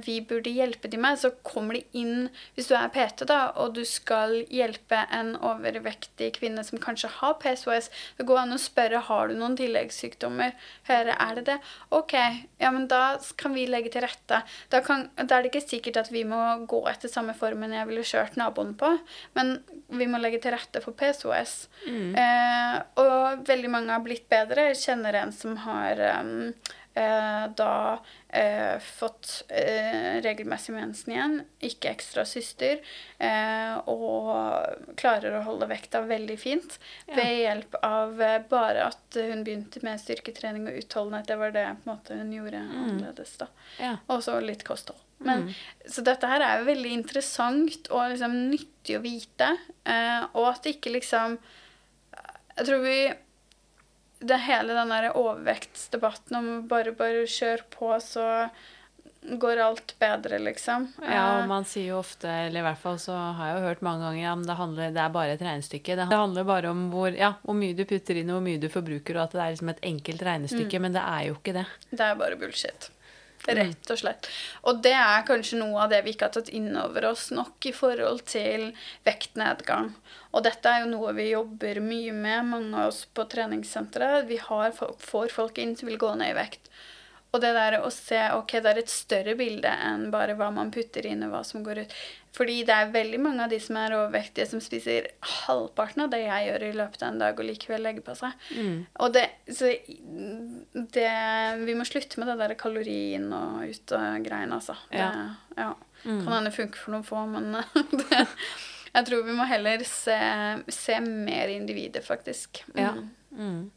vi 0.06 0.20
burde 0.22 0.52
hjelpe 0.52 0.90
de 0.92 0.98
med. 1.02 1.18
Så 1.20 1.32
kommer 1.48 1.78
de 1.78 1.84
inn 1.98 2.28
Hvis 2.56 2.68
du 2.70 2.76
er 2.78 2.92
PT 2.94 3.26
da, 3.30 3.52
og 3.58 3.74
du 3.78 3.82
skal 3.88 4.44
hjelpe 4.52 5.00
en 5.16 5.32
overvektig 5.36 6.32
kvinne 6.38 6.64
som 6.68 6.82
kanskje 6.82 7.10
har 7.20 7.38
PSOS, 7.42 7.90
det 8.18 8.28
går 8.30 8.44
an 8.44 8.56
å 8.56 8.60
spørre 8.62 9.02
har 9.08 9.30
du 9.30 9.38
noen 9.40 9.58
tilleggssykdommer. 9.60 10.54
Høre, 10.90 11.16
er 11.16 11.40
det 11.40 11.46
det? 11.50 11.58
OK, 11.96 12.16
ja, 12.62 12.72
men 12.76 12.88
da 12.92 13.18
kan 13.40 13.56
vi 13.56 13.66
legge 13.70 13.94
til 13.96 14.06
rette. 14.06 14.42
Da, 14.70 14.84
kan, 14.86 15.08
da 15.18 15.40
er 15.40 15.46
det 15.46 15.54
ikke 15.54 15.66
sikkert 15.66 16.02
at 16.04 16.12
vi 16.14 16.26
må 16.28 16.40
gå 16.70 16.84
etter 16.92 17.12
samme 17.12 17.36
formen 17.38 17.76
jeg 17.76 17.90
ville 17.90 18.06
kjørt 18.08 18.38
naboen 18.40 18.76
på, 18.80 18.92
men 19.38 19.58
vi 19.90 20.08
må 20.10 20.20
legge 20.22 20.42
til 20.44 20.54
rette 20.56 20.84
for 20.84 20.98
PCOS. 20.98 21.56
Eh, 22.20 22.76
og 23.02 23.48
veldig 23.48 23.72
mange 23.72 23.96
har 23.96 24.04
blitt 24.06 24.28
bedre. 24.32 24.70
Jeg 24.72 24.84
kjenner 24.84 25.22
en 25.24 25.34
som 25.36 25.58
har 25.66 26.04
eh, 26.04 26.76
da 27.56 28.00
eh, 28.30 28.76
fått 28.84 29.44
eh, 29.48 30.18
regelmessig 30.26 30.74
mensen 30.76 31.14
igjen, 31.14 31.36
ikke 31.66 31.92
ekstra 31.94 32.26
syster, 32.28 32.80
eh, 33.18 33.76
og 33.90 34.96
klarer 35.00 35.38
å 35.40 35.44
holde 35.48 35.70
vekta 35.72 36.02
veldig 36.10 36.38
fint 36.42 36.78
Ja. 37.08 37.16
ved 37.16 37.32
hjelp 37.40 37.78
av 37.84 38.22
eh, 38.22 38.40
bare 38.50 38.88
at 38.92 39.20
hun 39.20 39.44
begynte 39.48 39.82
med 39.86 40.02
styrketrening 40.02 40.68
og 40.70 40.80
utholdenhet. 40.82 41.28
Det 41.32 41.38
var 41.42 41.52
det 41.56 41.68
måte 41.86 42.18
hun 42.20 42.34
gjorde 42.36 42.60
annerledes. 42.66 43.38
da. 43.42 43.48
ja. 43.80 43.96
Og 44.10 44.24
så 44.26 44.40
litt 44.44 44.64
kosthold. 44.68 45.00
Men, 45.20 45.50
Så 45.84 46.00
dette 46.08 46.28
her 46.32 46.40
er 46.40 46.60
jo 46.62 46.70
veldig 46.70 46.92
interessant 46.96 47.90
og 47.92 48.06
liksom 48.14 48.38
nyttig 48.54 48.96
å 48.96 49.02
vite. 49.04 49.50
Eh, 49.84 50.22
og 50.34 50.46
at 50.54 50.64
det 50.64 50.78
ikke 50.78 50.94
liksom 50.96 51.38
Jeg 52.60 52.66
tror 52.68 52.82
vi 52.84 52.96
det 54.20 54.42
hele 54.44 54.76
den 54.76 54.92
der 54.92 55.14
overvektsdebatten 55.16 56.36
om 56.36 56.50
bare 56.68 56.92
bare 56.98 57.24
kjør 57.30 57.64
på, 57.72 57.94
så 58.04 58.50
går 59.22 59.60
alt 59.60 59.94
bedre, 60.00 60.40
liksom. 60.40 60.88
Ja, 61.04 61.24
og 61.36 61.42
Eh, 61.44 61.48
man 61.48 61.66
sier 61.68 61.90
jo 61.92 62.00
ofte, 62.00 62.28
eller 62.28 62.62
i 62.62 62.68
hvert 62.70 62.80
fall 62.80 63.00
så 63.00 63.16
har 63.36 63.50
jeg 63.50 63.58
jo 63.58 63.66
hørt 63.68 63.82
mange 63.84 64.06
ganger, 64.06 64.22
ja, 64.24 64.36
men 64.36 64.48
det, 64.48 64.56
handler, 64.56 64.94
det 64.96 65.02
er 65.04 65.10
bare 65.16 65.34
et 65.36 65.44
regnestykke. 65.44 65.98
Det 66.00 66.08
handler 66.12 66.48
bare 66.48 66.72
om 66.72 66.86
hvor, 66.94 67.12
ja, 67.16 67.34
hvor 67.44 67.58
mye 67.60 67.76
du 67.76 67.84
putter 67.90 68.20
inn, 68.20 68.32
og 68.32 68.40
hvor 68.40 68.48
mye 68.48 68.62
du 68.62 68.70
forbruker, 68.72 69.18
og 69.20 69.28
at 69.28 69.36
det 69.36 69.42
er 69.44 69.52
liksom 69.56 69.74
et 69.74 69.84
enkelt 69.92 70.24
regnestykke, 70.30 70.80
men 70.80 70.96
det 70.96 71.04
er 71.04 71.28
jo 71.28 71.36
ikke 71.36 71.58
det. 71.60 71.66
Det 71.92 72.08
er 72.08 72.16
bare 72.20 72.40
bullshit. 72.40 72.90
Rett 73.50 73.92
og 73.92 73.98
slett. 73.98 74.28
Og 74.68 74.82
det 74.84 74.92
er 74.94 75.24
kanskje 75.28 75.60
noe 75.62 75.86
av 75.86 75.92
det 75.94 76.02
vi 76.06 76.12
ikke 76.14 76.28
har 76.28 76.36
tatt 76.36 76.52
inn 76.54 76.74
over 76.78 77.08
oss 77.12 77.30
nok 77.32 77.66
i 77.66 77.72
forhold 77.74 78.26
til 78.30 78.70
vektnedgang. 79.08 79.94
Og 80.32 80.44
dette 80.46 80.70
er 80.70 80.84
jo 80.84 80.92
noe 80.92 81.14
vi 81.18 81.32
jobber 81.32 81.80
mye 81.82 82.14
med, 82.14 82.46
mange 82.52 82.78
av 82.78 82.92
oss 82.92 83.06
på 83.18 83.26
treningssenteret. 83.32 84.28
Vi 84.30 84.38
har, 84.44 84.72
folk- 84.78 85.02
får 85.02 85.32
folk 85.34 85.58
inn 85.64 85.76
som 85.80 85.90
vil 85.90 85.98
gå 86.02 86.12
ned 86.20 86.36
i 86.36 86.38
vekt. 86.38 86.70
Og 87.34 87.42
det 87.44 87.52
der 87.54 87.76
å 87.86 87.90
se 87.94 88.18
ok, 88.34 88.56
det 88.62 88.70
er 88.72 88.80
et 88.82 88.90
større 88.90 89.36
bilde 89.38 89.70
enn 89.70 90.08
bare 90.14 90.34
hva 90.38 90.48
man 90.54 90.72
putter 90.74 91.06
inn 91.06 91.22
og 91.28 91.34
hva 91.36 91.42
som 91.46 91.62
går 91.66 91.84
ut. 91.84 91.92
Fordi 92.34 92.56
det 92.66 92.74
er 92.74 92.90
veldig 92.94 93.20
mange 93.22 93.44
av 93.46 93.52
de 93.54 93.60
som 93.62 93.78
er 93.78 93.94
overvektige, 93.98 94.48
som 94.50 94.62
spiser 94.62 95.12
halvparten 95.46 96.06
av 96.06 96.10
det 96.14 96.24
jeg 96.24 96.48
gjør 96.48 96.66
i 96.66 96.72
løpet 96.78 97.04
av 97.06 97.12
en 97.12 97.22
dag, 97.22 97.38
og 97.42 97.46
likevel 97.50 97.86
legger 97.86 98.06
på 98.06 98.16
seg. 98.18 98.48
Og 99.02 99.14
det, 99.14 99.26
så 99.50 99.70
det 100.94 101.12
Vi 101.66 101.76
må 101.78 101.86
slutte 101.90 102.22
med 102.22 102.30
det 102.32 102.38
der 102.42 102.54
kalorien 102.60 103.30
og 103.34 103.62
ute-greiene, 103.70 104.58
altså. 104.58 104.78
Ja. 104.94 105.10
Det, 105.10 105.62
ja. 105.64 105.72
Kan 106.06 106.34
hende 106.34 106.54
funke 106.56 106.80
for 106.82 106.94
noen 106.96 107.06
få, 107.08 107.26
men 107.30 107.52
det, 108.02 108.26
jeg 108.94 109.06
tror 109.06 109.26
vi 109.28 109.36
må 109.38 109.46
heller 109.50 109.84
se, 109.88 110.18
se 110.74 111.00
mer 111.04 111.52
individet, 111.54 112.06
faktisk. 112.06 112.64
Mm. 112.74 112.82
Ja. 112.82 112.94
Mm. 113.32 113.72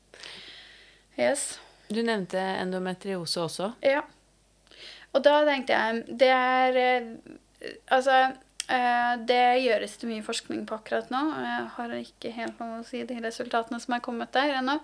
Yes. 1.18 1.60
Du 1.92 2.00
nevnte 2.02 2.40
endometriose 2.40 3.42
også. 3.42 3.72
Ja. 3.84 4.00
Og 5.12 5.20
da 5.24 5.42
tenkte 5.44 5.76
jeg 5.76 6.04
Det 6.08 6.28
er 6.32 6.78
eh, 6.80 7.08
Altså 7.92 8.14
det 9.28 9.40
gjøres 9.62 9.96
det 10.00 10.08
mye 10.08 10.24
forskning 10.24 10.62
på 10.68 10.76
akkurat 10.78 11.10
nå. 11.12 11.20
Jeg 11.42 11.64
har 11.76 11.94
ikke 11.98 12.30
helt 12.36 12.60
noe 12.62 12.80
å 12.80 12.86
si 12.86 13.02
de 13.08 13.16
resultatene 13.20 13.80
som 13.82 13.96
er 13.96 14.02
kommet 14.04 14.32
der 14.34 14.54
ennå. 14.60 14.78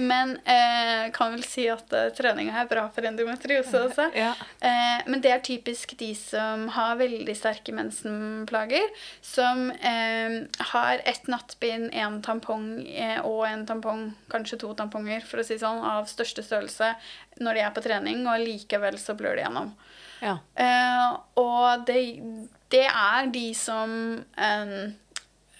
Men 0.00 0.36
jeg 0.46 1.12
kan 1.16 1.34
vel 1.34 1.44
si 1.46 1.66
at 1.70 1.92
uh, 1.94 2.08
treninga 2.16 2.56
er 2.62 2.70
bra 2.70 2.86
for 2.94 3.06
endometriose 3.08 3.82
også. 3.86 4.08
Ja. 4.18 4.32
Eh, 4.60 5.04
men 5.06 5.22
det 5.24 5.32
er 5.32 5.44
typisk 5.44 5.94
de 6.00 6.10
som 6.18 6.66
har 6.74 6.98
veldig 7.00 7.34
sterke 7.36 7.74
mensenplager, 7.76 8.88
som 9.24 9.68
eh, 9.70 10.38
har 10.72 11.04
ett 11.08 11.28
nattbind, 11.30 11.90
én 11.92 12.20
tampong 12.24 12.68
eh, 12.88 13.20
og 13.24 13.44
en 13.48 13.66
tampong, 13.68 14.08
kanskje 14.32 14.60
to 14.64 14.74
tamponger, 14.78 15.24
for 15.26 15.42
å 15.42 15.46
si 15.46 15.58
sånn, 15.60 15.82
av 15.84 16.08
største 16.10 16.44
størrelse 16.46 16.94
når 17.42 17.58
de 17.58 17.66
er 17.66 17.74
på 17.74 17.84
trening, 17.84 18.26
og 18.26 18.42
likevel 18.42 18.98
så 19.00 19.16
blør 19.18 19.38
de 19.38 19.46
gjennom. 19.46 19.74
Ja. 20.24 20.38
Eh, 20.58 21.18
og 21.38 21.86
det, 21.86 22.00
det 22.72 22.86
er 22.86 23.30
de 23.32 23.46
som 23.56 23.92
eh, 24.36 24.74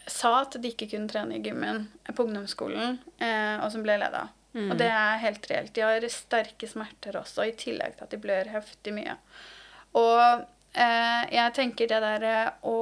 sa 0.08 0.32
at 0.42 0.58
de 0.60 0.72
ikke 0.72 0.90
kunne 0.92 1.10
trene 1.10 1.38
i 1.38 1.44
gymmen 1.44 1.86
på 2.08 2.26
ungdomsskolen, 2.26 2.98
eh, 3.20 3.56
og 3.62 3.70
som 3.72 3.84
ble 3.86 3.98
leda. 4.00 4.26
Og 4.58 4.74
det 4.80 4.88
er 4.90 5.20
helt 5.22 5.44
reelt. 5.50 5.74
De 5.76 5.84
har 5.84 6.04
sterke 6.10 6.66
smerter 6.66 7.18
også, 7.20 7.44
i 7.46 7.56
tillegg 7.58 7.94
til 7.94 8.06
at 8.06 8.14
de 8.14 8.20
blør 8.22 8.48
heftig 8.50 8.94
mye. 8.96 9.14
Og 9.98 10.44
eh, 10.74 11.24
jeg 11.34 11.54
tenker 11.54 11.90
det 11.90 12.00
derre 12.02 12.36
å 12.66 12.78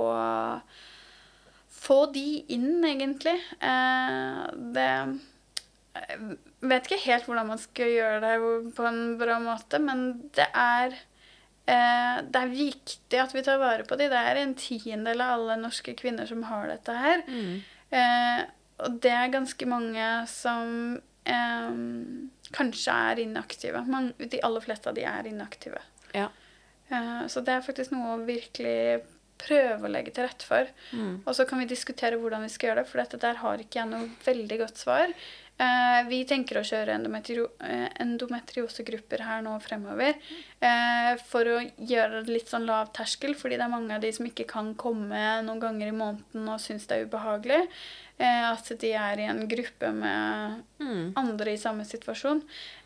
få 1.76 1.98
de 2.14 2.28
inn, 2.54 2.80
egentlig 2.86 3.36
eh, 3.60 4.44
Det 4.74 4.90
jeg 5.96 6.36
vet 6.60 6.88
ikke 6.88 7.04
helt 7.06 7.28
hvordan 7.28 7.46
man 7.48 7.60
skal 7.60 7.88
gjøre 7.88 8.16
det 8.20 8.32
på 8.76 8.84
en 8.84 8.98
bra 9.20 9.38
måte, 9.40 9.78
men 9.80 10.02
det 10.36 10.44
er 10.52 10.92
eh, 10.92 11.04
Det 11.66 12.40
er 12.40 12.52
viktig 12.52 13.18
at 13.18 13.32
vi 13.34 13.42
tar 13.42 13.58
vare 13.58 13.82
på 13.88 13.96
de. 13.98 14.06
Det 14.12 14.20
er 14.20 14.38
en 14.38 14.54
tiendedel 14.54 15.22
av 15.24 15.32
alle 15.34 15.56
norske 15.58 15.96
kvinner 15.98 16.28
som 16.30 16.44
har 16.46 16.68
dette 16.70 16.94
her. 16.94 17.24
Eh, 17.90 18.44
og 18.86 18.98
det 19.02 19.12
er 19.14 19.32
ganske 19.32 19.68
mange 19.68 20.06
som 20.30 20.70
eh, 21.24 21.76
kanskje 22.56 22.96
er 23.10 23.22
inaktive. 23.24 23.82
Man, 23.88 24.12
de 24.18 24.42
aller 24.46 24.64
fleste 24.64 24.90
av 24.90 24.98
de 24.98 25.06
er 25.08 25.30
inaktive. 25.30 25.82
Ja. 26.14 26.28
Eh, 26.88 27.26
så 27.32 27.42
det 27.44 27.56
er 27.56 27.66
faktisk 27.66 27.94
noe 27.94 28.16
å 28.16 28.24
virkelig 28.26 29.02
prøve 29.36 29.84
å 29.84 29.92
legge 29.92 30.14
til 30.16 30.24
rette 30.24 30.46
for. 30.48 30.68
Og 31.28 31.34
så 31.36 31.44
kan 31.48 31.60
vi 31.60 31.68
diskutere 31.68 32.16
hvordan 32.20 32.46
vi 32.46 32.52
skal 32.52 32.70
gjøre 32.70 32.84
det, 32.84 32.90
for 32.90 33.02
dette 33.02 33.20
der 33.20 33.42
har 33.42 33.60
ikke 33.60 33.82
jeg 33.82 33.90
noe 33.90 34.08
veldig 34.24 34.62
godt 34.62 34.80
svar. 34.80 35.12
Eh, 35.56 36.00
vi 36.10 36.18
tenker 36.28 36.58
å 36.60 36.64
kjøre 36.68 36.98
endometrio 36.98 37.46
eh, 37.64 37.86
endometriosegrupper 38.02 39.22
her 39.24 39.40
nå 39.40 39.54
fremover 39.64 40.10
eh, 40.12 41.14
for 41.30 41.48
å 41.48 41.62
gjøre 41.80 42.20
det 42.26 42.34
litt 42.34 42.52
sånn 42.52 42.66
lav 42.68 42.90
terskel, 42.96 43.32
fordi 43.38 43.56
det 43.56 43.64
er 43.64 43.72
mange 43.72 43.96
av 43.96 44.04
de 44.04 44.10
som 44.12 44.28
ikke 44.28 44.44
kan 44.50 44.74
komme 44.76 45.22
noen 45.46 45.62
ganger 45.62 45.88
i 45.88 45.96
måneden 45.96 46.50
og 46.52 46.60
syns 46.60 46.84
det 46.90 46.98
er 46.98 47.08
ubehagelig. 47.08 47.62
Eh, 48.18 48.44
at 48.48 48.70
de 48.80 48.90
er 48.96 49.20
i 49.20 49.26
en 49.28 49.42
gruppe 49.48 49.90
med 49.92 50.62
andre 51.20 51.52
i 51.52 51.58
samme 51.60 51.84
situasjon. 51.84 52.38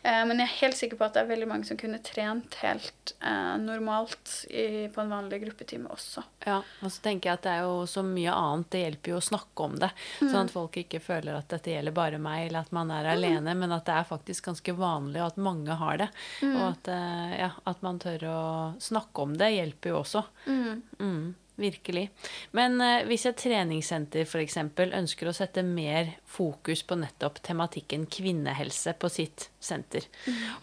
Eh, 0.03 0.23
men 0.27 0.41
jeg 0.41 0.47
er 0.49 0.57
helt 0.57 0.77
sikker 0.79 0.99
på 0.99 1.05
at 1.07 1.15
det 1.15 1.21
er 1.21 1.29
veldig 1.29 1.47
mange 1.47 1.67
som 1.69 1.79
kunne 1.79 2.01
trent 2.03 2.57
helt 2.59 3.13
eh, 3.23 3.53
normalt 3.63 4.33
i, 4.49 4.89
på 4.91 5.03
en 5.03 5.13
vanlig 5.13 5.39
gruppetime 5.45 5.87
også. 5.91 6.25
Ja, 6.43 6.57
og 6.59 6.91
så 6.91 7.05
tenker 7.05 7.31
jeg 7.31 7.39
at 7.39 7.47
det 7.47 7.53
er 7.53 7.63
jo 7.63 7.87
så 7.87 8.03
mye 8.03 8.35
annet. 8.35 8.69
Det 8.75 8.83
hjelper 8.83 9.13
jo 9.13 9.21
å 9.21 9.25
snakke 9.29 9.69
om 9.69 9.79
det. 9.79 9.91
Sånn 10.19 10.41
at 10.41 10.53
folk 10.53 10.75
ikke 10.83 10.99
føler 11.03 11.39
at 11.39 11.47
dette 11.53 11.77
gjelder 11.77 11.95
bare 11.95 12.19
meg, 12.19 12.49
eller 12.49 12.65
at 12.65 12.75
man 12.75 12.91
er 12.91 13.13
alene, 13.13 13.55
men 13.55 13.75
at 13.75 13.87
det 13.87 13.95
er 14.01 14.11
faktisk 14.11 14.51
ganske 14.51 14.75
vanlig, 14.75 15.21
og 15.21 15.31
at 15.31 15.39
mange 15.39 15.79
har 15.79 16.01
det. 16.03 16.09
Og 16.49 16.63
at, 16.65 16.91
ja, 17.39 17.53
at 17.71 17.85
man 17.85 18.03
tør 18.03 18.27
å 18.27 18.41
snakke 18.83 19.23
om 19.23 19.37
det, 19.39 19.53
hjelper 19.55 19.93
jo 19.93 20.01
også. 20.01 20.25
Mm, 20.47 21.21
virkelig. 21.61 22.07
Men 22.57 22.81
eh, 22.81 23.05
hvis 23.09 23.25
et 23.29 23.39
treningssenter 23.39 24.25
f.eks. 24.25 24.57
ønsker 24.87 25.29
å 25.29 25.35
sette 25.35 25.63
mer 25.65 26.13
fokus 26.29 26.83
på 26.87 26.97
nettopp 26.99 27.41
tematikken 27.45 28.07
kvinnehelse 28.11 28.95
på 28.99 29.11
sitt 29.11 29.49
senter, 29.61 30.07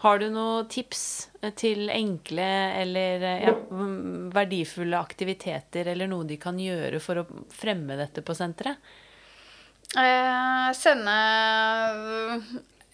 har 0.05 0.21
du 0.21 0.29
noen 0.33 0.69
tips 0.71 1.03
eh, 1.41 1.53
til 1.57 1.89
enkle 1.93 2.49
eller 2.83 3.27
eh, 3.33 3.45
ja, 3.47 3.55
mm, 3.55 4.31
verdifulle 4.35 4.99
aktiviteter 4.99 5.93
eller 5.93 6.11
noe 6.11 6.27
de 6.29 6.39
kan 6.41 6.59
gjøre 6.59 7.01
for 7.03 7.23
å 7.23 7.27
fremme 7.53 7.97
dette 7.99 8.25
på 8.25 8.37
senteret? 8.37 8.91
Eh, 9.97 10.67
sende 10.77 11.15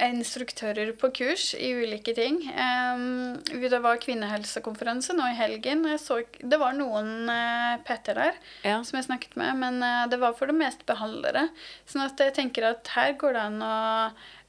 instruktører 0.01 0.89
på 0.99 1.07
kurs 1.15 1.53
i 1.55 1.69
ulike 1.71 2.11
ting. 2.17 2.41
Det 2.45 3.79
var 3.83 3.99
kvinnehelsekonferanse 4.03 5.15
nå 5.15 5.27
i 5.31 5.37
helgen. 5.37 5.85
Så, 6.01 6.17
det 6.39 6.59
var 6.59 6.75
noen 6.75 7.29
eh, 7.31 7.77
PT-er 7.87 8.19
der 8.19 8.39
Ja. 8.65 8.81
som 8.83 8.97
jeg 8.99 9.07
snakket 9.07 9.37
med, 9.39 9.55
men 9.61 9.79
eh, 9.83 10.07
det 10.11 10.19
var 10.19 10.35
for 10.35 10.51
det 10.51 10.57
meste 10.59 10.87
behandlere. 10.89 11.47
Sånn 11.87 12.03
at 12.05 12.19
jeg 12.19 12.35
tenker 12.35 12.67
at 12.73 12.91
her 12.95 13.13
går 13.21 13.37
det 13.37 13.45
an 13.45 13.61
å 13.63 13.77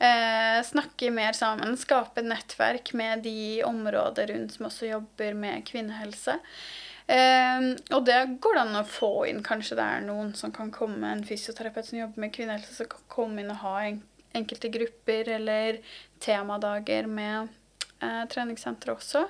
eh, 0.03 0.59
snakke 0.67 1.13
mer 1.15 1.37
sammen, 1.39 1.77
skape 1.79 2.27
nettverk 2.27 2.93
med 2.99 3.23
de 3.27 3.63
områder 3.67 4.33
rundt 4.35 4.57
som 4.59 4.67
også 4.71 4.91
jobber 4.91 5.39
med 5.39 5.63
kvinnehelse. 5.69 6.41
Um, 7.07 7.77
og 7.95 8.01
det 8.09 8.17
går 8.43 8.57
det 8.57 8.63
an 8.65 8.79
å 8.81 8.87
få 8.91 9.11
inn. 9.31 9.39
Kanskje 9.47 9.77
det 9.79 9.85
er 9.87 10.01
noen 10.03 10.33
som 10.35 10.51
kan 10.51 10.73
komme, 10.75 11.07
en 11.07 11.23
fysioterapeut 11.23 11.87
som 11.87 12.01
jobber 12.01 12.25
med 12.25 12.33
kvinnehelse, 12.35 12.73
som 12.75 12.89
kan 12.91 13.05
komme 13.13 13.45
inn 13.45 13.53
og 13.55 13.61
ha 13.63 13.75
en, 13.87 14.01
enkelte 14.35 14.69
grupper 14.75 15.29
eller 15.37 15.79
temadager 16.21 17.07
med 17.07 17.49
eh, 18.03 18.25
treningssentre 18.33 18.95
også. 18.97 19.27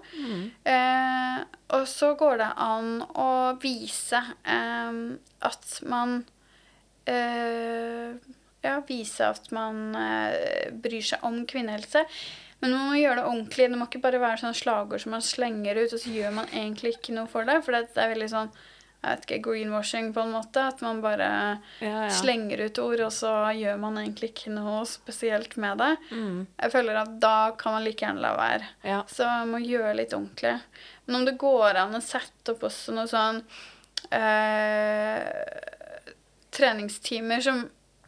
Eh, 0.65 1.45
og 1.77 1.85
så 1.91 2.15
går 2.19 2.39
det 2.43 2.49
an 2.57 3.03
å 3.15 3.29
vise 3.63 4.23
eh, 4.45 5.03
at 5.51 5.77
man 5.87 6.19
eh, 7.07 8.17
Ja, 8.67 8.81
vise 8.89 9.29
at 9.31 9.51
man 9.55 9.95
eh, 9.95 10.73
bryr 10.75 11.05
seg 11.07 11.23
om 11.27 11.45
kvinnehelse. 11.47 12.03
Men 12.59 12.73
man 12.73 12.89
må 12.89 12.97
gjøre 12.99 13.21
det 13.21 13.27
ordentlig. 13.29 13.69
Det 13.71 13.79
må 13.79 13.87
ikke 13.87 14.01
bare 14.03 14.19
være 14.23 14.41
sånne 14.41 14.57
slagord 14.59 15.03
som 15.05 15.13
man 15.15 15.23
slenger 15.23 15.77
ut, 15.79 15.93
og 15.93 16.01
så 16.03 16.11
gjør 16.11 16.33
man 16.41 16.49
egentlig 16.51 16.97
ikke 16.97 17.15
noe 17.15 17.29
for 17.31 17.47
det. 17.47 17.61
For 17.63 17.77
det 17.77 18.01
er 18.01 18.11
veldig 18.15 18.31
sånn 18.33 18.51
jeg 19.03 19.11
vet 19.13 19.27
ikke, 19.27 19.39
greenwashing 19.45 20.09
på 20.17 20.23
en 20.25 20.33
måte. 20.35 20.63
At 20.73 20.81
man 20.83 21.01
bare 21.05 21.29
Ja, 21.81 22.07
ja. 22.07 22.11
slenger 22.11 22.65
ut 22.67 22.79
ord, 22.83 23.01
og 23.07 23.13
så 23.15 23.33
gjør 23.55 23.79
man 23.79 23.99
egentlig 24.01 24.33
ikke 24.33 24.51
noe 24.57 24.81
spesielt 24.91 25.57
med 25.63 25.79
det. 25.79 25.93
Mm. 26.11 26.41
Jeg 26.59 26.73
føler 26.75 27.01
at 27.05 27.13
da 27.23 27.37
kan 27.61 27.77
man 27.77 27.85
like 27.87 28.03
gjerne 28.03 28.25
la 28.25 28.33
være. 28.39 28.67
Ja. 28.83 29.03
Så 29.07 29.29
man 29.29 29.53
må 29.55 29.63
gjøre 29.63 29.95
litt 30.01 30.17
ordentlig. 30.17 30.57
Men 31.07 31.21
om 31.21 31.25
det 31.29 31.37
går 31.39 31.79
an 31.85 31.95
å 31.95 32.03
sette 32.03 32.57
opp 32.57 32.67
også 32.67 32.97
noe 32.97 33.07
sånn 33.07 33.43
eh, 34.11 35.23
treningstimer 36.57 37.41
som 37.45 37.65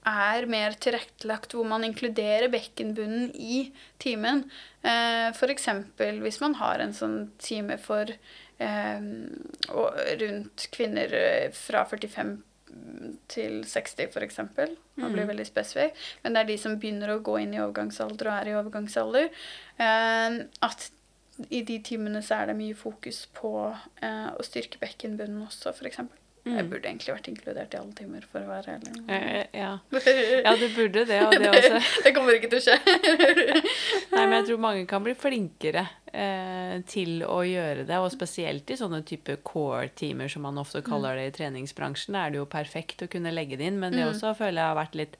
er 0.09 0.47
mer 0.49 0.72
tilrettelagt, 0.80 1.53
hvor 1.53 1.66
man 1.68 1.84
inkluderer 1.84 2.49
bekkenbunnen 2.53 3.28
i 3.34 3.66
timen. 4.01 4.45
Eh, 4.82 5.28
F.eks. 5.34 5.68
hvis 6.22 6.41
man 6.41 6.55
har 6.62 6.80
en 6.80 6.95
sånn 6.97 7.18
time 7.43 7.76
for 7.82 8.09
og 8.61 9.99
rundt 10.21 10.69
kvinner 10.75 11.13
eh, 11.15 11.49
fra 11.55 11.85
45 11.89 12.37
til 13.33 13.63
60 13.65 14.05
f.eks. 14.13 14.39
Man 14.99 15.13
blir 15.15 15.25
Mm. 15.25 15.31
veldig 15.31 15.47
spesifikk. 15.47 15.95
Men 16.23 16.35
det 16.35 16.41
er 16.43 16.49
de 16.51 16.57
som 16.59 16.75
begynner 16.79 17.15
å 17.15 17.23
gå 17.25 17.39
inn 17.41 17.55
i 17.55 17.61
overgangsalder 17.63 18.29
og 18.29 18.35
er 18.43 18.51
i 18.51 18.57
overgangsalder. 18.59 19.29
Eh, 19.79 20.39
at 20.63 20.91
i 21.55 21.63
de 21.63 21.79
timene 21.87 22.19
så 22.23 22.41
er 22.43 22.47
det 22.51 22.57
mye 22.59 22.75
fokus 22.75 23.27
på 23.33 23.53
eh, 24.03 24.31
å 24.35 24.43
styrke 24.43 24.79
bekkenbunnen 24.83 25.47
også, 25.47 25.71
f.eks. 25.75 26.01
Jeg 26.49 26.65
Mm. 26.65 26.69
burde 26.71 26.89
egentlig 26.89 27.13
vært 27.13 27.27
inkludert 27.29 27.75
i 27.75 27.77
alle 27.77 27.93
timer, 27.93 28.23
for 28.33 28.41
å 28.41 28.49
være 28.49 28.79
ærlig. 28.79 28.93
Eh, 29.11 29.47
Ja. 29.53 29.79
ja, 30.47 30.55
du 30.57 30.69
burde 30.73 31.03
det, 31.05 31.19
og 31.27 31.33
det 31.35 31.51
også. 31.51 32.03
det 32.05 32.15
kommer 32.15 32.33
ikke 32.39 32.49
til 32.49 32.59
å 32.59 32.65
skje. 32.65 32.79
Nei, 34.15 34.23
men 34.27 34.33
jeg 34.39 34.47
tror 34.49 34.59
mange 34.63 34.87
kan 34.89 35.05
bli 35.05 35.13
flinkere 35.19 35.83
til 36.13 37.23
å 37.23 37.41
gjøre 37.45 37.87
det, 37.87 37.97
og 37.99 38.11
spesielt 38.13 38.71
i 38.71 38.77
sånne 38.77 39.03
type 39.05 39.37
core-timer 39.45 40.29
som 40.29 40.43
man 40.43 40.59
ofte 40.59 40.83
kaller 40.83 41.17
det 41.17 41.27
i 41.29 41.37
treningsbransjen. 41.43 42.13
Da 42.17 42.27
er 42.27 42.31
det 42.31 42.39
jo 42.39 42.47
perfekt 42.47 43.03
å 43.05 43.09
kunne 43.11 43.33
legge 43.35 43.57
det 43.59 43.67
inn, 43.67 43.79
men 43.81 43.93
det 43.93 44.05
Mm. 44.07 44.13
også 44.15 44.35
føler 44.37 44.61
jeg 44.63 44.75
har 44.75 44.77
vært 44.87 44.95
litt 44.95 45.17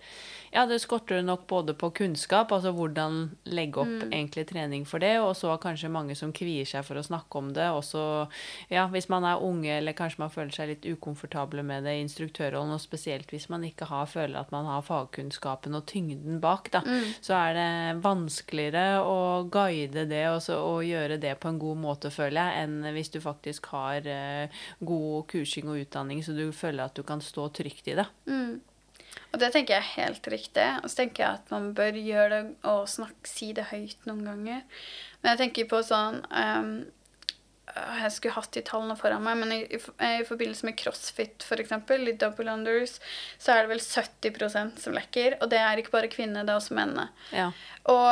Ja, 0.51 0.64
det 0.64 0.80
skorter 0.80 1.22
nok 1.22 1.47
både 1.47 1.74
på 1.76 1.91
kunnskap, 1.93 2.49
altså 2.53 2.72
hvordan 2.74 3.36
legge 3.45 3.76
opp 3.82 3.86
Mm. 3.86 4.11
egentlig 4.12 4.47
trening 4.49 4.86
for 4.86 4.99
det, 4.99 5.18
og 5.20 5.34
så 5.36 5.59
kanskje 5.61 5.91
mange 5.91 6.16
som 6.16 6.32
kvier 6.32 6.64
seg 6.66 6.86
for 6.86 6.95
å 6.97 7.05
snakke 7.05 7.36
om 7.36 7.53
det. 7.53 7.66
Også, 7.68 8.26
ja, 8.70 8.89
hvis 8.89 9.11
man 9.11 9.24
er 9.24 9.43
unge, 9.43 9.68
eller 9.76 9.93
kanskje 9.93 10.18
man 10.20 10.30
føler 10.30 10.51
seg 10.51 10.68
litt 10.68 10.86
ukomfortable 10.86 11.62
med 11.62 11.84
det 11.84 11.91
i 11.99 12.03
instruktørrollen, 12.03 12.72
og 12.72 12.80
spesielt 12.80 13.26
hvis 13.30 13.51
man 13.51 13.61
ikke 13.62 13.84
har, 13.89 14.07
føler 14.07 14.36
at 14.41 14.51
man 14.51 14.64
har 14.64 14.80
fagkunnskapen 14.80 15.74
og 15.76 15.84
tyngden 15.84 16.41
bak, 16.41 16.70
da, 16.70 16.80
Mm. 16.80 17.12
så 17.20 17.34
er 17.34 17.53
det 17.53 18.03
vanskeligere 18.03 19.05
å 19.05 19.51
guide 19.51 20.09
det 20.09 20.26
og, 20.28 20.41
så, 20.41 20.55
og 20.57 20.78
gjøre 20.85 21.18
det 21.20 21.35
på 21.43 21.51
en 21.51 21.61
god 21.61 21.79
måte, 21.83 22.12
føler 22.14 22.41
jeg, 22.41 22.64
enn 22.64 22.95
hvis 22.97 23.12
du 23.14 23.20
faktisk 23.24 23.70
har 23.74 24.07
eh, 24.09 24.62
god 24.81 25.29
kursing 25.31 25.70
og 25.70 25.83
utdanning, 25.85 26.22
så 26.24 26.37
du 26.37 26.49
føler 26.55 26.87
at 26.87 26.99
du 26.99 27.05
kan 27.07 27.22
stå 27.24 27.49
trygt 27.61 27.91
i 27.91 27.97
det. 27.99 28.09
Mm. 28.31 28.59
Og 29.29 29.41
det 29.43 29.51
tenker 29.53 29.76
jeg 29.76 29.85
er 29.85 30.05
helt 30.07 30.29
riktig. 30.33 30.66
Og 30.83 30.89
så 30.89 31.03
tenker 31.03 31.24
jeg 31.24 31.41
at 31.41 31.51
man 31.53 31.72
bør 31.76 31.99
gjøre 32.01 32.29
det 32.33 32.45
og 32.70 32.89
snakke, 32.89 33.29
si 33.29 33.51
det 33.57 33.68
høyt 33.72 34.07
noen 34.09 34.24
ganger. 34.24 34.62
Men 35.20 35.35
jeg 35.35 35.41
tenker 35.43 35.68
på 35.68 35.83
sånn 35.85 36.22
øh, 36.29 36.70
Jeg 38.03 38.12
skulle 38.14 38.35
hatt 38.37 38.51
de 38.57 38.62
tallene 38.66 38.97
foran 38.99 39.24
meg, 39.24 39.39
men 39.43 39.55
i, 39.55 39.61
i, 39.76 39.81
i 40.20 40.26
forbindelse 40.29 40.66
med 40.68 40.76
crossfit 40.81 41.47
f.eks., 41.47 41.72
i 41.99 42.16
double 42.20 42.53
unders, 42.53 42.99
så 43.39 43.55
er 43.55 43.64
det 43.66 43.72
vel 43.76 43.85
70% 43.85 44.83
som 44.83 44.97
lekker. 44.97 45.39
Og 45.43 45.51
det 45.53 45.61
er 45.62 45.81
ikke 45.83 45.95
bare 45.95 46.11
kvinnene, 46.12 46.45
det 46.49 46.55
er 46.55 46.61
også 46.62 46.76
mennene. 46.79 47.09
Ja. 47.35 47.51
Og 47.89 48.11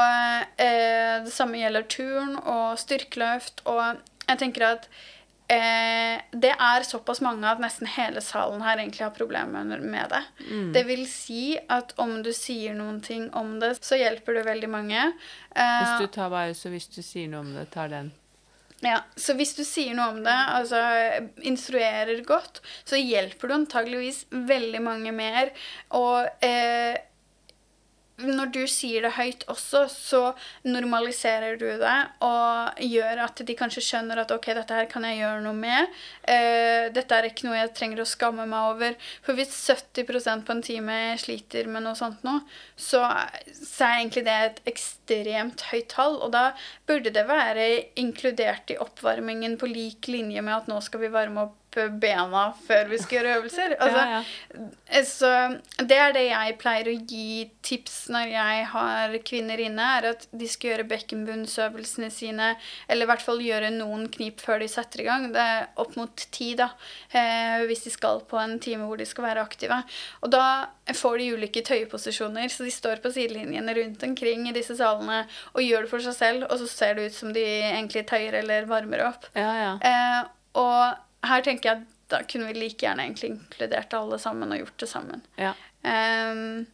eh, 0.62 1.18
det 1.26 1.34
samme 1.34 1.60
gjelder 1.60 1.86
turn 1.92 2.38
og 2.42 2.78
styrkeløft. 2.80 3.64
Og 3.68 4.00
jeg 4.26 4.40
tenker 4.40 4.66
at 4.70 4.88
eh, 5.52 6.22
det 6.32 6.52
er 6.52 6.86
såpass 6.86 7.20
mange 7.24 7.46
at 7.50 7.60
nesten 7.62 7.88
hele 7.96 8.22
salen 8.24 8.64
her 8.66 8.80
egentlig 8.80 9.04
har 9.04 9.14
problemer 9.16 9.64
med 9.78 10.12
det. 10.12 10.22
Mm. 10.48 10.68
Det 10.74 10.84
vil 10.88 11.04
si 11.10 11.56
at 11.72 11.94
om 12.02 12.18
du 12.26 12.32
sier 12.36 12.76
noen 12.78 13.00
ting 13.04 13.28
om 13.36 13.56
det, 13.62 13.76
så 13.84 13.98
hjelper 14.00 14.40
det 14.40 14.46
veldig 14.48 14.70
mange. 14.72 15.08
Eh, 15.54 15.80
Hvis 15.82 16.06
du 16.06 16.14
tar 16.18 16.32
bare, 16.34 16.54
så 16.58 16.72
hvis 16.72 16.88
du 16.92 17.02
sier 17.02 17.30
noe 17.32 17.44
om 17.44 17.52
det, 17.56 17.68
tar 17.74 17.92
den. 17.92 18.12
Ja, 18.84 19.00
så 19.16 19.32
hvis 19.38 19.54
du 19.56 19.62
sier 19.64 19.96
noe 19.96 20.10
om 20.12 20.22
det, 20.24 20.36
altså 20.52 20.80
instruerer 21.48 22.20
godt, 22.28 22.60
så 22.84 23.00
hjelper 23.00 23.48
du 23.48 23.54
antageligvis 23.56 24.24
veldig 24.30 24.82
mange 24.84 25.14
mer. 25.16 25.52
Og 25.96 26.28
eh, 26.44 26.98
når 28.24 28.52
du 28.54 28.62
sier 28.70 29.04
det 29.04 29.12
høyt 29.18 29.44
også, 29.52 29.82
så 29.92 30.20
normaliserer 30.64 31.58
du 31.60 31.66
det 31.80 31.96
og 32.24 32.80
gjør 32.80 33.20
at 33.26 33.42
de 33.44 33.56
kanskje 33.58 33.84
skjønner 33.84 34.22
at 34.22 34.32
ok, 34.32 34.48
dette 34.56 34.78
her 34.78 34.88
kan 34.88 35.04
jeg 35.04 35.20
gjøre 35.20 35.42
noe 35.44 35.56
med. 35.58 35.92
Uh, 36.24 36.88
dette 36.96 37.18
er 37.18 37.28
ikke 37.28 37.48
noe 37.48 37.58
jeg 37.58 37.74
trenger 37.76 38.00
å 38.00 38.08
skamme 38.08 38.46
meg 38.48 38.70
over. 38.72 38.96
For 39.26 39.36
hvis 39.36 39.52
70% 39.68 40.46
på 40.48 40.56
en 40.56 40.64
time 40.64 40.98
sliter 41.20 41.68
med 41.68 41.84
noe 41.84 41.98
sånt 41.98 42.24
nå, 42.26 42.38
så, 42.72 43.04
så 43.52 43.90
er 43.90 44.00
egentlig 44.00 44.24
det 44.30 44.38
et 44.46 44.64
ekstremt 44.72 45.66
høyt 45.70 45.90
tall. 45.92 46.16
Og 46.24 46.32
da 46.32 46.48
burde 46.88 47.12
det 47.12 47.28
være 47.28 47.68
inkludert 48.00 48.72
i 48.72 48.80
oppvarmingen 48.80 49.60
på 49.60 49.68
lik 49.70 50.08
linje 50.08 50.40
med 50.40 50.62
at 50.62 50.72
nå 50.72 50.80
skal 50.84 51.04
vi 51.04 51.12
varme 51.12 51.48
opp 51.50 51.60
bena 52.00 52.48
før 52.66 52.90
vi 52.90 52.98
skal 53.00 53.18
gjøre 53.18 53.34
øvelser. 53.40 53.74
Altså, 53.82 54.02
ja, 54.02 54.20
ja. 54.92 55.02
så 55.06 55.32
det 55.86 55.98
er 56.00 56.14
det 56.16 56.24
jeg 56.28 56.56
pleier 56.60 56.90
å 56.90 56.96
gi 56.96 57.46
tips 57.66 57.96
når 58.14 58.32
jeg 58.32 58.66
har 58.72 59.16
kvinner 59.26 59.62
inne, 59.62 59.88
er 59.98 60.10
at 60.12 60.26
de 60.30 60.48
skal 60.50 60.72
gjøre 60.72 60.88
bekkenbunnsøvelsene 60.92 62.10
sine, 62.14 62.52
eller 62.88 63.06
i 63.06 63.10
hvert 63.10 63.24
fall 63.24 63.42
gjøre 63.44 63.72
noen 63.74 64.06
knip 64.12 64.42
før 64.44 64.62
de 64.62 64.70
setter 64.70 65.04
i 65.04 65.08
gang. 65.08 65.28
Det 65.34 65.42
er 65.42 65.66
opp 65.82 65.96
mot 65.98 66.26
ti, 66.34 66.52
da, 66.58 66.70
eh, 67.10 67.66
hvis 67.68 67.86
de 67.86 67.94
skal 67.94 68.22
på 68.28 68.40
en 68.40 68.58
time 68.62 68.88
hvor 68.88 69.00
de 69.00 69.08
skal 69.08 69.28
være 69.28 69.44
aktive. 69.46 69.82
Og 70.22 70.32
da 70.34 70.46
får 70.94 71.18
de 71.20 71.32
ulike 71.34 71.64
tøyeposisjoner, 71.66 72.48
så 72.52 72.66
de 72.66 72.74
står 72.74 73.02
på 73.04 73.12
sidelinjene 73.14 73.74
rundt 73.80 74.06
omkring 74.06 74.46
i 74.48 74.54
disse 74.56 74.78
salene 74.78 75.24
og 75.54 75.64
gjør 75.64 75.86
det 75.86 75.92
for 75.92 76.04
seg 76.04 76.16
selv, 76.16 76.48
og 76.48 76.60
så 76.62 76.70
ser 76.70 76.96
det 76.96 77.10
ut 77.10 77.18
som 77.18 77.34
de 77.34 77.44
egentlig 77.44 78.06
tøyer 78.08 78.40
eller 78.42 78.70
varmer 78.70 79.06
opp. 79.10 79.28
ja, 79.34 79.52
ja. 79.56 79.74
Eh, 79.86 80.32
og 80.56 81.02
her 81.24 81.44
tenker 81.46 81.70
jeg 81.70 81.80
at 81.80 81.92
da 82.12 82.22
kunne 82.22 82.52
vi 82.52 82.60
like 82.60 82.84
gjerne 82.84 83.02
egentlig 83.02 83.32
inkludert 83.32 83.94
alle 83.98 84.18
sammen 84.22 84.52
og 84.52 84.60
gjort 84.62 84.82
det 84.82 84.88
sammen. 84.90 85.22
ja. 85.40 85.54
Um, 85.86 86.66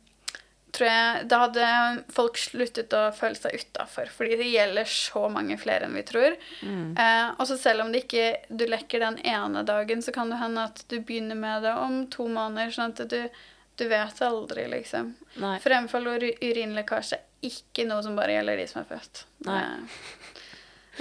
tror 0.72 0.88
jeg, 0.88 1.24
Da 1.28 1.38
hadde 1.44 1.66
folk 2.12 2.38
sluttet 2.40 2.94
å 2.96 3.04
føle 3.12 3.36
seg 3.36 3.60
utafor, 3.60 4.10
fordi 4.12 4.38
det 4.40 4.50
gjelder 4.52 4.88
så 4.88 5.26
mange 5.32 5.58
flere 5.60 5.88
enn 5.88 5.96
vi 5.98 6.04
tror. 6.08 6.36
Mm. 6.64 6.94
Eh, 6.96 7.32
og 7.36 7.46
så 7.48 7.58
selv 7.60 7.84
om 7.84 7.92
det 7.92 8.06
ikke 8.06 8.28
du 8.48 8.64
lekker 8.70 9.04
den 9.04 9.18
ene 9.28 9.64
dagen, 9.68 10.02
så 10.04 10.14
kan 10.16 10.32
det 10.32 10.40
hende 10.40 10.64
at 10.70 10.84
du 10.88 10.98
begynner 11.00 11.38
med 11.38 11.66
det 11.66 11.74
om 11.76 12.06
to 12.12 12.28
måneder. 12.28 12.72
sånn 12.72 12.94
at 12.94 13.04
du, 13.10 13.44
du 13.76 13.84
vet 13.90 14.22
aldri, 14.24 14.66
liksom. 14.72 15.12
Nei. 15.42 15.58
Fremfall 15.62 16.08
og 16.08 16.24
urinlekkasje 16.40 17.20
ikke 17.44 17.84
noe 17.88 18.02
som 18.04 18.16
bare 18.16 18.38
gjelder 18.38 18.62
de 18.62 18.68
som 18.70 18.82
er 18.82 18.90
født. 18.94 19.24
Nei. 19.48 19.60
Eh, 19.60 20.08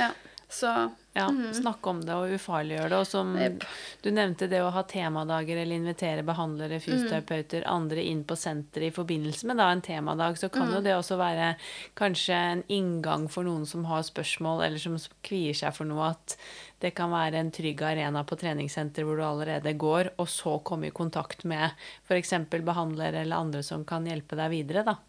ja, 0.01 0.11
så 0.51 0.75
Ja, 1.13 1.25
snakke 1.53 1.89
om 1.91 1.97
det 2.07 2.13
og 2.15 2.31
ufarliggjøre 2.37 2.87
det. 2.87 2.99
Og 3.01 3.07
som 3.09 3.33
yep. 3.35 3.65
du 3.99 4.07
nevnte, 4.15 4.47
det 4.47 4.61
å 4.63 4.69
ha 4.71 4.85
temadager 4.87 5.59
eller 5.59 5.75
invitere 5.75 6.23
behandlere, 6.23 6.79
fysioterapeuter, 6.79 7.65
andre 7.67 8.05
inn 8.07 8.21
på 8.27 8.37
senteret 8.39 8.93
i 8.93 8.95
forbindelse 8.95 9.49
med 9.49 9.59
da 9.59 9.67
en 9.73 9.83
temadag, 9.83 10.39
så 10.39 10.47
kan 10.53 10.71
jo 10.71 10.79
det 10.85 10.95
også 10.95 11.19
være 11.19 11.51
kanskje 11.99 12.39
en 12.53 12.63
inngang 12.71 13.27
for 13.31 13.43
noen 13.47 13.67
som 13.67 13.83
har 13.91 14.07
spørsmål, 14.07 14.63
eller 14.63 14.79
som 14.79 14.95
kvier 15.27 15.57
seg 15.57 15.75
for 15.75 15.89
noe, 15.91 16.13
at 16.15 16.37
det 16.81 16.95
kan 16.95 17.11
være 17.11 17.43
en 17.43 17.51
trygg 17.53 17.83
arena 17.91 18.23
på 18.23 18.39
treningssenter 18.39 19.03
hvor 19.05 19.19
du 19.19 19.27
allerede 19.27 19.75
går, 19.75 20.13
og 20.15 20.31
så 20.31 20.57
komme 20.63 20.87
i 20.87 20.95
kontakt 20.95 21.43
med 21.43 21.75
f.eks. 22.07 22.37
behandlere 22.55 23.25
eller 23.25 23.43
andre 23.43 23.67
som 23.67 23.83
kan 23.85 24.07
hjelpe 24.07 24.39
deg 24.39 24.55
videre, 24.55 24.87
da. 24.87 25.01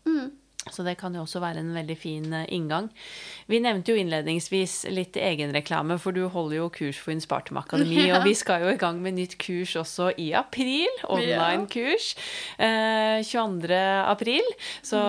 Så 0.70 0.84
det 0.86 0.94
kan 1.00 1.10
jo 1.16 1.24
også 1.24 1.40
være 1.42 1.58
en 1.58 1.72
veldig 1.74 1.96
fin 1.98 2.32
eh, 2.38 2.44
inngang. 2.54 2.86
Vi 3.50 3.58
nevnte 3.58 3.90
jo 3.90 3.98
innledningsvis 3.98 4.84
litt 4.94 5.16
egenreklame, 5.18 5.96
for 5.98 6.14
du 6.14 6.28
holder 6.30 6.60
jo 6.60 6.68
kurs 6.70 7.00
for 7.02 7.10
Inspartum 7.10 7.58
Akademi, 7.58 7.96
Ja. 8.08 8.20
og 8.20 8.28
vi 8.28 8.34
skal 8.38 8.62
jo 8.62 8.70
i 8.70 8.78
gang 8.78 9.00
med 9.02 9.16
nytt 9.18 9.34
kurs 9.42 9.74
også 9.80 10.12
i 10.22 10.28
april. 10.38 10.86
Online-kurs. 11.10 12.12
Eh, 12.62 13.24
22. 13.26 13.74
april. 14.06 14.46
Så 14.86 15.00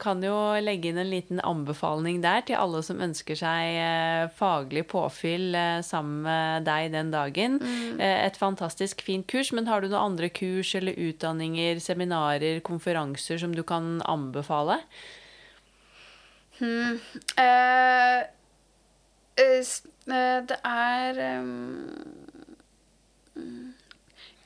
kan 0.00 0.22
jo 0.22 0.36
legge 0.62 0.92
inn 0.92 1.02
en 1.02 1.10
liten 1.10 1.42
anbefaling 1.42 2.22
der 2.22 2.46
til 2.46 2.60
alle 2.60 2.82
som 2.86 3.02
ønsker 3.02 3.38
seg 3.38 3.80
eh, 3.82 4.30
faglig 4.38 4.86
påfyll 4.94 5.50
eh, 5.58 5.80
sammen 5.86 6.22
med 6.28 6.68
deg 6.70 6.92
den 6.94 7.10
dagen. 7.12 7.58
Eh, 7.98 8.26
et 8.28 8.38
fantastisk 8.38 9.02
fint 9.06 9.26
kurs, 9.30 9.50
men 9.56 9.66
har 9.66 9.82
du 9.82 9.90
noen 9.90 10.12
andre 10.12 10.30
kurs 10.30 10.70
eller 10.78 10.94
utdanninger, 11.10 11.82
seminarer, 11.82 12.62
konferanser 12.66 13.42
som 13.42 13.54
du 13.56 13.64
kan 13.66 13.98
anbefale? 14.06 14.78
Hmm. 16.60 17.00
Uh, 17.40 18.22
uh, 19.40 20.40
det 20.50 20.58
er 20.64 21.40
um, 21.40 22.16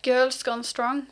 Girls 0.02 0.42
Gone 0.42 0.64
Strong 0.64 1.06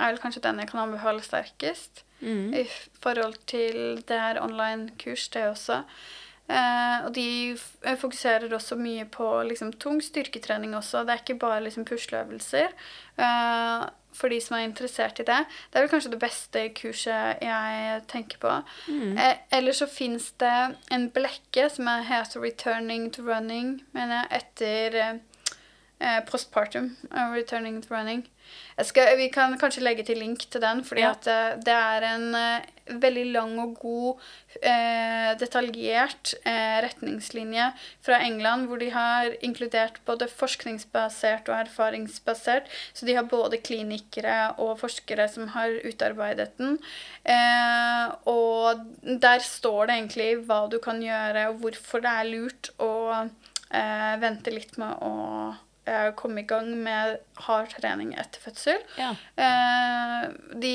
er 0.00 0.14
vel 0.14 0.22
kanskje 0.22 0.42
den 0.44 0.62
jeg 0.62 0.70
kan 0.70 0.84
anbefale 0.84 1.22
sterkest. 1.24 2.04
Mm. 2.20 2.54
I 2.54 2.64
forhold 3.02 3.38
til 3.48 4.02
det 4.08 4.20
her 4.20 4.40
online-kurs, 4.42 5.28
det 5.28 5.46
også. 5.48 5.82
Uh, 6.50 7.06
og 7.06 7.14
de 7.14 7.56
fokuserer 8.00 8.52
også 8.54 8.76
mye 8.76 9.06
på 9.06 9.28
liksom, 9.46 9.72
tung 9.72 10.00
styrketrening 10.02 10.74
også. 10.76 11.04
Det 11.04 11.14
er 11.14 11.22
ikke 11.22 11.38
bare 11.40 11.62
liksom, 11.64 11.84
pusleøvelser. 11.84 12.74
Eh, 13.18 13.84
for 14.12 14.28
de 14.28 14.40
som 14.40 14.56
er 14.56 14.64
interessert 14.66 15.18
i 15.20 15.24
det. 15.24 15.46
Det 15.70 15.78
er 15.78 15.80
vel 15.86 15.90
kanskje 15.92 16.10
det 16.10 16.18
beste 16.20 16.68
kurset 16.74 17.38
jeg 17.42 18.02
tenker 18.08 18.38
på. 18.42 18.54
Eh, 19.18 19.36
eller 19.52 19.72
så 19.72 19.86
fins 19.88 20.30
det 20.40 20.76
en 20.90 21.10
blekke 21.10 21.70
som 21.70 21.86
er- 21.88 22.02
heter 22.02 22.40
'Returning 22.40 23.12
to 23.12 23.22
Running', 23.22 23.82
mener 23.92 24.24
jeg, 24.30 24.42
etter 24.42 24.94
eh, 25.00 25.14
eh, 26.00 26.20
postpartum 26.26 26.96
uh, 27.12 27.30
returning 27.34 27.82
to 27.82 27.94
running. 27.94 28.26
Skal, 28.82 29.16
vi 29.18 29.28
kan 29.28 29.58
kanskje 29.60 29.82
legge 29.84 30.04
til 30.08 30.16
link 30.22 30.46
til 30.50 30.60
den, 30.62 30.84
fordi 30.84 31.02
Ja. 31.02 31.10
at 31.10 31.26
eh, 31.26 31.56
det 31.60 31.74
er 31.74 32.06
en 32.14 32.34
eh, 32.34 32.60
veldig 32.90 33.24
lang 33.32 33.58
og 33.60 33.74
god, 33.78 34.20
eh, 34.62 35.34
detaljert 35.38 36.32
eh, 36.48 36.80
retningslinje 36.86 37.66
fra 38.02 38.18
England, 38.24 38.66
hvor 38.66 38.78
de 38.80 38.88
har 38.90 39.28
inkludert 39.42 40.00
både 40.06 40.26
forskningsbasert 40.28 41.48
og 41.52 41.58
erfaringsbasert. 41.66 42.66
Så 42.94 43.06
de 43.06 43.14
har 43.14 43.28
både 43.28 43.60
klinikere 43.62 44.54
og 44.58 44.78
forskere 44.80 45.28
som 45.28 45.48
har 45.48 45.76
utarbeidet 45.84 46.56
den. 46.58 46.78
Eh, 47.24 48.08
og 48.26 48.80
der 49.04 49.38
står 49.44 49.86
det 49.86 49.96
egentlig 50.00 50.30
hva 50.48 50.64
du 50.72 50.78
kan 50.82 51.02
gjøre, 51.04 51.48
og 51.50 51.60
hvorfor 51.66 52.00
det 52.00 52.10
er 52.16 52.32
lurt 52.32 52.70
å 52.80 52.92
eh, 53.70 54.14
vente 54.24 54.50
litt 54.50 54.78
med 54.78 54.96
å 55.04 55.14
komme 56.18 56.40
i 56.42 56.46
gang 56.48 56.68
med 56.84 57.18
hard 57.46 57.70
trening 57.74 58.12
etter 58.18 58.40
fødsel. 58.44 58.78
Ja. 59.00 59.10
Eh, 59.40 60.24
de 60.62 60.72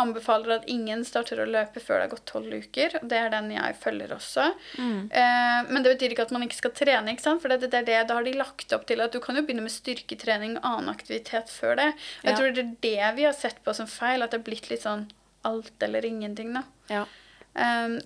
anbefaler 0.00 0.56
at 0.58 0.68
ingen 0.70 1.04
starter 1.08 1.40
å 1.42 1.46
løpe 1.48 1.80
før 1.80 1.98
det 2.00 2.06
har 2.08 2.12
gått 2.14 2.24
tolv 2.30 2.52
uker. 2.52 2.98
og 3.00 3.08
Det 3.08 3.18
er 3.18 3.30
den 3.34 3.50
jeg 3.54 3.76
følger 3.82 4.14
også. 4.16 4.48
Mm. 4.78 5.10
Eh, 5.10 5.60
men 5.70 5.82
det 5.82 5.94
betyr 5.96 6.14
ikke 6.16 6.26
at 6.28 6.34
man 6.36 6.42
ikke 6.46 6.58
skal 6.60 6.74
trene. 6.76 7.12
ikke 7.14 7.26
sant? 7.26 7.42
For 7.42 7.48
det, 7.48 7.60
det 7.70 7.84
det, 7.86 8.00
Da 8.08 8.14
har 8.18 8.24
de 8.24 8.32
lagt 8.38 8.72
opp 8.72 8.86
til 8.86 9.00
at 9.04 9.12
du 9.12 9.20
kan 9.20 9.36
jo 9.36 9.42
begynne 9.42 9.62
med 9.66 9.74
styrketrening 9.74 10.56
og 10.58 10.64
annen 10.64 10.88
aktivitet 10.94 11.48
før 11.52 11.76
det. 11.76 11.92
Jeg 12.22 12.32
Ja. 12.32 12.36
tror 12.36 12.54
det 12.54 12.64
er 12.64 12.74
det 12.80 13.16
vi 13.16 13.24
har 13.24 13.32
sett 13.32 13.62
på 13.64 13.74
som 13.74 13.86
feil, 13.86 14.22
at 14.22 14.30
det 14.30 14.40
er 14.40 14.48
blitt 14.50 14.70
litt 14.70 14.82
sånn 14.82 15.08
alt 15.44 15.72
eller 15.82 16.02
ingenting. 16.04 16.52
da. 16.52 16.62
Ja. 16.90 17.04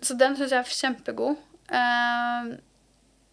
Så 0.00 0.16
den 0.16 0.36
syns 0.36 0.50
jeg 0.50 0.60
er 0.60 0.64
kjempegod. 0.64 1.36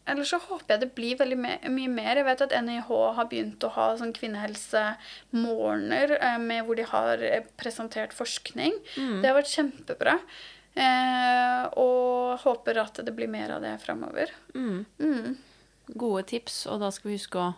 Ellers 0.09 0.31
så 0.33 0.39
håper 0.41 0.73
jeg 0.73 0.81
det 0.81 0.93
blir 0.97 1.17
veldig 1.19 1.37
me 1.37 1.51
mye 1.69 1.89
mer. 1.91 2.17
Jeg 2.17 2.25
vet 2.25 2.41
at 2.45 2.53
NIH 2.65 2.87
har 3.17 3.27
begynt 3.29 3.61
å 3.67 3.69
ha 3.75 3.89
sånn 3.99 4.13
kvinnehelsemorgener 4.15 6.15
eh, 6.17 6.61
hvor 6.65 6.75
de 6.79 6.85
har 6.93 7.21
eh, 7.25 7.43
presentert 7.59 8.15
forskning. 8.17 8.73
Mm. 8.97 9.19
Det 9.21 9.29
har 9.29 9.37
vært 9.37 9.53
kjempebra. 9.53 10.15
Eh, 10.79 11.63
og 11.81 12.39
håper 12.45 12.79
at 12.81 13.01
det 13.05 13.13
blir 13.15 13.27
mer 13.31 13.49
av 13.57 13.61
det 13.65 13.75
framover. 13.83 14.27
Mm. 14.55 14.83
Mm. 14.99 15.37
Gode 15.93 16.23
tips, 16.29 16.65
og 16.69 16.79
da 16.83 16.91
skal 16.93 17.09
vi 17.11 17.17
huske 17.17 17.39
å 17.41 17.53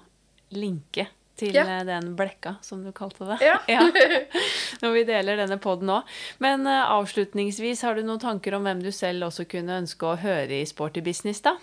linke 0.55 1.07
til 1.39 1.55
Ja. 1.55 1.63
eh, 1.65 1.83
den 1.87 2.15
blekka, 2.15 2.55
som 2.61 2.83
du 2.83 2.91
kalte 2.91 3.25
det. 3.31 3.37
Ja. 3.41 3.57
Når 4.81 4.91
vi 4.91 5.03
deler 5.07 5.37
denne 5.39 5.57
poden 5.61 5.87
nå. 5.89 6.01
Men 6.39 6.67
uh, 6.67 6.91
avslutningsvis, 6.99 7.81
har 7.87 7.95
du 7.95 8.03
noen 8.03 8.19
tanker 8.21 8.53
om 8.57 8.63
hvem 8.67 8.81
du 8.83 8.91
selv 8.91 9.23
også 9.29 9.47
kunne 9.49 9.79
ønske 9.83 10.05
å 10.05 10.17
høre 10.21 10.61
i 10.61 10.65
Sporty 10.65 11.01
business, 11.05 11.41
da? 11.41 11.55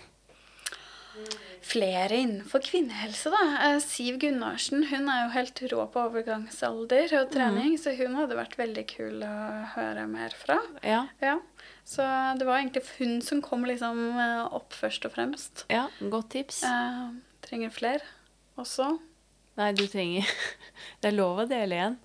Flere 1.65 2.15
innenfor 2.15 2.61
kvinnehelse, 2.63 3.29
da. 3.33 3.41
Eh, 3.65 3.79
Siv 3.83 4.17
Gunnarsen 4.21 4.85
hun 4.89 5.09
er 5.11 5.25
jo 5.25 5.31
helt 5.33 5.61
rå 5.73 5.83
på 5.91 6.03
overgangsalder 6.07 7.11
og 7.19 7.33
trening, 7.33 7.75
så 7.81 7.93
hun 7.97 8.15
hadde 8.19 8.37
vært 8.39 8.55
veldig 8.59 8.85
kul 8.89 9.23
å 9.27 9.33
høre 9.75 10.05
mer 10.09 10.35
fra. 10.39 10.59
Ja. 10.85 11.03
Ja, 11.23 11.35
Så 11.83 12.05
det 12.39 12.47
var 12.47 12.61
egentlig 12.61 12.83
hun 12.99 13.19
som 13.25 13.41
kom 13.45 13.65
liksom 13.67 13.99
eh, 14.17 14.45
opp 14.55 14.73
først 14.77 15.05
og 15.09 15.13
fremst. 15.17 15.65
ja 15.69 15.87
godt 15.99 16.31
tips. 16.37 16.63
Eh, 16.63 17.03
trenger 17.45 17.69
flere 17.75 18.05
også. 18.59 18.97
Nei, 19.59 19.73
du 19.75 19.85
trenger 19.91 20.23
Det 21.01 21.11
er 21.11 21.17
lov 21.17 21.43
å 21.43 21.47
dele 21.49 21.75
igjen. 21.75 21.99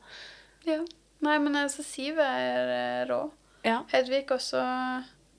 Ja. 0.66 0.80
Nei, 1.24 1.38
men 1.38 1.57
altså, 1.57 1.84
Siv 1.86 2.18
er 2.20 2.72
eh, 2.74 3.02
rå. 3.09 3.22
Ja. 3.64 3.82
Hedvig 3.94 4.26
også 4.34 4.61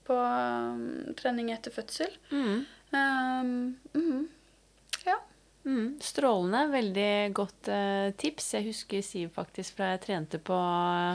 på 0.06 0.14
um, 0.14 1.14
trening 1.18 1.50
etter 1.54 1.70
fødsel. 1.74 2.10
Mm. 2.30 2.64
Um, 2.92 3.76
mhm. 3.94 4.28
Mm, 5.66 5.96
strålende. 6.00 6.66
Veldig 6.70 7.34
godt 7.34 7.68
eh, 7.74 8.10
tips. 8.18 8.52
Jeg 8.54 8.68
husker 8.68 9.02
Siv 9.02 9.32
faktisk 9.34 9.74
fra 9.78 9.90
jeg 9.94 10.02
trente 10.04 10.38
på 10.38 10.54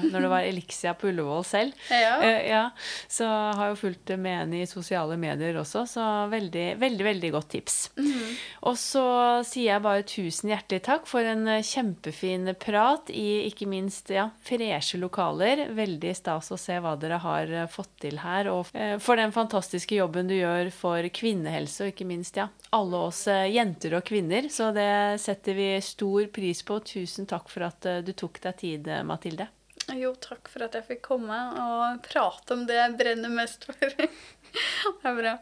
når 0.04 0.26
det 0.26 0.32
var 0.34 0.48
Elixia 0.48 0.92
på 0.98 1.12
Ullevål 1.12 1.46
selv. 1.48 1.78
Ja. 2.02 2.16
Eh, 2.24 2.48
ja, 2.50 2.62
Så 3.08 3.26
har 3.28 3.70
jo 3.70 3.78
fulgt 3.78 4.10
med 4.18 4.40
henne 4.40 4.62
i 4.64 4.68
sosiale 4.70 5.16
medier 5.20 5.60
også, 5.60 5.84
så 5.88 6.06
veldig, 6.32 6.80
veldig, 6.82 7.04
veldig 7.06 7.30
godt 7.36 7.50
tips. 7.54 7.76
Mm. 8.00 8.32
Og 8.72 8.78
så 8.80 9.04
sier 9.46 9.76
jeg 9.76 9.84
bare 9.86 10.06
tusen 10.08 10.52
hjertelig 10.52 10.82
takk 10.88 11.06
for 11.10 11.28
en 11.28 11.46
eh, 11.52 11.64
kjempefin 11.66 12.50
prat 12.60 13.12
i 13.14 13.46
ikke 13.48 13.70
minst 13.70 14.12
ja, 14.14 14.30
freshe 14.44 15.00
lokaler. 15.02 15.68
Veldig 15.78 16.16
stas 16.18 16.52
å 16.52 16.60
se 16.60 16.80
hva 16.82 16.96
dere 17.00 17.22
har 17.24 17.54
eh, 17.54 17.70
fått 17.72 17.94
til 18.08 18.20
her, 18.24 18.50
og 18.52 18.72
eh, 18.74 18.98
for 19.04 19.20
den 19.22 19.36
fantastiske 19.36 20.00
jobben 20.00 20.32
du 20.32 20.36
gjør 20.40 20.72
for 20.76 21.08
kvinnehelse, 21.14 21.86
og 21.86 21.94
ikke 21.94 22.10
minst 22.10 22.40
ja, 22.42 22.50
alle 22.74 22.98
oss 22.98 23.26
eh, 23.28 23.50
jenter 23.52 23.98
og 23.98 24.06
kvinner. 24.08 24.48
Så 24.50 24.72
det 24.76 25.20
setter 25.22 25.58
vi 25.58 25.70
stor 25.84 26.28
pris 26.34 26.64
på. 26.64 26.80
Tusen 26.88 27.28
takk 27.30 27.52
for 27.52 27.68
at 27.68 27.88
eh, 27.90 28.00
du 28.06 28.14
tok 28.18 28.40
deg 28.44 28.60
tid, 28.62 28.88
eh, 28.88 29.04
Mathilde. 29.08 29.50
Jo, 29.98 30.14
takk 30.24 30.48
for 30.52 30.64
at 30.64 30.78
jeg 30.78 30.88
fikk 30.88 31.02
komme 31.10 31.38
og 31.60 32.04
prate 32.06 32.56
om 32.56 32.64
det 32.70 32.78
jeg 32.78 32.98
brenner 33.00 33.34
mest 33.34 33.68
for. 33.68 33.76
det 33.98 35.12
er 35.12 35.18
bra. 35.18 35.36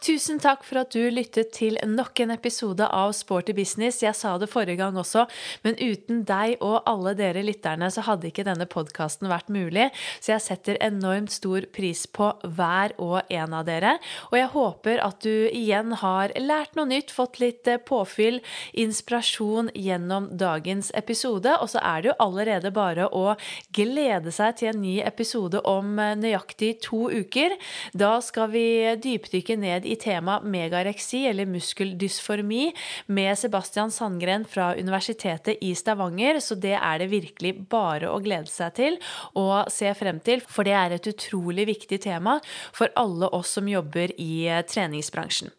Tusen 0.00 0.38
takk 0.40 0.62
for 0.64 0.80
at 0.80 0.94
du 0.96 1.10
lyttet 1.12 1.50
til 1.52 1.74
nok 1.84 2.22
en 2.24 2.30
episode 2.32 2.86
av 2.88 3.10
Sporty 3.12 3.52
business. 3.52 3.98
Jeg 4.00 4.16
sa 4.16 4.30
det 4.40 4.46
forrige 4.48 4.78
gang 4.80 4.96
også, 4.96 5.26
men 5.60 5.74
uten 5.76 6.22
deg 6.24 6.54
og 6.64 6.86
alle 6.88 7.12
dere 7.18 7.42
lytterne 7.44 7.90
så 7.92 8.06
hadde 8.06 8.30
ikke 8.30 8.46
denne 8.48 8.64
podkasten 8.64 9.28
vært 9.28 9.50
mulig. 9.52 9.90
Så 10.24 10.32
jeg 10.32 10.44
setter 10.46 10.78
enormt 10.80 11.34
stor 11.34 11.66
pris 11.76 12.06
på 12.08 12.30
hver 12.48 12.94
og 12.96 13.28
en 13.28 13.56
av 13.58 13.66
dere. 13.68 13.98
Og 14.30 14.38
jeg 14.38 14.48
håper 14.54 15.02
at 15.04 15.18
du 15.20 15.50
igjen 15.50 15.92
har 16.00 16.32
lært 16.40 16.80
noe 16.80 16.88
nytt, 16.88 17.12
fått 17.12 17.36
litt 17.44 17.68
eh, 17.68 17.76
påfyll, 17.76 18.40
inspirasjon 18.72 19.68
gjennom 19.76 20.30
dagens 20.40 20.94
episode. 20.96 21.52
Og 21.60 21.74
så 21.74 21.84
er 21.84 22.00
det 22.00 22.12
jo 22.14 22.16
allerede 22.24 22.72
bare 22.72 23.10
å 23.12 23.36
glede 23.76 24.32
seg 24.32 24.56
til 24.62 24.72
en 24.72 24.80
ny 24.80 24.96
episode 25.04 25.60
om 25.68 25.92
eh, 26.00 26.16
nøyaktig 26.24 26.78
to 26.88 27.04
uker. 27.12 27.58
Da 27.92 28.16
skal 28.24 28.48
vi 28.56 28.66
dypdykke 28.96 29.60
ned 29.60 29.89
i 29.89 29.89
temaet 30.00 30.46
megareksi, 30.46 31.24
eller 31.30 31.48
muskeldysformi, 31.50 32.70
med 33.06 33.38
Sebastian 33.38 33.90
Sandgren 33.90 34.44
fra 34.48 34.72
Universitetet 34.76 35.62
i 35.64 35.74
Stavanger. 35.74 36.40
Så 36.40 36.58
det 36.60 36.76
er 36.78 37.02
det 37.02 37.10
virkelig 37.12 37.54
bare 37.70 38.10
å 38.10 38.20
glede 38.22 38.50
seg 38.50 38.74
til 38.78 39.00
og 39.38 39.70
se 39.72 39.92
frem 39.96 40.20
til, 40.24 40.44
for 40.44 40.66
det 40.66 40.76
er 40.76 40.96
et 40.96 41.10
utrolig 41.10 41.66
viktig 41.70 42.00
tema 42.04 42.38
for 42.72 42.92
alle 43.00 43.30
oss 43.36 43.56
som 43.58 43.68
jobber 43.70 44.14
i 44.20 44.46
eh, 44.48 44.64
treningsbransjen. 44.66 45.50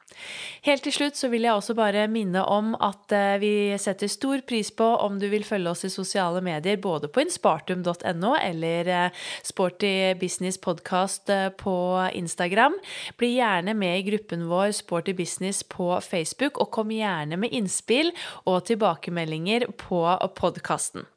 Helt 0.62 0.84
til 0.86 0.94
slutt 0.94 1.18
så 1.18 1.26
vil 1.32 1.48
jeg 1.48 1.58
også 1.58 1.74
bare 1.74 2.04
minne 2.12 2.44
om 2.46 2.76
at 2.86 3.14
eh, 3.18 3.40
vi 3.42 3.52
setter 3.82 4.10
stor 4.12 4.44
pris 4.46 4.70
på 4.78 4.86
om 5.02 5.16
du 5.18 5.26
vil 5.32 5.46
følge 5.46 5.72
oss 5.72 5.82
i 5.88 5.90
sosiale 5.90 6.38
medier, 6.46 6.78
både 6.78 7.10
på 7.10 7.24
inspartum.no 7.24 8.36
eller 8.38 8.92
eh, 8.94 9.24
Sporty 9.42 10.14
Business 10.22 10.60
Podcast 10.62 11.32
eh, 11.34 11.48
på 11.50 11.74
Instagram. 12.14 12.78
Bli 13.18 13.32
gjerne 13.40 13.74
med 13.74 14.04
i 14.04 14.06
gruppen 14.12 14.46
vår 14.52 14.76
Sporty 14.78 15.16
Business 15.18 15.64
på 15.66 15.96
Facebook, 16.06 16.62
og 16.62 16.70
kom 16.78 16.94
gjerne 16.94 17.42
med 17.42 17.58
innspill 17.58 18.14
og 18.46 18.68
tilbakemeldinger 18.70 19.66
på 19.82 20.04
podkasten. 20.38 21.10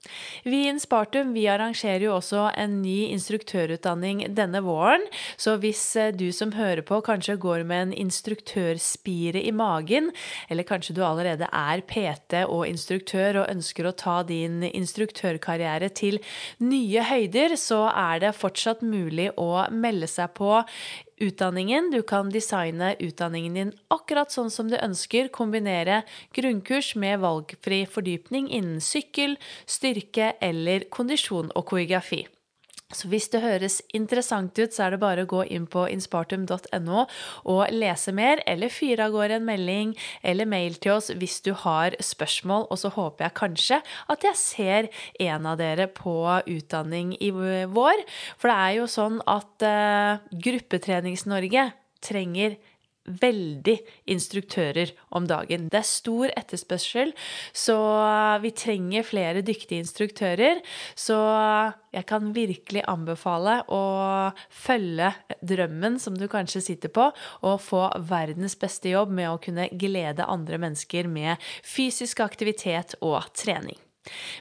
Vi 0.49 0.65
i 0.65 0.73
Inspartum 0.73 1.37
vi 1.37 1.45
arrangerer 1.53 2.07
jo 2.07 2.17
også 2.17 2.49
en 2.57 2.81
ny 2.81 3.11
instruktørutdanning 3.13 4.25
denne 4.33 4.65
våren, 4.65 5.05
så 5.37 5.59
hvis 5.61 5.85
du 6.17 6.31
som 6.33 6.57
hører 6.57 6.81
på 6.87 7.03
kanskje 7.05 7.37
går 7.45 7.69
med 7.69 7.91
en 7.91 7.97
instruktørspire 8.95 9.43
i 9.43 9.53
magen, 9.53 10.13
eller 10.49 10.65
kanskje 10.65 10.95
du 10.95 11.03
allerede 11.05 11.49
er 11.53 11.83
PT 11.83 12.45
og 12.49 12.67
instruktør 12.67 13.43
og 13.43 13.51
ønsker 13.51 13.87
å 13.87 13.93
ta 13.93 14.23
din 14.23 14.63
instruktørkarriere 14.63 15.91
til 15.91 16.21
nye 16.61 17.03
høyder, 17.03 17.57
så 17.57 17.91
er 17.91 18.21
det 18.21 18.35
fortsatt 18.35 18.83
mulig 18.83 19.31
å 19.37 19.67
melde 19.71 20.07
seg 20.07 20.33
på 20.35 20.63
utdanningen. 21.21 21.91
Du 21.91 22.03
kan 22.03 22.31
designe 22.31 22.95
utdanningen 22.99 23.55
din 23.55 23.73
akkurat 23.91 24.31
sånn 24.31 24.51
som 24.51 24.69
du 24.69 24.77
ønsker. 24.77 25.31
Kombinere 25.31 26.03
grunnkurs 26.35 26.95
med 26.97 27.21
valgfri 27.21 27.85
fordypning 27.87 28.51
innen 28.51 28.81
sykkel, 28.81 29.37
styrke 29.67 30.35
eller 30.41 30.89
kondisjon 30.91 31.53
og 31.55 31.67
koreografi. 31.71 32.25
Så 32.93 33.09
hvis 33.09 33.31
det 33.33 33.41
høres 33.41 33.79
interessant 33.97 34.59
ut, 34.59 34.75
så 34.75 34.85
er 34.85 34.95
det 34.95 35.01
bare 35.03 35.25
å 35.25 35.29
gå 35.31 35.41
inn 35.57 35.65
på 35.71 35.87
inspartum.no 35.89 37.07
og 37.51 37.63
lese 37.73 38.13
mer, 38.15 38.43
eller 38.47 38.73
fyre 38.73 39.07
av 39.07 39.15
gårde 39.15 39.39
en 39.41 39.47
melding 39.49 39.95
eller 40.23 40.49
mail 40.49 40.77
til 40.77 40.99
oss 40.99 41.09
hvis 41.11 41.41
du 41.47 41.55
har 41.65 41.97
spørsmål. 42.05 42.69
Og 42.69 42.83
så 42.83 42.93
håper 42.95 43.27
jeg 43.27 43.39
kanskje 43.41 43.81
at 44.13 44.29
jeg 44.29 44.41
ser 44.41 44.91
en 45.25 45.49
av 45.49 45.59
dere 45.63 45.89
på 45.89 46.15
utdanning 46.45 47.17
i 47.25 47.33
vår. 47.33 48.05
For 48.37 48.53
det 48.53 48.59
er 48.59 48.77
jo 48.79 48.87
sånn 48.91 49.19
at 49.33 49.67
uh, 49.67 50.23
Gruppetrenings-Norge 50.45 51.71
trenger 52.05 52.59
veldig 53.05 53.77
instruktører 54.11 54.93
om 55.15 55.27
dagen. 55.29 55.69
Det 55.73 55.81
er 55.81 55.89
stor 55.89 56.33
etterspørsel, 56.33 57.13
så 57.53 57.77
vi 58.43 58.53
trenger 58.57 59.07
flere 59.07 59.45
dyktige 59.45 59.85
instruktører. 59.85 60.63
Så 60.97 61.19
jeg 61.95 62.09
kan 62.09 62.33
virkelig 62.37 62.85
anbefale 62.91 63.61
å 63.69 63.85
følge 64.49 65.13
drømmen 65.45 66.01
som 66.03 66.17
du 66.19 66.27
kanskje 66.33 66.65
sitter 66.65 66.93
på, 66.95 67.11
og 67.45 67.63
få 67.63 67.87
verdens 68.09 68.57
beste 68.61 68.95
jobb 68.95 69.13
med 69.15 69.31
å 69.31 69.41
kunne 69.43 69.69
glede 69.73 70.27
andre 70.27 70.61
mennesker 70.63 71.11
med 71.11 71.43
fysisk 71.63 72.25
aktivitet 72.25 72.97
og 73.05 73.21
trening. 73.37 73.84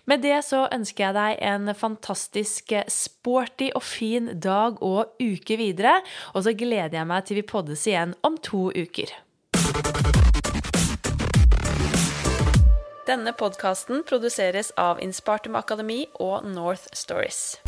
Med 0.09 0.23
det 0.25 0.39
så 0.47 0.65
ønsker 0.73 1.07
jeg 1.07 1.17
deg 1.17 1.43
en 1.53 1.73
fantastisk 1.77 2.73
sporty 2.91 3.71
og 3.73 3.83
fin 3.85 4.31
dag 4.39 4.81
og 4.83 5.15
uke 5.21 5.59
videre. 5.59 5.99
Og 6.33 6.45
så 6.47 6.55
gleder 6.57 6.99
jeg 6.99 7.09
meg 7.09 7.27
til 7.27 7.39
vi 7.41 7.47
poddes 7.53 7.87
igjen 7.87 8.17
om 8.25 8.39
to 8.43 8.69
uker. 8.75 9.13
Denne 13.03 13.33
podkasten 13.35 14.05
produseres 14.07 14.71
av 14.79 15.01
Innspartum 15.03 15.59
Akademi 15.59 16.05
og 16.23 16.47
North 16.47 16.87
Stories. 16.95 17.59